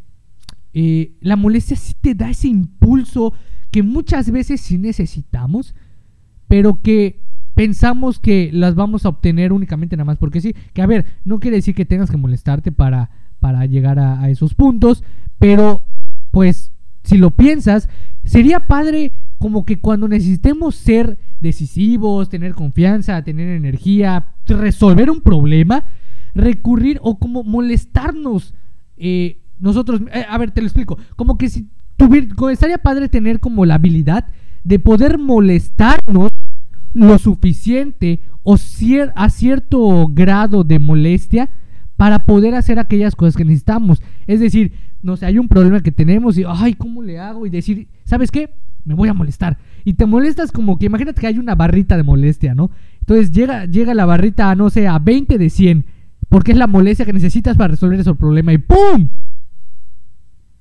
eh, 0.74 1.12
la 1.20 1.36
molestia 1.36 1.76
sí 1.76 1.94
te 2.00 2.16
da 2.16 2.30
ese 2.30 2.48
impulso 2.48 3.34
que 3.72 3.84
muchas 3.84 4.32
veces 4.32 4.62
sí 4.62 4.78
necesitamos, 4.78 5.76
pero 6.48 6.82
que 6.82 7.20
pensamos 7.56 8.20
que 8.20 8.52
las 8.54 8.74
vamos 8.74 9.06
a 9.06 9.10
obtener 9.10 9.52
únicamente 9.52 9.98
nada 9.98 10.06
más 10.06 10.18
porque 10.18 10.40
sí. 10.40 10.56
Que 10.72 10.82
a 10.82 10.88
ver, 10.88 11.08
no 11.26 11.42
quiere 11.42 11.58
decir 11.58 11.76
que 11.76 11.84
tengas 11.84 12.10
que 12.10 12.16
molestarte 12.16 12.72
para, 12.72 13.10
para 13.42 13.66
llegar 13.66 14.00
a, 14.00 14.30
esos 14.30 14.54
puntos, 14.54 15.04
pero 15.40 15.84
pues 16.32 16.72
si 17.04 17.18
lo 17.18 17.32
piensas, 17.32 17.90
sería 18.24 18.62
padre 18.62 19.12
como 19.44 19.66
que 19.66 19.78
cuando 19.78 20.08
necesitemos 20.08 20.74
ser 20.74 21.18
decisivos, 21.42 22.30
tener 22.30 22.54
confianza, 22.54 23.22
tener 23.26 23.50
energía, 23.50 24.28
resolver 24.48 25.12
un 25.12 25.20
problema, 25.20 25.84
recurrir 26.34 26.98
o 27.02 27.20
como 27.20 27.44
molestarnos 27.44 28.54
eh, 28.96 29.40
nosotros. 29.60 30.00
Eh, 30.14 30.24
a 30.30 30.38
ver, 30.38 30.52
te 30.52 30.62
lo 30.62 30.68
explico. 30.68 30.98
Como 31.18 31.38
que 31.38 31.50
si 31.50 31.68
tuviera, 31.98 32.30
estaría 32.54 32.78
padre 32.78 33.10
tener 33.10 33.42
como 33.42 33.66
la 33.66 33.76
habilidad 33.76 34.28
de 34.64 34.80
poder 34.80 35.18
molestarnos 35.18 36.32
lo 36.94 37.18
suficiente 37.18 38.22
o 38.44 38.56
a 39.16 39.30
cierto 39.30 40.08
grado 40.08 40.64
de 40.64 40.80
molestia 40.80 41.50
para 41.98 42.26
poder 42.26 42.56
hacer 42.56 42.80
aquellas 42.80 43.14
cosas 43.14 43.36
que 43.36 43.44
necesitamos. 43.44 44.02
Es 44.26 44.40
decir, 44.40 44.72
no 45.02 45.18
sé, 45.18 45.26
hay 45.26 45.38
un 45.38 45.50
problema 45.50 45.82
que 45.82 45.92
tenemos 45.92 46.38
y, 46.38 46.46
ay, 46.48 46.76
¿cómo 46.76 47.04
le 47.04 47.20
hago? 47.20 47.46
Y 47.46 47.50
decir, 47.50 47.90
¿sabes 48.06 48.32
qué? 48.32 48.64
Me 48.86 48.94
voy 48.94 49.10
a 49.10 49.14
molestar. 49.14 49.58
Y 49.84 49.94
te 49.94 50.06
molestas 50.06 50.52
como 50.52 50.78
que, 50.78 50.86
imagínate 50.88 51.22
que 51.22 51.28
hay 51.28 51.40
una 51.40 51.56
barrita 51.56 51.98
de 51.98 52.04
molestia, 52.04 52.54
¿no? 52.54 52.72
Entonces 53.00 53.32
llega, 53.32 53.66
llega 53.66 53.94
la 53.94 54.06
barrita 54.06 54.50
a, 54.50 54.56
no 54.56 54.70
sé, 54.70 54.88
a 54.88 55.00
20 55.00 55.38
de 55.38 55.50
100, 55.50 55.86
porque 56.30 56.52
es 56.52 56.58
la 56.58 56.68
molestia 56.68 57.06
que 57.06 57.14
necesitas 57.14 57.58
para 57.58 57.70
resolver 57.70 58.00
ese 58.00 58.16
problema 58.16 58.54
y 58.54 58.58
¡pum! 58.58 59.10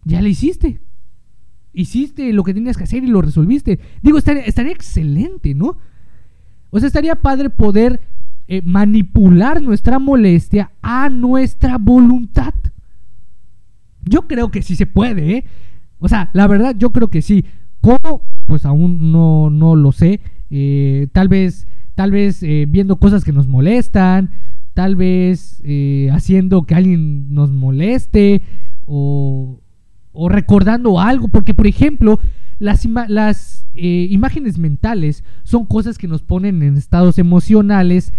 Ya 0.05 0.21
le 0.21 0.31
hiciste. 0.31 0.81
Hiciste 1.73 2.33
lo 2.33 2.45
que 2.45 2.55
tenías 2.55 2.77
que 2.77 2.85
hacer 2.85 3.03
y 3.03 3.07
lo 3.07 3.23
resolviste. 3.23 3.81
Digo, 4.03 4.19
estaría, 4.19 4.43
estaría 4.43 4.73
excelente, 4.73 5.55
¿no? 5.55 5.79
O 6.71 6.79
sea, 6.79 6.87
estaría 6.87 7.17
padre 7.17 7.51
poder 7.51 8.01
eh, 8.49 8.61
manipular 8.65 9.63
nuestra 9.63 9.99
molestia 9.99 10.73
a 10.83 11.09
nuestra 11.09 11.79
voluntad. 11.79 12.55
Yo 14.05 14.27
creo 14.27 14.51
que 14.51 14.63
sí 14.63 14.75
se 14.77 14.87
puede, 14.87 15.37
¿eh? 15.37 15.45
O 16.01 16.09
sea, 16.09 16.31
la 16.33 16.47
verdad, 16.49 16.75
yo 16.77 16.91
creo 16.91 17.09
que 17.09 17.23
sí. 17.23 17.45
¿Cómo? 17.83 18.23
Pues 18.47 18.64
aún 18.64 19.12
no, 19.12 19.51
no 19.51 19.77
lo 19.77 19.92
sé. 19.92 20.21
Eh, 20.49 21.09
tal 21.12 21.29
vez, 21.29 21.66
tal 21.95 22.11
vez 22.11 22.42
eh, 22.42 22.64
viendo 22.66 22.97
cosas 22.97 23.25
que 23.25 23.33
nos 23.33 23.47
molestan, 23.47 24.31
tal 24.73 24.97
vez 24.97 25.62
haciendo 26.11 26.62
que 26.62 26.75
alguien 26.75 27.35
nos 27.35 27.51
moleste 27.53 28.40
o, 28.87 29.61
o 30.12 30.29
recordando 30.31 30.99
algo. 30.99 31.29
Porque, 31.29 31.53
por 31.53 31.66
ejemplo, 31.66 32.18
las, 32.62 33.66
eh, 33.75 34.07
imágenes 34.11 34.57
mentales 34.57 35.25
son 35.42 35.66
cosas 35.66 35.99
que 35.99 36.07
nos 36.07 36.23
ponen 36.23 36.62
en 36.62 36.77
estados 36.77 37.18
emocionales 37.18 38.12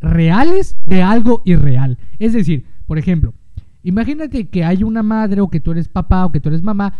reales 0.00 0.76
de 0.86 1.02
algo 1.02 1.42
irreal. 1.44 1.98
Es 2.18 2.32
decir, 2.32 2.66
por 2.86 2.98
ejemplo, 2.98 3.32
imagínate 3.84 4.48
que 4.48 4.64
hay 4.64 4.82
una 4.82 5.04
madre 5.04 5.40
o 5.40 5.48
que 5.48 5.60
tú 5.60 5.70
eres 5.70 5.86
papá 5.88 6.26
o 6.26 6.32
que 6.32 6.40
tú 6.40 6.48
eres 6.48 6.62
mamá. 6.62 6.98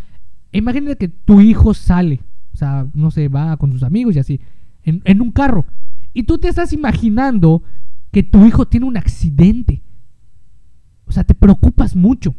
Imagínate 0.58 0.96
que 0.96 1.08
tu 1.08 1.40
hijo 1.40 1.74
sale, 1.74 2.20
o 2.52 2.56
sea, 2.56 2.86
no 2.94 3.10
sé, 3.10 3.28
va 3.28 3.56
con 3.56 3.72
sus 3.72 3.82
amigos 3.82 4.16
y 4.16 4.18
así, 4.18 4.40
en, 4.82 5.02
en 5.04 5.20
un 5.20 5.30
carro. 5.30 5.66
Y 6.12 6.22
tú 6.22 6.38
te 6.38 6.48
estás 6.48 6.72
imaginando 6.72 7.62
que 8.12 8.22
tu 8.22 8.46
hijo 8.46 8.66
tiene 8.66 8.86
un 8.86 8.96
accidente. 8.96 9.82
O 11.06 11.12
sea, 11.12 11.24
te 11.24 11.34
preocupas 11.34 11.96
mucho. 11.96 12.34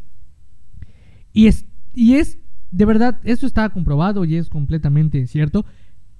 Y 1.33 1.47
es, 1.47 1.65
y 1.93 2.15
es 2.15 2.39
de 2.75 2.83
verdad, 2.83 3.19
esto 3.23 3.45
está 3.45 3.69
comprobado 3.69 4.25
y 4.25 4.35
es 4.35 4.49
completamente 4.49 5.27
cierto. 5.27 5.65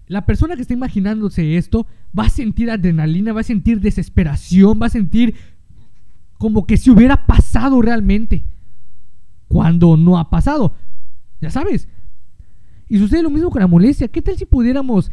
La 0.07 0.25
persona 0.25 0.55
que 0.55 0.61
está 0.61 0.73
imaginándose 0.73 1.57
esto 1.57 1.85
va 2.17 2.27
a 2.27 2.29
sentir 2.29 2.71
adrenalina, 2.71 3.33
va 3.33 3.41
a 3.41 3.43
sentir 3.43 3.81
desesperación, 3.81 4.79
va 4.81 4.85
a 4.85 4.89
sentir 4.89 5.35
como 6.37 6.65
que 6.65 6.77
si 6.77 6.91
hubiera 6.91 7.25
pasado 7.25 7.81
realmente. 7.81 8.45
Cuando 9.49 9.97
no 9.97 10.17
ha 10.17 10.29
pasado. 10.29 10.75
Ya 11.41 11.49
sabes. 11.49 11.87
Y 12.87 12.97
sucede 12.97 13.23
lo 13.23 13.29
mismo 13.29 13.49
con 13.49 13.61
la 13.61 13.67
molestia. 13.67 14.07
¿Qué 14.07 14.21
tal 14.21 14.37
si 14.37 14.45
pudiéramos 14.45 15.11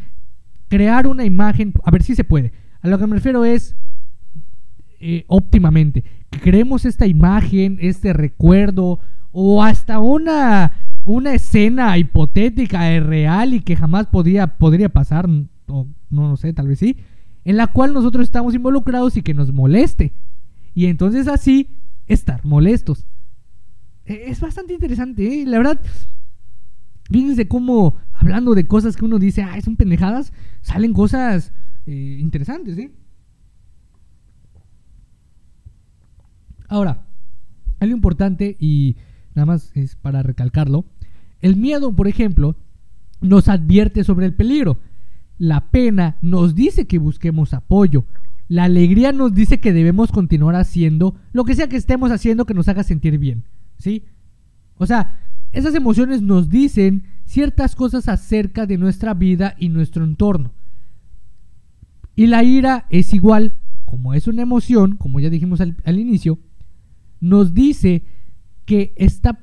crear 0.68 1.06
una 1.06 1.24
imagen? 1.24 1.72
A 1.84 1.90
ver 1.90 2.02
si 2.02 2.14
se 2.14 2.24
puede. 2.24 2.52
A 2.80 2.88
lo 2.88 2.98
que 2.98 3.06
me 3.06 3.16
refiero 3.16 3.44
es 3.44 3.76
eh, 5.00 5.24
óptimamente. 5.28 6.04
Creemos 6.42 6.84
esta 6.84 7.06
imagen, 7.06 7.78
este 7.80 8.12
recuerdo 8.12 9.00
o 9.32 9.62
hasta 9.62 9.98
una 9.98 10.72
una 11.04 11.34
escena 11.34 11.98
hipotética 11.98 13.00
real 13.00 13.54
y 13.54 13.60
que 13.60 13.76
jamás 13.76 14.06
podría, 14.06 14.58
podría 14.58 14.88
pasar, 14.88 15.28
o 15.66 15.88
no 16.10 16.28
lo 16.28 16.36
sé, 16.36 16.52
tal 16.52 16.68
vez 16.68 16.78
sí, 16.78 16.96
en 17.44 17.56
la 17.56 17.66
cual 17.68 17.92
nosotros 17.92 18.24
estamos 18.24 18.54
involucrados 18.54 19.16
y 19.16 19.22
que 19.22 19.34
nos 19.34 19.52
moleste. 19.52 20.12
Y 20.74 20.86
entonces 20.86 21.26
así 21.26 21.68
estar 22.06 22.44
molestos. 22.44 23.06
E, 24.06 24.30
es 24.30 24.40
bastante 24.40 24.74
interesante, 24.74 25.42
¿eh? 25.42 25.46
la 25.46 25.58
verdad. 25.58 25.80
Fíjense 27.10 27.46
cómo, 27.46 27.96
hablando 28.12 28.54
de 28.54 28.66
cosas 28.66 28.96
que 28.96 29.04
uno 29.04 29.18
dice, 29.18 29.42
ah, 29.42 29.60
son 29.60 29.76
pendejadas, 29.76 30.32
salen 30.62 30.92
cosas 30.92 31.52
eh, 31.86 32.18
interesantes. 32.20 32.90
Ahora, 36.68 37.04
algo 37.80 37.94
importante 37.94 38.56
y 38.58 38.96
nada 39.34 39.46
más 39.46 39.72
es 39.74 39.96
para 39.96 40.22
recalcarlo. 40.22 40.86
El 41.40 41.56
miedo, 41.56 41.94
por 41.94 42.08
ejemplo, 42.08 42.56
nos 43.20 43.48
advierte 43.48 44.04
sobre 44.04 44.26
el 44.26 44.34
peligro. 44.34 44.78
La 45.38 45.70
pena 45.70 46.16
nos 46.22 46.54
dice 46.54 46.86
que 46.86 46.98
busquemos 46.98 47.52
apoyo. 47.52 48.04
La 48.48 48.64
alegría 48.64 49.12
nos 49.12 49.34
dice 49.34 49.60
que 49.60 49.72
debemos 49.72 50.12
continuar 50.12 50.54
haciendo 50.54 51.14
lo 51.32 51.44
que 51.44 51.54
sea 51.54 51.68
que 51.68 51.76
estemos 51.76 52.10
haciendo 52.10 52.46
que 52.46 52.54
nos 52.54 52.68
haga 52.68 52.84
sentir 52.84 53.18
bien. 53.18 53.44
¿Sí? 53.82 54.04
O 54.76 54.86
sea, 54.86 55.18
esas 55.50 55.74
emociones 55.74 56.22
nos 56.22 56.48
dicen 56.48 57.02
ciertas 57.24 57.74
cosas 57.74 58.08
acerca 58.08 58.64
de 58.64 58.78
nuestra 58.78 59.12
vida 59.12 59.56
y 59.58 59.70
nuestro 59.70 60.04
entorno. 60.04 60.52
Y 62.14 62.28
la 62.28 62.44
ira 62.44 62.86
es 62.90 63.12
igual, 63.12 63.54
como 63.84 64.14
es 64.14 64.28
una 64.28 64.42
emoción, 64.42 64.94
como 64.94 65.18
ya 65.18 65.30
dijimos 65.30 65.60
al, 65.60 65.98
inicio, 65.98 66.38
nos 67.20 67.54
dice 67.54 68.04
que, 68.66 68.92
está 68.94 69.40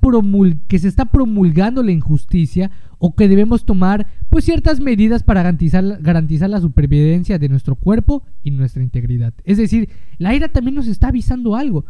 que 0.69 0.79
se 0.79 0.87
está 0.87 1.03
promulgando 1.05 1.83
la 1.83 1.91
injusticia 1.91 2.71
o 2.97 3.15
que 3.15 3.27
debemos 3.27 3.65
tomar 3.65 4.07
pues 4.29 4.45
ciertas 4.45 4.79
medidas 4.79 5.23
para 5.23 5.41
garantizar, 5.41 6.01
garantizar 6.01 6.49
la 6.49 6.61
supervivencia 6.61 7.37
de 7.39 7.49
nuestro 7.49 7.75
cuerpo 7.75 8.23
y 8.41 8.51
nuestra 8.51 8.83
integridad. 8.83 9.33
Es 9.43 9.57
decir, 9.57 9.89
la 10.17 10.33
ira 10.33 10.47
también 10.47 10.75
nos 10.75 10.87
está 10.87 11.09
avisando 11.09 11.57
algo, 11.57 11.85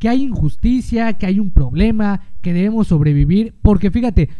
que 0.00 0.08
hay 0.08 0.22
injusticia, 0.22 1.12
que 1.12 1.26
hay 1.26 1.38
un 1.38 1.50
problema, 1.50 2.22
que 2.40 2.54
debemos 2.54 2.88
sobrevivir, 2.88 3.54
porque 3.60 3.90
fíjate, 3.90 4.30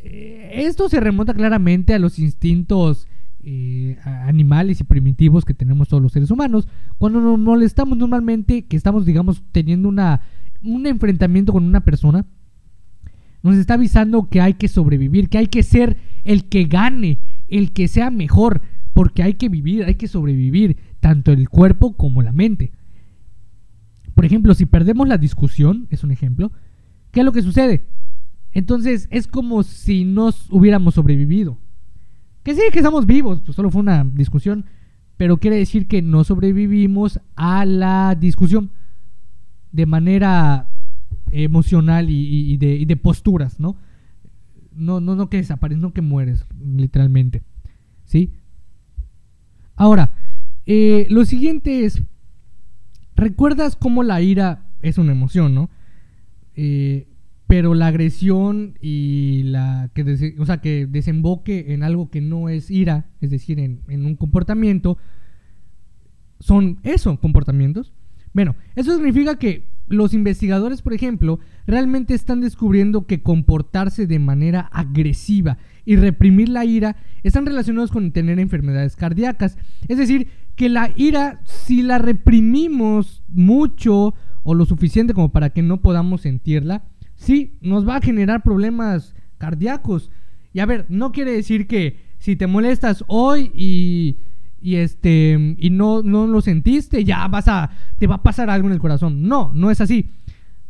eh, 0.00 0.50
esto 0.52 0.88
se 0.88 0.98
remonta 0.98 1.32
claramente 1.32 1.94
a 1.94 2.00
los 2.00 2.18
instintos 2.18 3.06
eh, 3.44 3.96
animales 4.04 4.80
y 4.80 4.84
primitivos 4.84 5.44
que 5.44 5.54
tenemos 5.54 5.88
todos 5.88 6.02
los 6.02 6.12
seres 6.12 6.32
humanos. 6.32 6.66
Cuando 6.98 7.20
nos 7.20 7.38
molestamos 7.38 7.96
normalmente, 7.96 8.64
que 8.66 8.76
estamos, 8.76 9.06
digamos, 9.06 9.44
teniendo 9.52 9.88
una, 9.88 10.20
un 10.64 10.84
enfrentamiento 10.84 11.52
con 11.52 11.62
una 11.64 11.84
persona, 11.84 12.26
nos 13.44 13.54
está 13.54 13.74
avisando 13.74 14.28
que 14.28 14.40
hay 14.40 14.54
que 14.54 14.66
sobrevivir, 14.66 15.28
que 15.28 15.38
hay 15.38 15.46
que 15.46 15.62
ser 15.62 15.96
el 16.24 16.46
que 16.46 16.64
gane, 16.64 17.20
el 17.46 17.72
que 17.72 17.86
sea 17.86 18.10
mejor, 18.10 18.62
porque 18.92 19.22
hay 19.22 19.34
que 19.34 19.48
vivir, 19.48 19.84
hay 19.84 19.94
que 19.94 20.08
sobrevivir, 20.08 20.76
tanto 20.98 21.30
el 21.30 21.48
cuerpo 21.48 21.92
como 21.96 22.20
la 22.20 22.32
mente. 22.32 22.72
Por 24.14 24.24
ejemplo, 24.24 24.54
si 24.54 24.66
perdemos 24.66 25.08
la 25.08 25.18
discusión, 25.18 25.86
es 25.90 26.04
un 26.04 26.10
ejemplo, 26.10 26.52
¿qué 27.10 27.20
es 27.20 27.26
lo 27.26 27.32
que 27.32 27.42
sucede? 27.42 27.84
Entonces 28.52 29.08
es 29.10 29.26
como 29.26 29.62
si 29.64 30.04
nos 30.04 30.50
hubiéramos 30.50 30.94
sobrevivido. 30.94 31.58
Que 32.44 32.54
sí, 32.54 32.62
que 32.72 32.78
estamos 32.78 33.06
vivos, 33.06 33.40
pues 33.44 33.56
solo 33.56 33.70
fue 33.70 33.80
una 33.80 34.04
discusión, 34.04 34.66
pero 35.16 35.38
quiere 35.38 35.56
decir 35.56 35.88
que 35.88 36.02
no 36.02 36.24
sobrevivimos 36.24 37.20
a 37.34 37.64
la 37.64 38.16
discusión 38.18 38.70
de 39.72 39.86
manera 39.86 40.68
emocional 41.32 42.06
y, 42.10 42.56
de, 42.56 42.96
posturas, 42.96 43.58
¿no? 43.58 43.76
No, 44.72 45.00
no, 45.00 45.16
no 45.16 45.28
que 45.28 45.38
desapareces, 45.38 45.80
no 45.80 45.92
que 45.92 46.02
mueres, 46.02 46.46
literalmente. 46.60 47.42
¿Sí? 48.04 48.32
Ahora, 49.74 50.12
eh, 50.66 51.06
lo 51.10 51.24
siguiente 51.24 51.84
es, 51.84 52.02
¿recuerdas 53.16 53.76
cómo 53.76 54.02
la 54.02 54.20
ira 54.20 54.66
es 54.82 54.98
una 54.98 55.12
emoción, 55.12 55.54
¿no? 55.54 55.70
Eh, 56.54 57.08
pero 57.46 57.74
la 57.74 57.88
agresión 57.88 58.78
y 58.80 59.42
la 59.44 59.90
que, 59.94 60.34
o 60.38 60.46
sea, 60.46 60.58
que 60.58 60.86
desemboque 60.86 61.72
en 61.74 61.82
algo 61.82 62.10
que 62.10 62.20
no 62.20 62.48
es 62.48 62.70
ira, 62.70 63.06
es 63.20 63.30
decir, 63.30 63.60
en, 63.60 63.80
en 63.88 64.06
un 64.06 64.16
comportamiento, 64.16 64.98
son 66.40 66.78
eso, 66.82 67.18
comportamientos. 67.20 67.92
Bueno, 68.32 68.56
eso 68.74 68.94
significa 68.94 69.38
que 69.38 69.68
los 69.86 70.14
investigadores, 70.14 70.82
por 70.82 70.94
ejemplo, 70.94 71.38
realmente 71.66 72.14
están 72.14 72.40
descubriendo 72.40 73.06
que 73.06 73.22
comportarse 73.22 74.06
de 74.06 74.18
manera 74.18 74.60
agresiva 74.72 75.58
y 75.84 75.96
reprimir 75.96 76.48
la 76.48 76.64
ira 76.64 76.96
están 77.22 77.46
relacionados 77.46 77.90
con 77.90 78.12
tener 78.12 78.38
enfermedades 78.38 78.96
cardíacas. 78.96 79.56
Es 79.88 79.98
decir, 79.98 80.28
que 80.56 80.68
la 80.68 80.90
ira, 80.96 81.40
si 81.44 81.82
la 81.82 81.98
reprimimos 81.98 83.22
mucho 83.28 84.14
o 84.42 84.54
lo 84.54 84.66
suficiente 84.66 85.14
como 85.14 85.30
para 85.32 85.50
que 85.50 85.62
no 85.62 85.80
podamos 85.80 86.22
sentirla, 86.22 86.84
sí, 87.16 87.56
nos 87.60 87.88
va 87.88 87.96
a 87.96 88.02
generar 88.02 88.42
problemas 88.42 89.14
cardíacos. 89.38 90.10
Y 90.52 90.60
a 90.60 90.66
ver, 90.66 90.86
no 90.88 91.12
quiere 91.12 91.32
decir 91.32 91.66
que 91.66 91.98
si 92.18 92.36
te 92.36 92.46
molestas 92.46 93.04
hoy 93.08 93.50
y, 93.54 94.16
y 94.62 94.76
este 94.76 95.56
y 95.58 95.70
no, 95.70 96.02
no 96.02 96.26
lo 96.26 96.40
sentiste, 96.40 97.04
ya 97.04 97.26
vas 97.28 97.48
a 97.48 97.70
te 97.98 98.06
va 98.06 98.16
a 98.16 98.22
pasar 98.22 98.50
algo 98.50 98.68
en 98.68 98.74
el 98.74 98.80
corazón. 98.80 99.28
No, 99.28 99.50
no 99.54 99.70
es 99.70 99.80
así. 99.80 100.10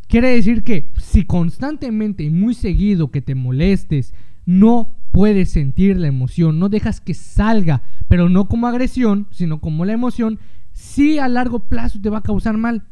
Quiere 0.08 0.30
decir 0.30 0.64
que 0.64 0.92
si 0.96 1.24
constantemente 1.24 2.22
y 2.22 2.30
muy 2.30 2.54
seguido 2.54 3.10
que 3.10 3.22
te 3.22 3.34
molestes, 3.34 4.14
no 4.46 4.96
puedes 5.12 5.50
sentir 5.50 5.98
la 5.98 6.08
emoción, 6.08 6.58
no 6.58 6.68
dejas 6.68 7.00
que 7.00 7.14
salga, 7.14 7.82
pero 8.08 8.28
no 8.28 8.48
como 8.48 8.66
agresión, 8.66 9.28
sino 9.30 9.60
como 9.60 9.84
la 9.84 9.92
emoción, 9.92 10.38
sí 10.72 11.18
a 11.18 11.28
largo 11.28 11.60
plazo 11.60 12.00
te 12.00 12.10
va 12.10 12.18
a 12.18 12.22
causar 12.22 12.56
mal. 12.56 12.84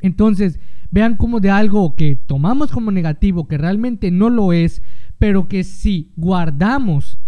Entonces, 0.00 0.60
vean 0.90 1.16
como 1.16 1.40
de 1.40 1.50
algo 1.50 1.96
que 1.96 2.16
tomamos 2.16 2.70
como 2.70 2.90
negativo, 2.90 3.48
que 3.48 3.56
realmente 3.56 4.10
no 4.10 4.28
lo 4.28 4.52
es, 4.52 4.82
pero 5.18 5.48
que 5.48 5.64
si 5.64 6.12
guardamos, 6.16 7.18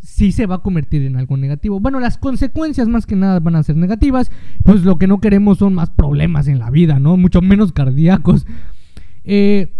sí 0.00 0.32
se 0.32 0.46
va 0.46 0.56
a 0.56 0.62
convertir 0.62 1.02
en 1.02 1.16
algo 1.16 1.36
negativo. 1.36 1.78
Bueno, 1.78 2.00
las 2.00 2.16
consecuencias 2.16 2.88
más 2.88 3.04
que 3.04 3.16
nada 3.16 3.40
van 3.40 3.56
a 3.56 3.62
ser 3.62 3.76
negativas, 3.76 4.30
pues 4.64 4.82
lo 4.82 4.98
que 4.98 5.06
no 5.06 5.20
queremos 5.20 5.58
son 5.58 5.74
más 5.74 5.90
problemas 5.90 6.48
en 6.48 6.58
la 6.58 6.70
vida, 6.70 6.98
¿no? 6.98 7.16
Mucho 7.16 7.42
menos 7.42 7.72
cardíacos. 7.72 8.46
Eh, 9.24 9.75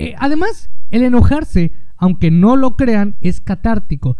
eh, 0.00 0.14
además, 0.18 0.70
el 0.90 1.02
enojarse, 1.02 1.72
aunque 1.98 2.30
no 2.30 2.56
lo 2.56 2.74
crean, 2.76 3.16
es 3.20 3.42
catártico. 3.42 4.16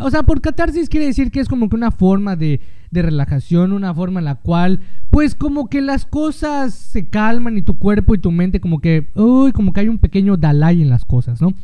O 0.00 0.10
sea, 0.10 0.24
por 0.24 0.40
catarsis 0.40 0.88
quiere 0.88 1.06
decir 1.06 1.30
que 1.30 1.38
es 1.38 1.48
como 1.48 1.68
que 1.68 1.76
una 1.76 1.92
forma 1.92 2.34
de, 2.34 2.60
de 2.90 3.02
relajación, 3.02 3.72
una 3.72 3.94
forma 3.94 4.18
en 4.18 4.24
la 4.24 4.34
cual, 4.34 4.80
pues 5.10 5.36
como 5.36 5.68
que 5.68 5.82
las 5.82 6.04
cosas 6.04 6.74
se 6.74 7.08
calman 7.08 7.58
y 7.58 7.62
tu 7.62 7.78
cuerpo 7.78 8.16
y 8.16 8.18
tu 8.18 8.32
mente 8.32 8.60
como 8.60 8.80
que, 8.80 9.10
uy, 9.14 9.52
como 9.52 9.72
que 9.72 9.80
hay 9.80 9.88
un 9.88 9.98
pequeño 9.98 10.36
Dalai 10.36 10.82
en 10.82 10.90
las 10.90 11.04
cosas, 11.04 11.40
¿no? 11.40 11.54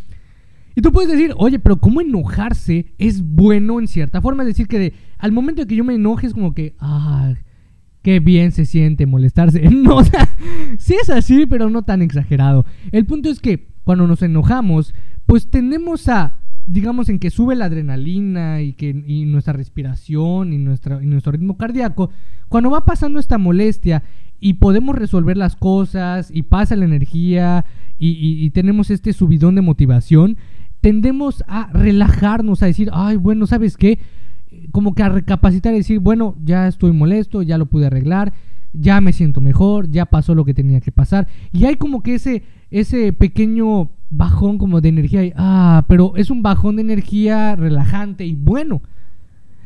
Y 0.76 0.80
tú 0.80 0.92
puedes 0.92 1.10
decir, 1.10 1.34
oye, 1.36 1.58
pero 1.58 1.78
¿cómo 1.78 2.00
enojarse 2.00 2.94
es 2.98 3.20
bueno 3.20 3.80
en 3.80 3.88
cierta 3.88 4.20
forma? 4.20 4.44
Es 4.44 4.48
decir, 4.48 4.68
que 4.68 4.94
al 5.18 5.32
momento 5.32 5.62
de 5.62 5.66
que 5.66 5.74
yo 5.74 5.82
me 5.82 5.94
enoje 5.94 6.28
es 6.28 6.34
como 6.34 6.54
que, 6.54 6.76
ah, 6.78 7.34
qué 8.07 8.20
bien 8.20 8.52
se 8.52 8.66
siente 8.66 9.04
molestarse. 9.04 9.68
No, 9.70 9.96
o 9.96 10.04
sí 10.78 10.94
es 10.94 11.11
así, 11.11 11.44
pero 11.44 11.68
no 11.70 11.82
tan 11.82 12.02
exagerado. 12.02 12.64
El 12.92 13.04
punto 13.04 13.28
es 13.28 13.40
que 13.40 13.66
cuando 13.82 14.07
nos 14.07 14.22
enojamos, 14.22 14.94
pues 15.26 15.50
tendemos 15.50 16.09
a 16.09 16.38
digamos, 16.68 17.09
en 17.09 17.20
que 17.20 17.30
sube 17.30 17.54
la 17.54 17.66
adrenalina 17.66 18.61
y, 18.61 18.72
que, 18.72 18.92
nuestra 18.92 19.52
respiración 19.52 20.52
y, 20.52 20.57
y 20.57 21.07
nuestro 21.07 21.32
ritmo 21.32 21.57
cardíaco, 21.57 22.11
cuando 22.48 22.70
va 22.70 22.84
pasando 22.84 23.20
esta 23.20 23.38
molestia 23.38 24.02
y 24.40 24.54
podemos 24.54 24.96
resolver 24.96 25.36
las 25.36 25.54
cosas 25.54 26.30
y 26.32 26.42
pasa 26.42 26.74
la 26.74 26.84
energía 26.84 27.64
y, 27.98 28.50
tenemos 28.50 28.90
este 28.90 29.12
subidón 29.12 29.54
de 29.54 29.62
motivación, 29.62 30.36
tendemos 30.80 31.42
a 31.48 31.70
relajarnos, 31.72 32.62
a 32.62 32.66
decir, 32.66 32.90
ay, 32.92 33.16
bueno, 33.16 33.46
¿sabes 33.46 33.76
qué? 33.76 33.98
Como 34.72 34.94
que 34.94 35.02
a 35.02 35.09
recapacitar 35.09 35.74
y 35.74 35.78
decir, 35.78 36.00
bueno, 36.00 36.36
ya 36.44 36.68
estoy 36.68 36.92
molesto, 36.92 37.42
ya 37.42 37.59
lo 37.59 37.66
pude 37.66 37.86
arreglar, 37.86 38.32
ya 38.72 39.00
me 39.00 39.12
siento 39.12 39.40
mejor, 39.40 39.90
ya 39.90 40.07
pasó 40.07 40.34
lo 40.34 40.44
que 40.44 40.54
tenía 40.54 40.80
que 40.80 40.92
pasar. 40.92 41.28
Y 41.52 41.64
hay 41.64 41.76
como 41.76 42.02
que 42.02 42.14
ese, 42.14 42.42
ese 42.70 43.12
pequeño 43.12 43.90
bajón 44.11 44.59
como 44.59 44.80
de 44.80 44.88
energía. 44.88 45.24
Y, 45.24 45.32
ah, 45.36 45.84
pero 45.88 46.14
es 46.16 46.30
un 46.30 46.42
bajón 46.42 46.76
de 46.76 46.82
energía 46.82 47.57
relajante 47.57 48.24
y 48.24 48.34
bueno. 48.34 48.82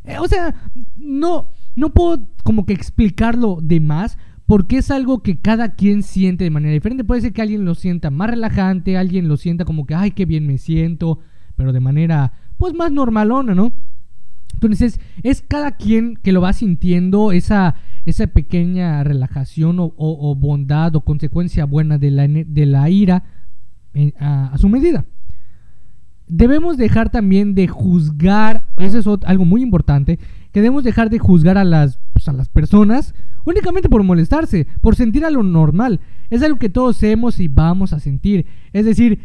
Eh, 0.05 0.19
o 0.19 0.27
sea, 0.29 0.55
no, 0.97 1.49
no 1.77 1.91
puedo 1.91 2.27
como 2.45 2.67
que 2.67 2.73
explicarlo 2.73 3.59
de 3.61 3.81
más 3.81 4.19
porque 4.47 4.79
es 4.79 4.91
algo 4.91 5.23
que 5.23 5.39
cada 5.39 5.75
quien 5.75 6.03
siente 6.03 6.43
de 6.43 6.51
manera 6.51 6.73
diferente. 6.73 7.05
Puede 7.05 7.21
ser 7.21 7.33
que 7.33 7.43
alguien 7.43 7.65
lo 7.65 7.77
sienta 7.77 8.11
más 8.11 8.31
relajante, 8.31 8.97
alguien 8.97 9.29
lo 9.29 9.37
sienta 9.37 9.65
como 9.65 9.87
que, 9.87 9.95
ay, 9.95 10.11
qué 10.11 10.27
bien 10.27 10.45
me 10.45 10.59
siento, 10.59 11.21
pero 11.55 11.73
de 11.73 11.79
manera, 11.79 12.33
pues 12.59 12.75
más 12.75 12.91
normalona, 12.91 13.55
¿no? 13.55 13.73
Entonces, 14.63 15.01
es 15.23 15.41
cada 15.41 15.73
quien 15.73 16.17
que 16.23 16.33
lo 16.33 16.43
va 16.43 16.53
sintiendo 16.53 17.33
esa, 17.33 17.77
esa 18.05 18.27
pequeña 18.27 19.03
relajación 19.03 19.77
o, 19.79 20.35
bondad 20.35 20.95
o 20.97 21.01
consecuencia 21.01 21.65
buena 21.65 21.97
de 21.97 22.11
la, 22.11 22.29
de 22.29 22.67
la 22.67 22.91
ira 22.91 23.25
a, 24.19 24.55
su 24.59 24.69
medida. 24.69 25.07
Debemos 26.29 26.77
dejar 26.77 27.11
también 27.11 27.55
de 27.55 27.69
juzgar, 27.69 28.67
eso 28.77 28.99
es 28.99 29.07
algo 29.25 29.47
muy 29.47 29.63
importante, 29.63 30.19
que 30.53 30.61
debemos 30.61 30.85
dejar 30.85 31.09
de 31.09 31.19
juzgar 31.19 31.57
a 31.57 31.65
las, 31.65 31.99
pues, 32.13 32.29
a 32.29 32.35
las 32.35 32.51
personas 32.51 33.15
únicamente 33.47 33.89
por 33.89 34.03
molestarse, 34.03 34.67
por 34.83 34.95
sentir 34.95 35.25
a 35.25 35.31
lo 35.31 35.43
normal. 35.43 36.01
Es 36.29 36.43
algo 36.43 36.59
que 36.59 36.69
todos 36.69 36.99
hacemos 36.99 37.41
y 37.41 37.49
vamos 37.49 37.95
a 37.95 37.99
sentir. 37.99 38.45
Es 38.75 38.85
decir, 38.85 39.21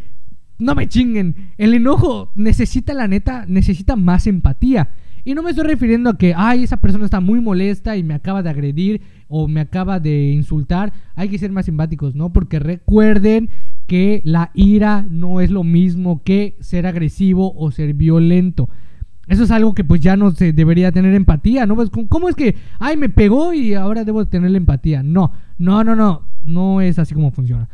no 0.59 0.75
me 0.75 0.87
chinguen, 0.87 1.51
el 1.57 1.73
enojo 1.73 2.31
necesita 2.35 2.93
la 2.93 3.09
neta, 3.09 3.43
necesita 3.49 3.97
más 3.97 4.27
empatía. 4.27 4.91
Y 5.25 5.33
no 5.33 5.41
me 5.41 5.49
estoy 5.49 5.65
refiriendo 5.65 6.11
a 6.11 6.17
que, 6.19 6.35
ay, 6.37 6.63
esa 6.63 6.77
persona 6.77 7.03
está 7.03 7.19
muy 7.19 7.41
molesta 7.41 7.97
y 7.97 8.03
me 8.03 8.13
acaba 8.13 8.43
de 8.43 8.51
agredir 8.51 9.01
o 9.27 9.47
me 9.47 9.59
acaba 9.59 9.99
de 9.99 10.31
insultar. 10.31 10.93
Hay 11.15 11.29
que 11.29 11.39
ser 11.39 11.51
más 11.51 11.67
empáticos, 11.67 12.13
¿no? 12.13 12.31
Porque 12.31 12.59
recuerden 12.59 13.49
que 13.87 14.21
la 14.23 14.51
ira 14.53 15.03
no 15.09 15.41
es 15.41 15.49
lo 15.49 15.63
mismo 15.63 16.21
que 16.23 16.55
ser 16.59 16.85
agresivo 16.85 17.55
o 17.55 17.71
ser 17.71 17.95
violento. 17.95 18.69
Eso 19.27 19.43
es 19.43 19.51
algo 19.51 19.73
que 19.73 19.83
pues 19.83 19.99
ya 20.01 20.15
no 20.15 20.29
se 20.29 20.53
debería 20.53 20.91
tener 20.91 21.15
empatía, 21.15 21.65
¿no? 21.65 21.73
Pues, 21.73 21.89
¿Cómo 21.89 22.29
es 22.29 22.35
que, 22.35 22.55
ay, 22.77 22.95
me 22.95 23.09
pegó 23.09 23.51
y 23.51 23.73
ahora 23.73 24.03
debo 24.03 24.27
tener 24.27 24.55
empatía? 24.55 25.01
No, 25.01 25.31
no, 25.57 25.83
no, 25.83 25.95
no, 25.95 26.21
no 26.43 26.81
es 26.81 26.99
así 26.99 27.15
como 27.15 27.31
funciona. 27.31 27.67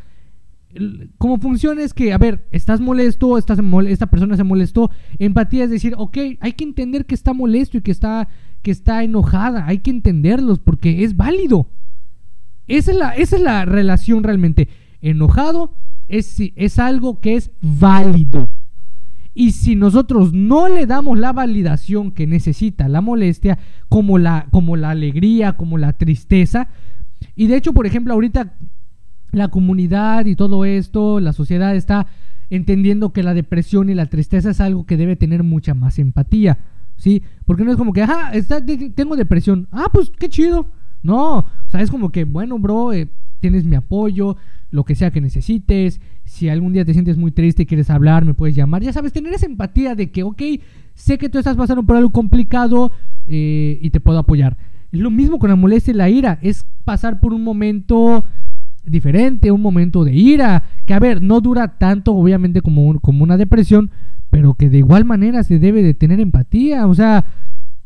Como 1.18 1.38
funciona 1.40 1.82
es 1.82 1.94
que, 1.94 2.14
a 2.14 2.18
ver, 2.18 2.48
estás 2.52 2.80
molesto, 2.80 3.38
estás 3.38 3.60
esta 3.88 4.08
persona 4.08 4.36
se 4.38 4.44
molestó. 4.44 4.92
Empatía 5.20 5.66
es 5.66 5.70
decir, 5.70 5.94
ok, 5.98 6.18
hay 6.40 6.54
que 6.54 6.64
entender 6.64 7.06
que 7.06 7.16
está 7.16 7.34
molesto 7.34 7.78
y 7.78 7.82
que 7.82 7.92
está, 7.92 8.30
que 8.62 8.72
está 8.72 9.04
enojada. 9.04 9.66
Hay 9.68 9.80
que 9.80 9.92
entenderlos 9.92 10.60
porque 10.60 11.04
es 11.04 11.16
válido. 11.18 11.68
Esa 12.68 12.92
es 12.92 12.98
la, 12.98 13.10
esa 13.12 13.36
es 13.36 13.42
la 13.42 13.66
relación 13.66 14.24
realmente. 14.24 14.70
Enojado, 15.02 15.74
es, 16.08 16.80
algo 16.80 17.20
que 17.20 17.36
es 17.36 17.52
válido. 17.62 18.50
Y 19.34 19.52
si 19.52 19.76
nosotros 19.76 20.34
no 20.34 20.68
le 20.68 20.86
damos 20.86 21.18
la 21.18 21.32
validación 21.32 22.12
que 22.12 22.28
necesita 22.28 22.90
la 22.90 23.02
molestia, 23.02 23.58
como 23.88 24.18
la, 24.18 24.48
como 24.52 24.76
la 24.76 24.90
alegría, 24.90 25.54
como 25.54 25.78
la 25.78 25.94
tristeza, 25.94 26.68
y 27.36 27.48
de 27.48 27.56
hecho, 27.56 27.74
por 27.74 27.86
ejemplo, 27.86 28.14
ahorita 28.14 28.54
la 29.32 29.50
comunidad 29.50 30.26
y 30.26 30.36
todo 30.36 30.66
esto, 30.66 31.20
la 31.20 31.34
sociedad 31.34 31.76
está 31.76 32.08
entendiendo 32.50 33.14
que 33.14 33.24
la 33.24 33.34
depresión 33.34 33.90
y 33.90 33.94
la 33.94 34.08
tristeza 34.08 34.52
es 34.52 34.60
algo 34.62 34.86
que 34.86 34.98
debe 34.98 35.16
tener 35.16 35.44
mucha 35.44 35.74
más 35.74 36.00
empatía. 36.00 36.60
¿sí? 37.02 37.24
Porque 37.46 37.64
no 37.64 37.72
es 37.72 37.78
como 37.78 37.94
que, 37.94 38.04
ajá, 38.04 38.32
está, 38.34 38.64
tengo 38.94 39.16
depresión. 39.16 39.68
Ah, 39.72 39.90
pues 39.92 40.12
qué 40.18 40.30
chido. 40.30 40.68
No, 41.02 41.40
o 41.40 41.48
sea, 41.68 41.82
es 41.82 41.90
como 41.90 42.12
que, 42.12 42.26
bueno, 42.26 42.60
bro, 42.60 42.94
eh, 42.94 43.10
tienes 43.40 43.66
mi 43.66 43.76
apoyo, 43.76 44.38
lo 44.70 44.84
que 44.84 44.94
sea 44.94 45.10
que 45.10 45.20
necesites. 45.20 46.00
Si 46.26 46.48
algún 46.48 46.74
día 46.74 46.86
te 46.86 46.94
sientes 46.94 47.18
muy 47.18 47.32
triste 47.32 47.64
y 47.64 47.66
quieres 47.66 47.90
hablar, 47.90 48.24
me 48.24 48.36
puedes 48.36 48.56
llamar. 48.56 48.84
Ya 48.84 48.94
sabes, 48.94 49.12
tener 49.12 49.34
esa 49.34 49.48
empatía 49.48 49.96
de 49.96 50.12
que, 50.12 50.22
ok, 50.22 50.42
sé 50.94 51.18
que 51.18 51.28
tú 51.28 51.40
estás 51.40 51.58
pasando 51.58 51.82
por 51.84 51.96
algo 51.96 52.12
complicado 52.12 52.92
eh, 53.28 53.80
y 53.82 53.90
te 53.90 54.00
puedo 54.00 54.20
apoyar. 54.20 54.58
Lo 54.92 55.10
mismo 55.10 55.40
con 55.40 55.50
la 55.50 55.56
molestia 55.56 55.92
y 55.92 55.98
la 55.98 56.10
ira, 56.10 56.38
es 56.44 56.68
pasar 56.84 57.20
por 57.20 57.34
un 57.34 57.44
momento 57.44 58.26
diferente, 58.86 59.52
un 59.52 59.62
momento 59.62 60.04
de 60.04 60.14
ira, 60.14 60.64
que 60.86 60.94
a 60.94 61.00
ver, 61.00 61.22
no 61.22 61.42
dura 61.42 61.78
tanto 61.78 62.14
obviamente 62.14 62.62
como, 62.62 63.00
como 63.00 63.24
una 63.24 63.38
depresión, 63.38 63.92
pero 64.30 64.54
que 64.54 64.70
de 64.70 64.80
igual 64.80 65.06
manera 65.06 65.44
se 65.44 65.60
debe 65.60 65.84
de 65.84 65.94
tener 65.94 66.20
empatía, 66.20 66.88
o 66.88 66.96
sea, 66.96 67.26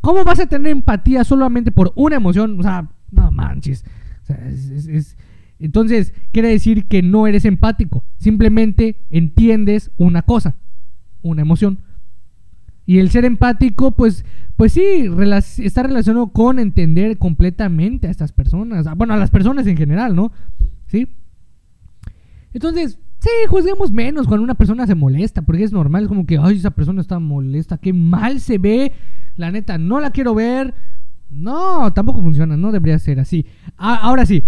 ¿cómo 0.00 0.24
vas 0.24 0.40
a 0.40 0.46
tener 0.46 0.72
empatía 0.72 1.24
solamente 1.24 1.72
por 1.72 1.92
una 1.96 2.16
emoción? 2.16 2.58
O 2.58 2.62
sea, 2.62 2.88
no 3.10 3.30
manches. 3.30 3.84
Entonces, 5.58 6.12
quiere 6.32 6.48
decir 6.48 6.86
que 6.86 7.02
no 7.02 7.26
eres 7.26 7.44
empático, 7.44 8.04
simplemente 8.18 8.96
entiendes 9.10 9.90
una 9.96 10.22
cosa, 10.22 10.56
una 11.22 11.42
emoción. 11.42 11.78
Y 12.84 12.98
el 12.98 13.10
ser 13.10 13.24
empático, 13.24 13.90
pues, 13.90 14.24
pues 14.56 14.72
sí, 14.72 15.10
está 15.58 15.82
relacionado 15.82 16.28
con 16.28 16.60
entender 16.60 17.18
completamente 17.18 18.06
a 18.06 18.10
estas 18.10 18.32
personas, 18.32 18.86
bueno, 18.96 19.14
a 19.14 19.16
las 19.16 19.30
personas 19.30 19.66
en 19.66 19.76
general, 19.76 20.14
¿no? 20.14 20.30
¿Sí? 20.86 21.08
Entonces, 22.52 22.98
sí, 23.18 23.30
juzguemos 23.48 23.90
menos 23.90 24.26
cuando 24.26 24.44
una 24.44 24.54
persona 24.54 24.86
se 24.86 24.94
molesta, 24.94 25.42
porque 25.42 25.64
es 25.64 25.72
normal, 25.72 26.04
es 26.04 26.08
como 26.08 26.26
que, 26.26 26.38
ay, 26.38 26.56
esa 26.56 26.70
persona 26.70 27.00
está 27.00 27.18
molesta, 27.18 27.78
qué 27.78 27.92
mal 27.92 28.40
se 28.40 28.58
ve, 28.58 28.92
la 29.36 29.50
neta, 29.50 29.78
no 29.78 30.00
la 30.00 30.10
quiero 30.10 30.34
ver. 30.34 30.74
No, 31.28 31.92
tampoco 31.92 32.22
funciona, 32.22 32.56
no 32.56 32.72
debería 32.72 32.98
ser 32.98 33.20
así. 33.20 33.46
ahora 33.76 34.24
sí, 34.24 34.44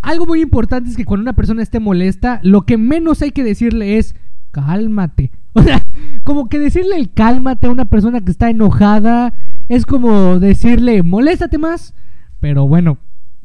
algo 0.00 0.26
muy 0.26 0.42
importante 0.42 0.90
es 0.90 0.96
que 0.96 1.04
cuando 1.04 1.22
una 1.22 1.36
persona 1.36 1.62
esté 1.62 1.80
molesta, 1.80 2.40
lo 2.42 2.62
que 2.62 2.76
menos 2.76 3.22
hay 3.22 3.30
que 3.30 3.44
decirle 3.44 3.98
es, 3.98 4.14
cálmate. 4.50 5.30
O 5.56 5.62
sea, 5.62 5.80
como 6.24 6.48
que 6.48 6.58
decirle 6.58 6.96
el 6.96 7.12
cálmate 7.12 7.68
a 7.68 7.70
una 7.70 7.84
persona 7.84 8.20
que 8.24 8.32
está 8.32 8.50
enojada 8.50 9.32
es 9.68 9.86
como 9.86 10.40
decirle, 10.40 11.04
moléstate 11.04 11.58
más. 11.58 11.94
Pero 12.40 12.66
bueno, 12.66 12.98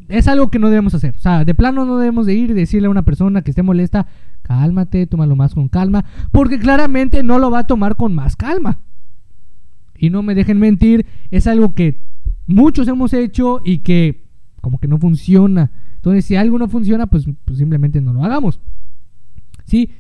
es 0.10 0.28
algo 0.28 0.50
que 0.50 0.60
no 0.60 0.70
debemos 0.70 0.94
hacer. 0.96 1.16
O 1.16 1.20
sea, 1.20 1.46
de 1.46 1.56
plano 1.56 1.86
no 1.86 1.98
debemos 1.98 2.26
de 2.26 2.34
ir 2.34 2.50
y 2.52 2.54
decirle 2.54 2.88
a 2.88 2.92
una 2.92 3.04
persona 3.04 3.44
que 3.44 3.52
esté 3.52 3.64
molesta, 3.64 4.08
cálmate, 4.42 5.08
tómalo 5.08 5.36
más 5.36 5.54
con 5.54 5.70
calma, 5.70 6.04
porque 6.32 6.60
claramente 6.60 7.24
no 7.24 7.40
lo 7.40 7.52
va 7.52 7.60
a 7.60 7.68
tomar 7.68 7.96
con 7.96 8.14
más 8.14 8.36
calma. 8.36 8.80
Y 9.98 10.10
no 10.10 10.24
me 10.24 10.36
dejen 10.36 10.60
mentir, 10.60 11.06
es 11.30 11.46
algo 11.46 11.76
que 11.76 12.02
muchos 12.48 12.88
hemos 12.88 13.14
hecho 13.14 13.62
y 13.64 13.80
que 13.80 14.26
como 14.62 14.80
que 14.80 14.88
no 14.88 14.98
funciona. 14.98 15.72
Entonces, 15.96 16.26
si 16.26 16.36
algo 16.36 16.58
no 16.58 16.68
funciona, 16.68 17.08
pues, 17.08 17.26
pues 17.46 17.60
simplemente 17.60 18.02
no 18.02 18.14
lo 18.14 18.24
hagamos. 18.24 18.60
¿Sí? 19.66 19.92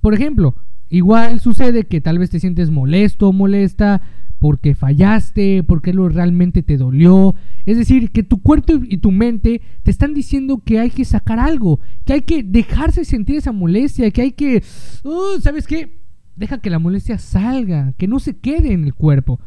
Por 0.00 0.14
ejemplo, 0.14 0.54
igual 0.88 1.40
sucede 1.40 1.84
que 1.84 2.00
tal 2.00 2.18
vez 2.18 2.30
te 2.30 2.40
sientes 2.40 2.70
molesto 2.70 3.28
o 3.28 3.32
molesta 3.32 4.02
porque 4.38 4.74
fallaste, 4.74 5.62
porque 5.62 5.92
lo 5.92 6.08
realmente 6.08 6.62
te 6.62 6.76
dolió. 6.76 7.34
Es 7.64 7.76
decir, 7.76 8.10
que 8.10 8.22
tu 8.22 8.42
cuerpo 8.42 8.74
y 8.82 8.98
tu 8.98 9.10
mente 9.10 9.62
te 9.82 9.90
están 9.90 10.14
diciendo 10.14 10.62
que 10.64 10.78
hay 10.78 10.90
que 10.90 11.04
sacar 11.04 11.38
algo, 11.38 11.80
que 12.04 12.14
hay 12.14 12.22
que 12.22 12.42
dejarse 12.42 13.04
sentir 13.04 13.36
esa 13.36 13.52
molestia, 13.52 14.10
que 14.10 14.22
hay 14.22 14.32
que, 14.32 14.62
uh, 15.04 15.40
¿sabes 15.40 15.66
qué? 15.66 16.00
Deja 16.36 16.58
que 16.58 16.70
la 16.70 16.78
molestia 16.78 17.18
salga, 17.18 17.92
que 17.96 18.06
no 18.06 18.18
se 18.18 18.36
quede 18.36 18.72
en 18.72 18.84
el 18.84 18.94
cuerpo, 18.94 19.40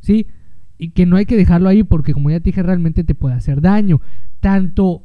¿sí? 0.00 0.26
Y 0.78 0.90
que 0.90 1.06
no 1.06 1.16
hay 1.16 1.26
que 1.26 1.36
dejarlo 1.36 1.68
ahí 1.68 1.82
porque 1.82 2.12
como 2.12 2.30
ya 2.30 2.38
te 2.38 2.50
dije, 2.50 2.62
realmente 2.62 3.02
te 3.02 3.14
puede 3.14 3.34
hacer 3.34 3.60
daño, 3.60 4.00
tanto 4.40 5.02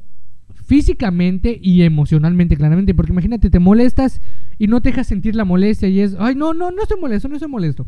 físicamente 0.54 1.58
y 1.60 1.82
emocionalmente, 1.82 2.56
claramente, 2.56 2.94
porque 2.94 3.12
imagínate, 3.12 3.50
te 3.50 3.58
molestas 3.58 4.22
y 4.58 4.68
no 4.68 4.80
te 4.80 4.90
dejas 4.90 5.08
sentir 5.08 5.34
la 5.34 5.44
molestia 5.44 5.88
y 5.88 6.00
es, 6.00 6.16
ay, 6.20 6.36
no, 6.36 6.54
no, 6.54 6.70
no 6.70 6.82
estoy 6.82 7.00
molesto, 7.00 7.28
no 7.28 7.34
estoy 7.34 7.50
molesto 7.50 7.86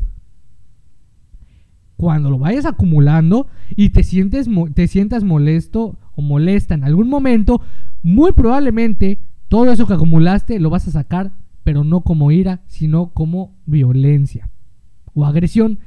cuando 1.96 2.30
lo 2.30 2.38
vayas 2.38 2.66
acumulando 2.66 3.46
y 3.76 3.90
te, 3.90 4.02
sientes, 4.02 4.48
te 4.74 4.88
sientas 4.88 5.24
molesto 5.24 5.96
o 6.14 6.22
molesta 6.22 6.74
en 6.74 6.84
algún 6.84 7.08
momento, 7.08 7.60
muy 8.02 8.32
probablemente 8.32 9.18
todo 9.48 9.72
eso 9.72 9.86
que 9.86 9.94
acumulaste 9.94 10.58
lo 10.58 10.70
vas 10.70 10.88
a 10.88 10.92
sacar, 10.92 11.32
pero 11.62 11.84
no 11.84 12.02
como 12.02 12.30
ira, 12.30 12.60
sino 12.66 13.10
como 13.10 13.54
violencia 13.66 14.50
o 15.14 15.24
agresión. 15.24 15.78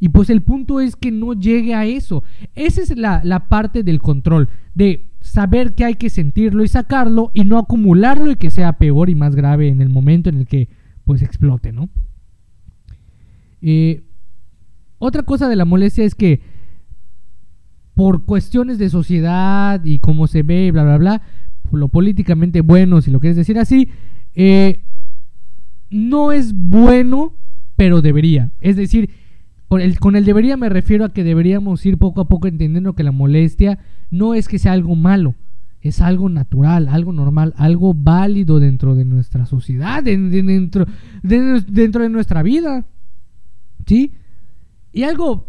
Y 0.00 0.10
pues 0.10 0.28
el 0.28 0.42
punto 0.42 0.80
es 0.80 0.96
que 0.96 1.10
no 1.10 1.32
llegue 1.32 1.74
a 1.74 1.86
eso. 1.86 2.24
Esa 2.54 2.82
es 2.82 2.96
la, 2.96 3.22
la 3.24 3.48
parte 3.48 3.82
del 3.82 4.00
control, 4.00 4.48
de 4.74 5.06
saber 5.20 5.74
que 5.74 5.84
hay 5.84 5.94
que 5.94 6.10
sentirlo 6.10 6.62
y 6.62 6.68
sacarlo 6.68 7.30
y 7.32 7.44
no 7.44 7.58
acumularlo 7.58 8.30
y 8.30 8.36
que 8.36 8.50
sea 8.50 8.74
peor 8.74 9.08
y 9.08 9.14
más 9.14 9.34
grave 9.34 9.68
en 9.68 9.80
el 9.80 9.88
momento 9.88 10.28
en 10.28 10.36
el 10.36 10.46
que 10.46 10.68
pues 11.04 11.22
explote, 11.22 11.72
¿no? 11.72 11.88
Eh, 13.62 14.03
otra 14.98 15.22
cosa 15.22 15.48
de 15.48 15.56
la 15.56 15.64
molestia 15.64 16.04
es 16.04 16.14
que 16.14 16.40
por 17.94 18.24
cuestiones 18.24 18.78
de 18.78 18.90
sociedad 18.90 19.84
y 19.84 20.00
cómo 20.00 20.26
se 20.26 20.42
ve, 20.42 20.70
bla, 20.72 20.82
bla, 20.82 20.98
bla, 20.98 21.22
lo 21.72 21.88
políticamente 21.88 22.60
bueno, 22.60 23.00
si 23.00 23.10
lo 23.10 23.20
quieres 23.20 23.36
decir 23.36 23.58
así, 23.58 23.88
eh, 24.34 24.82
no 25.90 26.32
es 26.32 26.54
bueno, 26.54 27.34
pero 27.76 28.02
debería. 28.02 28.50
Es 28.60 28.76
decir, 28.76 29.10
con 29.68 29.80
el, 29.80 30.24
debería 30.24 30.56
me 30.56 30.68
refiero 30.68 31.04
a 31.04 31.12
que 31.12 31.24
deberíamos 31.24 31.84
ir 31.86 31.98
poco 31.98 32.20
a 32.20 32.28
poco 32.28 32.46
entendiendo 32.46 32.94
que 32.94 33.02
la 33.02 33.12
molestia 33.12 33.78
no 34.10 34.34
es 34.34 34.48
que 34.48 34.58
sea 34.58 34.72
algo 34.72 34.94
malo, 34.94 35.34
es 35.80 36.00
algo 36.00 36.28
natural, 36.28 36.88
algo 36.88 37.12
normal, 37.12 37.54
algo 37.56 37.94
válido 37.94 38.60
dentro 38.60 38.94
de 38.94 39.04
nuestra 39.04 39.46
sociedad, 39.46 40.02
dentro, 40.02 40.86
dentro 41.22 42.02
de 42.02 42.08
nuestra 42.08 42.42
vida. 42.42 42.86
¿Sí? 43.86 44.12
Y 44.94 45.02
algo 45.02 45.48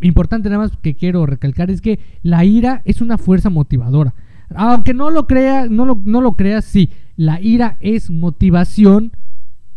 importante 0.00 0.48
nada 0.48 0.62
más 0.62 0.72
que 0.80 0.94
quiero 0.94 1.26
recalcar 1.26 1.70
es 1.70 1.82
que 1.82 2.00
la 2.22 2.44
ira 2.46 2.80
es 2.86 3.02
una 3.02 3.18
fuerza 3.18 3.50
motivadora. 3.50 4.14
Aunque 4.54 4.94
no 4.94 5.10
lo 5.10 5.26
crea, 5.26 5.66
no 5.68 5.84
lo, 5.84 6.32
creas, 6.32 6.64
sí, 6.64 6.90
la 7.16 7.40
ira 7.40 7.76
es 7.80 8.10
motivación 8.10 9.12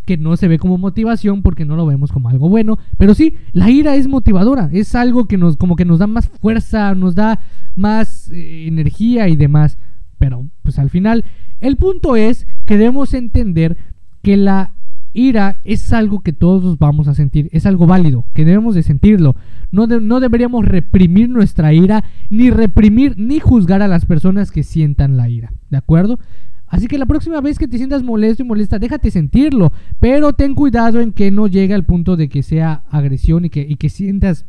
que 0.06 0.18
no 0.18 0.36
se 0.38 0.48
ve 0.48 0.58
como 0.58 0.78
motivación 0.78 1.44
porque 1.44 1.66
no 1.66 1.76
lo 1.76 1.86
vemos 1.86 2.12
como 2.12 2.30
algo 2.30 2.50
bueno, 2.50 2.80
pero 2.98 3.14
sí, 3.14 3.36
la 3.52 3.70
ira 3.70 3.96
es 3.96 4.08
motivadora, 4.08 4.70
es 4.74 4.96
algo 4.96 5.28
que 5.28 5.38
nos 5.38 5.56
como 5.58 5.76
que 5.76 5.86
nos 5.86 6.00
da 6.00 6.08
más 6.08 6.28
fuerza, 6.28 6.96
nos 6.96 7.16
da 7.16 7.40
más 7.76 8.30
eh, 8.32 8.68
energía 8.68 9.28
y 9.30 9.36
demás, 9.36 9.78
pero 10.18 10.46
pues 10.62 10.80
al 10.80 10.90
final 10.90 11.24
el 11.62 11.78
punto 11.78 12.16
es 12.16 12.48
que 12.66 12.78
debemos 12.78 13.14
entender 13.14 13.78
que 14.22 14.36
la 14.36 14.74
ira 15.14 15.62
es 15.64 15.94
algo 15.94 16.20
que 16.20 16.34
todos 16.34 16.78
vamos 16.80 17.08
a 17.08 17.14
sentir, 17.14 17.50
es 17.52 17.66
algo 17.66 17.88
válido, 17.88 18.26
que 18.34 18.46
debemos 18.46 18.76
de 18.76 18.84
sentirlo. 18.84 19.36
No, 19.72 19.88
no 19.88 20.20
deberíamos 20.20 20.66
reprimir 20.66 21.30
nuestra 21.30 21.74
ira, 21.74 22.04
ni 22.30 22.50
reprimir, 22.50 23.16
ni 23.18 23.40
juzgar 23.40 23.82
a 23.82 23.88
las 23.88 24.06
personas 24.06 24.52
que 24.52 24.64
sientan 24.64 25.18
la 25.18 25.30
ira, 25.30 25.54
¿de 25.70 25.78
acuerdo? 25.78 26.20
Así 26.68 26.88
que 26.88 26.98
la 26.98 27.06
próxima 27.06 27.40
vez 27.40 27.60
que 27.60 27.68
te 27.68 27.78
sientas 27.78 28.02
molesto 28.02 28.42
y 28.42 28.48
molesta, 28.48 28.80
déjate 28.80 29.12
sentirlo, 29.12 29.72
pero 30.00 30.34
ten 30.34 30.56
cuidado 30.56 31.02
en 31.02 31.12
que 31.12 31.30
no 31.30 31.48
llegue 31.48 31.76
al 31.76 31.86
punto 31.86 32.16
de 32.16 32.30
que 32.30 32.42
sea 32.42 32.84
agresión 32.90 33.46
y 33.46 33.52
que, 33.52 33.62
y 33.62 33.76
que 33.76 33.90
sientas 33.90 34.48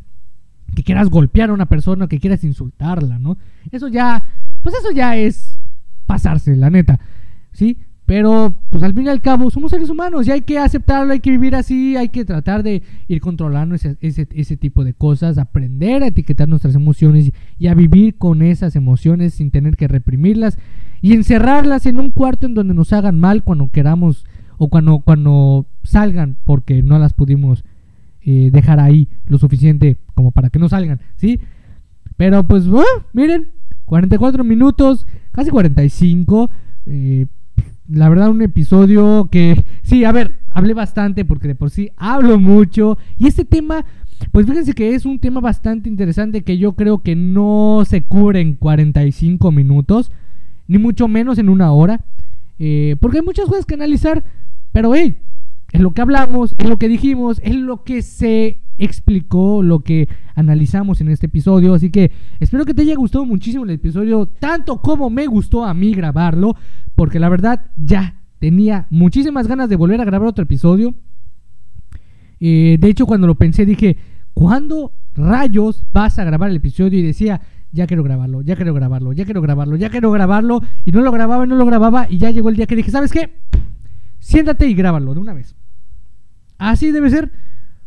que 0.74 0.82
quieras 0.82 1.10
golpear 1.10 1.50
a 1.50 1.52
una 1.52 1.66
persona, 1.66 2.08
que 2.08 2.18
quieras 2.18 2.42
insultarla, 2.42 3.18
¿no? 3.18 3.36
Eso 3.70 3.88
ya, 3.88 4.24
pues 4.62 4.74
eso 4.74 4.90
ya 4.90 5.16
es 5.16 5.60
pasarse, 6.06 6.56
la 6.56 6.70
neta, 6.70 6.98
¿sí? 7.52 7.78
Pero, 8.06 8.54
pues 8.68 8.82
al 8.82 8.92
fin 8.92 9.06
y 9.06 9.08
al 9.08 9.22
cabo, 9.22 9.50
somos 9.50 9.70
seres 9.70 9.88
humanos 9.88 10.26
y 10.26 10.30
hay 10.30 10.42
que 10.42 10.58
aceptarlo, 10.58 11.14
hay 11.14 11.20
que 11.20 11.30
vivir 11.30 11.54
así, 11.54 11.96
hay 11.96 12.10
que 12.10 12.26
tratar 12.26 12.62
de 12.62 12.82
ir 13.08 13.20
controlando 13.20 13.74
ese, 13.74 13.96
ese, 14.00 14.56
tipo 14.58 14.84
de 14.84 14.92
cosas, 14.92 15.38
aprender 15.38 16.02
a 16.02 16.08
etiquetar 16.08 16.46
nuestras 16.46 16.74
emociones 16.74 17.32
y 17.58 17.66
a 17.68 17.74
vivir 17.74 18.16
con 18.16 18.42
esas 18.42 18.76
emociones 18.76 19.34
sin 19.34 19.50
tener 19.50 19.78
que 19.78 19.88
reprimirlas 19.88 20.58
y 21.00 21.14
encerrarlas 21.14 21.86
en 21.86 21.98
un 21.98 22.10
cuarto 22.10 22.46
en 22.46 22.54
donde 22.54 22.74
nos 22.74 22.92
hagan 22.92 23.18
mal 23.18 23.42
cuando 23.42 23.68
queramos 23.68 24.26
o 24.58 24.68
cuando, 24.68 24.98
cuando 24.98 25.66
salgan 25.82 26.36
porque 26.44 26.82
no 26.82 26.98
las 26.98 27.14
pudimos 27.14 27.64
eh, 28.20 28.50
dejar 28.52 28.80
ahí 28.80 29.08
lo 29.26 29.38
suficiente 29.38 29.96
como 30.14 30.30
para 30.30 30.50
que 30.50 30.58
no 30.58 30.68
salgan, 30.68 31.00
¿sí? 31.16 31.40
Pero 32.18 32.46
pues, 32.46 32.64
miren, 33.12 33.50
44 33.86 34.44
minutos, 34.44 35.06
casi 35.32 35.50
45. 35.50 36.50
Eh, 36.86 37.26
la 37.88 38.08
verdad 38.08 38.30
un 38.30 38.42
episodio 38.42 39.28
que 39.30 39.62
sí, 39.82 40.04
a 40.04 40.12
ver, 40.12 40.38
hablé 40.50 40.74
bastante 40.74 41.24
porque 41.24 41.48
de 41.48 41.54
por 41.54 41.70
sí 41.70 41.90
hablo 41.96 42.38
mucho 42.38 42.98
y 43.18 43.26
este 43.26 43.44
tema, 43.44 43.84
pues 44.32 44.46
fíjense 44.46 44.72
que 44.72 44.94
es 44.94 45.04
un 45.04 45.18
tema 45.18 45.40
bastante 45.40 45.88
interesante 45.88 46.42
que 46.42 46.58
yo 46.58 46.72
creo 46.72 47.02
que 47.02 47.14
no 47.14 47.82
se 47.86 48.02
cubre 48.02 48.40
en 48.40 48.54
45 48.54 49.50
minutos, 49.52 50.10
ni 50.66 50.78
mucho 50.78 51.08
menos 51.08 51.38
en 51.38 51.48
una 51.48 51.72
hora, 51.72 52.04
eh, 52.58 52.96
porque 53.00 53.18
hay 53.18 53.24
muchas 53.24 53.46
cosas 53.46 53.66
que 53.66 53.74
analizar, 53.74 54.24
pero 54.72 54.94
hey, 54.94 55.18
es 55.72 55.80
lo 55.80 55.92
que 55.92 56.02
hablamos, 56.02 56.54
es 56.58 56.68
lo 56.68 56.78
que 56.78 56.88
dijimos, 56.88 57.40
es 57.44 57.54
lo 57.54 57.84
que 57.84 58.02
se 58.02 58.58
explicó, 58.78 59.62
lo 59.62 59.80
que 59.80 60.08
analizamos 60.34 61.00
en 61.00 61.08
este 61.08 61.26
episodio. 61.26 61.74
Así 61.74 61.90
que 61.90 62.10
espero 62.40 62.64
que 62.64 62.74
te 62.74 62.82
haya 62.82 62.96
gustado 62.96 63.24
muchísimo 63.24 63.64
el 63.64 63.70
episodio, 63.70 64.26
tanto 64.26 64.80
como 64.80 65.10
me 65.10 65.26
gustó 65.26 65.64
a 65.64 65.74
mí 65.74 65.94
grabarlo, 65.94 66.56
porque 66.94 67.18
la 67.18 67.28
verdad 67.28 67.66
ya 67.76 68.20
tenía 68.38 68.86
muchísimas 68.90 69.46
ganas 69.46 69.68
de 69.68 69.76
volver 69.76 70.00
a 70.00 70.04
grabar 70.04 70.28
otro 70.28 70.44
episodio. 70.44 70.94
Eh, 72.40 72.76
de 72.78 72.88
hecho, 72.88 73.06
cuando 73.06 73.26
lo 73.26 73.36
pensé 73.36 73.64
dije, 73.64 73.96
¿cuándo 74.34 74.92
rayos 75.14 75.86
vas 75.92 76.18
a 76.18 76.24
grabar 76.24 76.50
el 76.50 76.56
episodio? 76.56 76.98
Y 76.98 77.02
decía, 77.02 77.40
ya 77.72 77.86
quiero 77.86 78.02
grabarlo, 78.02 78.42
ya 78.42 78.54
quiero 78.54 78.74
grabarlo, 78.74 79.12
ya 79.12 79.24
quiero 79.24 79.40
grabarlo, 79.40 79.76
ya 79.76 79.90
quiero 79.90 80.10
grabarlo. 80.10 80.60
Y 80.84 80.92
no 80.92 81.00
lo 81.00 81.10
grababa 81.10 81.44
y 81.44 81.48
no 81.48 81.56
lo 81.56 81.66
grababa. 81.66 82.06
Y 82.08 82.18
ya 82.18 82.30
llegó 82.30 82.48
el 82.48 82.56
día 82.56 82.66
que 82.66 82.76
dije, 82.76 82.90
¿sabes 82.90 83.12
qué? 83.12 83.32
Siéntate 84.20 84.66
y 84.68 84.74
grábalo 84.74 85.12
de 85.14 85.20
una 85.20 85.32
vez. 85.32 85.56
Así 86.58 86.92
debe 86.92 87.10
ser. 87.10 87.32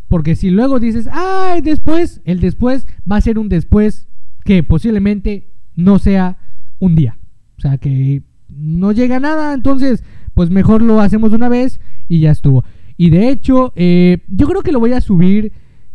Porque 0.07 0.35
si 0.35 0.49
luego 0.49 0.79
dices, 0.79 1.09
ay, 1.11 1.61
después, 1.61 2.21
el 2.25 2.39
después 2.39 2.87
va 3.09 3.17
a 3.17 3.21
ser 3.21 3.37
un 3.37 3.49
después 3.49 4.07
que 4.45 4.63
posiblemente 4.63 5.47
no 5.75 5.99
sea 5.99 6.37
un 6.79 6.95
día. 6.95 7.17
O 7.57 7.61
sea, 7.61 7.77
que 7.77 8.23
no 8.49 8.91
llega 8.91 9.17
a 9.17 9.19
nada. 9.19 9.53
Entonces, 9.53 10.03
pues 10.33 10.49
mejor 10.49 10.81
lo 10.81 11.01
hacemos 11.01 11.33
una 11.33 11.49
vez 11.49 11.79
y 12.07 12.21
ya 12.21 12.31
estuvo. 12.31 12.63
Y 12.95 13.09
de 13.09 13.29
hecho, 13.29 13.73
eh, 13.75 14.19
yo 14.27 14.47
creo 14.47 14.61
que 14.61 14.71
lo 14.71 14.79
voy 14.79 14.93
a 14.93 15.01
subir. 15.01 15.51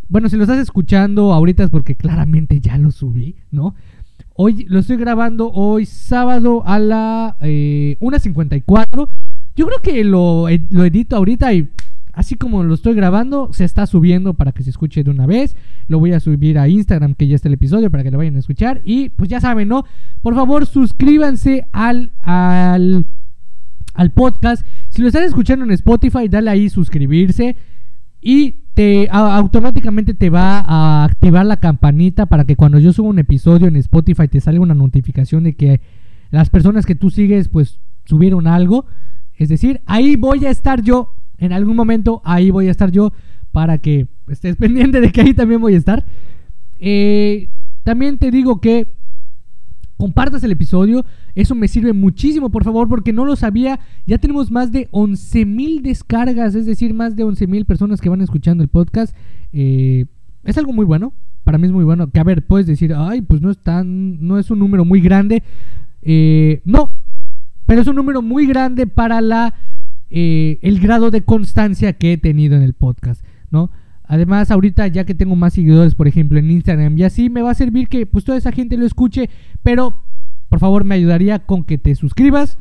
Bueno, 0.09 0.29
si 0.29 0.37
lo 0.37 0.43
estás 0.43 0.59
escuchando 0.59 1.33
ahorita 1.33 1.65
es 1.65 1.71
porque 1.71 1.97
claramente 1.97 2.61
ya 2.61 2.77
lo 2.77 2.91
subí, 2.91 3.37
¿no? 3.51 3.75
Hoy 4.35 4.67
lo 4.69 4.79
estoy 4.79 4.97
grabando 4.97 5.51
hoy 5.51 5.87
sábado 5.87 6.63
a 6.67 6.79
la 6.79 7.37
eh, 7.41 7.97
1.54. 8.01 9.09
Yo 9.55 9.67
creo 9.67 9.79
que 9.83 10.05
lo, 10.05 10.47
lo 10.71 10.85
edito 10.85 11.17
ahorita 11.17 11.53
y 11.53 11.69
así 12.13 12.37
como 12.37 12.63
lo 12.63 12.75
estoy 12.75 12.95
grabando, 12.95 13.51
se 13.53 13.65
está 13.65 13.87
subiendo 13.87 14.35
para 14.35 14.53
que 14.53 14.63
se 14.63 14.71
escuche 14.71 15.03
de 15.03 15.11
una 15.11 15.27
vez. 15.27 15.57
Lo 15.89 15.99
voy 15.99 16.13
a 16.13 16.21
subir 16.21 16.59
a 16.59 16.69
Instagram, 16.69 17.15
que 17.15 17.27
ya 17.27 17.37
está 17.37 17.49
el 17.49 17.55
episodio, 17.55 17.91
para 17.91 18.03
que 18.03 18.11
lo 18.11 18.19
vayan 18.19 18.37
a 18.37 18.41
escuchar. 18.41 18.81
Y 18.85 19.09
pues 19.11 19.31
ya 19.31 19.41
saben, 19.41 19.69
¿no? 19.69 19.85
Por 20.21 20.35
favor, 20.35 20.67
suscríbanse 20.67 21.67
al, 21.73 22.13
al, 22.21 23.07
al 23.95 24.11
podcast. 24.11 24.67
Si 24.91 25.01
lo 25.01 25.09
estás 25.09 25.25
escuchando 25.25 25.65
en 25.65 25.71
Spotify, 25.73 26.29
dale 26.29 26.51
ahí 26.51 26.69
suscribirse. 26.69 27.57
Y 28.21 28.57
te 28.75 29.09
automáticamente 29.11 30.15
te 30.15 30.31
va 30.31 30.61
a 30.61 31.05
activar 31.05 31.45
la 31.45 31.59
campanita 31.59 32.27
para 32.27 32.45
que 32.45 32.57
cuando 32.57 32.79
yo 32.79 32.93
suba 32.93 33.09
un 33.09 33.19
episodio 33.19 33.67
en 33.69 33.77
Spotify 33.77 34.29
te 34.29 34.41
salga 34.41 34.61
una 34.61 34.75
notificación 34.75 35.45
de 35.45 35.55
que 35.55 35.81
las 36.31 36.49
personas 36.49 36.87
que 36.87 36.95
tú 36.95 37.11
sigues 37.11 37.49
pues 37.49 37.81
subieron 38.05 38.47
algo. 38.47 38.87
Es 39.37 39.49
decir, 39.49 39.83
ahí 39.87 40.17
voy 40.17 40.47
a 40.47 40.51
estar 40.51 40.83
yo 40.83 41.15
en 41.43 41.53
algún 41.53 41.75
momento 41.75 42.23
ahí 42.25 42.51
voy 42.51 42.69
a 42.69 42.71
estar 42.71 42.91
yo 42.93 43.13
para 43.51 43.79
que 43.79 44.07
estés 44.29 44.57
pendiente 44.65 45.01
de 45.01 45.11
que 45.11 45.21
ahí 45.21 45.35
también 45.35 45.61
voy 45.61 45.75
a 45.75 45.79
estar. 45.79 46.05
Eh, 46.79 47.49
también 47.83 48.19
te 48.19 48.31
digo 48.31 48.61
que 48.61 48.87
compartas 49.97 50.45
el 50.45 50.53
episodio. 50.53 51.05
Eso 51.35 51.55
me 51.55 51.67
sirve 51.67 51.93
muchísimo, 51.93 52.51
por 52.51 52.63
favor, 52.63 52.89
porque 52.89 53.13
no 53.13 53.25
lo 53.25 53.35
sabía. 53.35 53.81
Ya 54.07 54.19
tenemos 54.19 54.51
más 54.53 54.71
de 54.71 54.89
11.000 54.91 55.83
descargas, 55.83 56.55
es 56.55 56.65
decir, 56.65 56.95
más 56.95 57.17
de 57.17 57.25
11.000 57.25 57.65
personas 57.65 58.01
que 58.01 58.09
van 58.09 58.21
escuchando 58.21 58.63
el 58.63 58.69
podcast. 58.69 59.17
Eh, 59.53 60.07
es 60.45 60.59
algo 60.59 60.73
muy 60.73 60.85
bueno. 60.85 61.13
Para 61.43 61.59
mí 61.59 61.67
es 61.67 61.73
muy 61.73 61.85
bueno. 61.85 62.09
Que 62.09 62.21
a 62.21 62.25
ver, 62.25 62.47
puedes 62.47 62.69
decir, 62.69 62.95
ay, 62.97 63.21
pues 63.21 63.41
no 63.43 63.51
es 63.51 63.59
tan, 63.59 64.25
no 64.25 64.39
es 64.39 64.49
un 64.51 64.61
número 64.61 64.85
muy 64.85 65.01
grande. 65.01 65.43
Eh, 66.03 66.63
no, 66.65 66.93
pero 67.67 67.81
es 67.81 67.87
un 67.89 67.97
número 67.97 68.23
muy 68.23 68.47
grande 68.47 68.87
para 68.87 69.21
la 69.21 69.55
eh, 70.13 70.59
el 70.63 70.79
grado 70.79 71.11
de 71.11 71.23
constancia 71.23 71.95
que 71.95 72.13
he 72.13 72.19
tenido 72.19 72.55
en 72.55 72.63
el 72.63 72.75
podcast, 72.75 73.25
¿no? 73.51 73.71
Además, 74.05 74.51
ahorita 74.51 74.87
ya 74.89 75.05
que 75.05 75.15
tengo 75.15 75.37
más 75.37 75.55
seguidores, 75.55 75.95
por 75.95 76.07
ejemplo, 76.07 76.39
en 76.39 76.51
Instagram 76.51 76.99
y 76.99 77.05
así, 77.05 77.31
me 77.31 77.41
va 77.41 77.51
a 77.51 77.55
servir 77.55 77.89
que 77.89 78.05
pues 78.05 78.25
toda 78.25 78.37
esa 78.37 78.53
gente 78.53 78.77
lo 78.77 78.85
escuche, 78.85 79.31
pero 79.63 80.03
por 80.51 80.59
favor 80.59 80.85
me 80.85 80.97
ayudaría 80.97 81.39
con 81.39 81.65
que 81.65 81.79
te 81.79 81.95
suscribas 81.95 82.59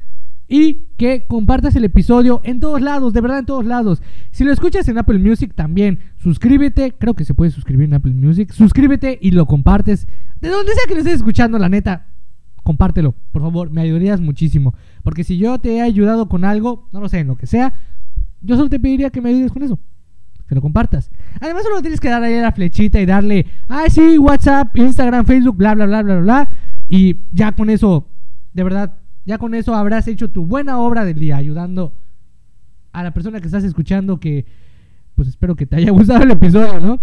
y 0.47 0.87
que 0.97 1.25
compartas 1.27 1.75
el 1.75 1.83
episodio 1.83 2.39
en 2.45 2.61
todos 2.61 2.81
lados, 2.81 3.11
de 3.11 3.19
verdad 3.19 3.39
en 3.39 3.45
todos 3.45 3.65
lados. 3.65 4.01
Si 4.31 4.45
lo 4.45 4.53
escuchas 4.53 4.87
en 4.87 4.97
Apple 4.97 5.19
Music 5.19 5.53
también, 5.53 5.99
suscríbete, 6.17 6.93
creo 6.97 7.15
que 7.15 7.25
se 7.25 7.33
puede 7.33 7.51
suscribir 7.51 7.85
en 7.87 7.95
Apple 7.95 8.13
Music, 8.13 8.51
suscríbete 8.53 9.19
y 9.21 9.31
lo 9.31 9.45
compartes. 9.45 10.07
De 10.39 10.47
donde 10.47 10.71
sea 10.73 10.83
que 10.87 10.93
lo 10.93 10.99
estés 10.99 11.15
escuchando, 11.15 11.57
la 11.59 11.67
neta, 11.67 12.07
compártelo, 12.64 13.14
por 13.32 13.41
favor, 13.41 13.70
me 13.70 13.82
ayudarías 13.82 14.22
muchísimo. 14.22 14.74
Porque 15.03 15.24
si 15.24 15.38
yo 15.38 15.59
te 15.59 15.78
he 15.78 15.82
ayudado 15.82 16.30
con 16.30 16.45
algo, 16.45 16.88
no 16.91 16.99
lo 16.99 17.09
sé, 17.09 17.20
en 17.20 17.28
lo 17.28 17.36
que 17.36 17.47
sea, 17.47 17.74
yo 18.41 18.55
solo 18.55 18.70
te 18.70 18.80
pediría 18.80 19.09
que 19.09 19.22
me 19.22 19.30
ayudes 19.30 19.51
con 19.51 19.64
eso. 19.64 19.80
Que 20.47 20.55
lo 20.55 20.62
compartas. 20.62 21.09
Además, 21.39 21.64
solo 21.64 21.82
tienes 21.82 21.99
que 21.99 22.09
dar 22.09 22.22
ahí 22.24 22.39
la 22.39 22.51
flechita 22.51 22.99
y 22.99 23.05
darle, 23.05 23.45
ah, 23.70 23.86
sí, 23.89 24.18
WhatsApp, 24.18 24.76
Instagram, 24.76 25.26
Facebook, 25.26 25.55
bla, 25.55 25.74
bla, 25.76 25.86
bla, 25.86 26.01
bla, 26.01 26.20
bla. 26.20 26.49
Y 26.88 27.18
ya 27.32 27.53
con 27.53 27.70
eso, 27.70 28.07
de 28.53 28.64
verdad, 28.64 28.93
ya 29.26 29.38
con 29.38 29.53
eso 29.53 29.74
habrás 29.76 30.07
hecho 30.07 30.30
tu 30.30 30.45
buena 30.45 30.80
obra 30.80 31.05
del 31.05 31.20
día, 31.20 31.38
ayudando 31.38 31.93
a 32.91 33.03
la 33.03 33.12
persona 33.12 33.39
que 33.39 33.45
estás 33.45 33.64
escuchando, 33.64 34.20
que 34.20 34.45
pues 35.16 35.28
espero 35.30 35.55
que 35.55 35.66
te 35.66 35.78
haya 35.78 35.91
gustado 35.91 36.24
el 36.24 36.32
episodio, 36.32 36.80
¿no? 36.80 36.99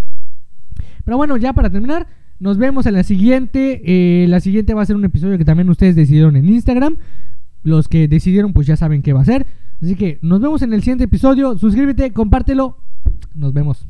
Pero 1.05 1.17
bueno, 1.17 1.37
ya 1.37 1.53
para 1.53 1.71
terminar, 1.71 2.07
nos 2.41 2.59
vemos 2.59 2.87
en 2.87 2.95
la 2.95 3.03
siguiente. 3.03 3.83
Eh, 3.85 4.27
la 4.29 4.41
siguiente 4.41 4.75
va 4.75 4.83
a 4.83 4.87
ser 4.87 4.97
un 4.97 5.05
episodio 5.05 5.39
que 5.39 5.45
también 5.45 5.69
ustedes 5.69 5.97
decidieron 5.97 6.37
en 6.37 6.49
Instagram. 6.49 6.97
Los 7.63 7.89
que 7.89 8.09
decidieron, 8.09 8.53
pues 8.53 8.67
ya 8.67 8.77
saben 8.77 9.03
qué 9.03 9.13
va 9.13 9.23
a 9.23 9.25
ser. 9.25 9.47
Así 9.83 9.95
que 9.95 10.19
nos 10.23 10.41
vemos 10.41 10.63
en 10.63 10.73
el 10.73 10.81
siguiente 10.81 11.05
episodio. 11.05 11.59
Suscríbete, 11.59 12.13
compártelo. 12.13 12.77
Nos 13.35 13.53
vemos. 13.53 13.87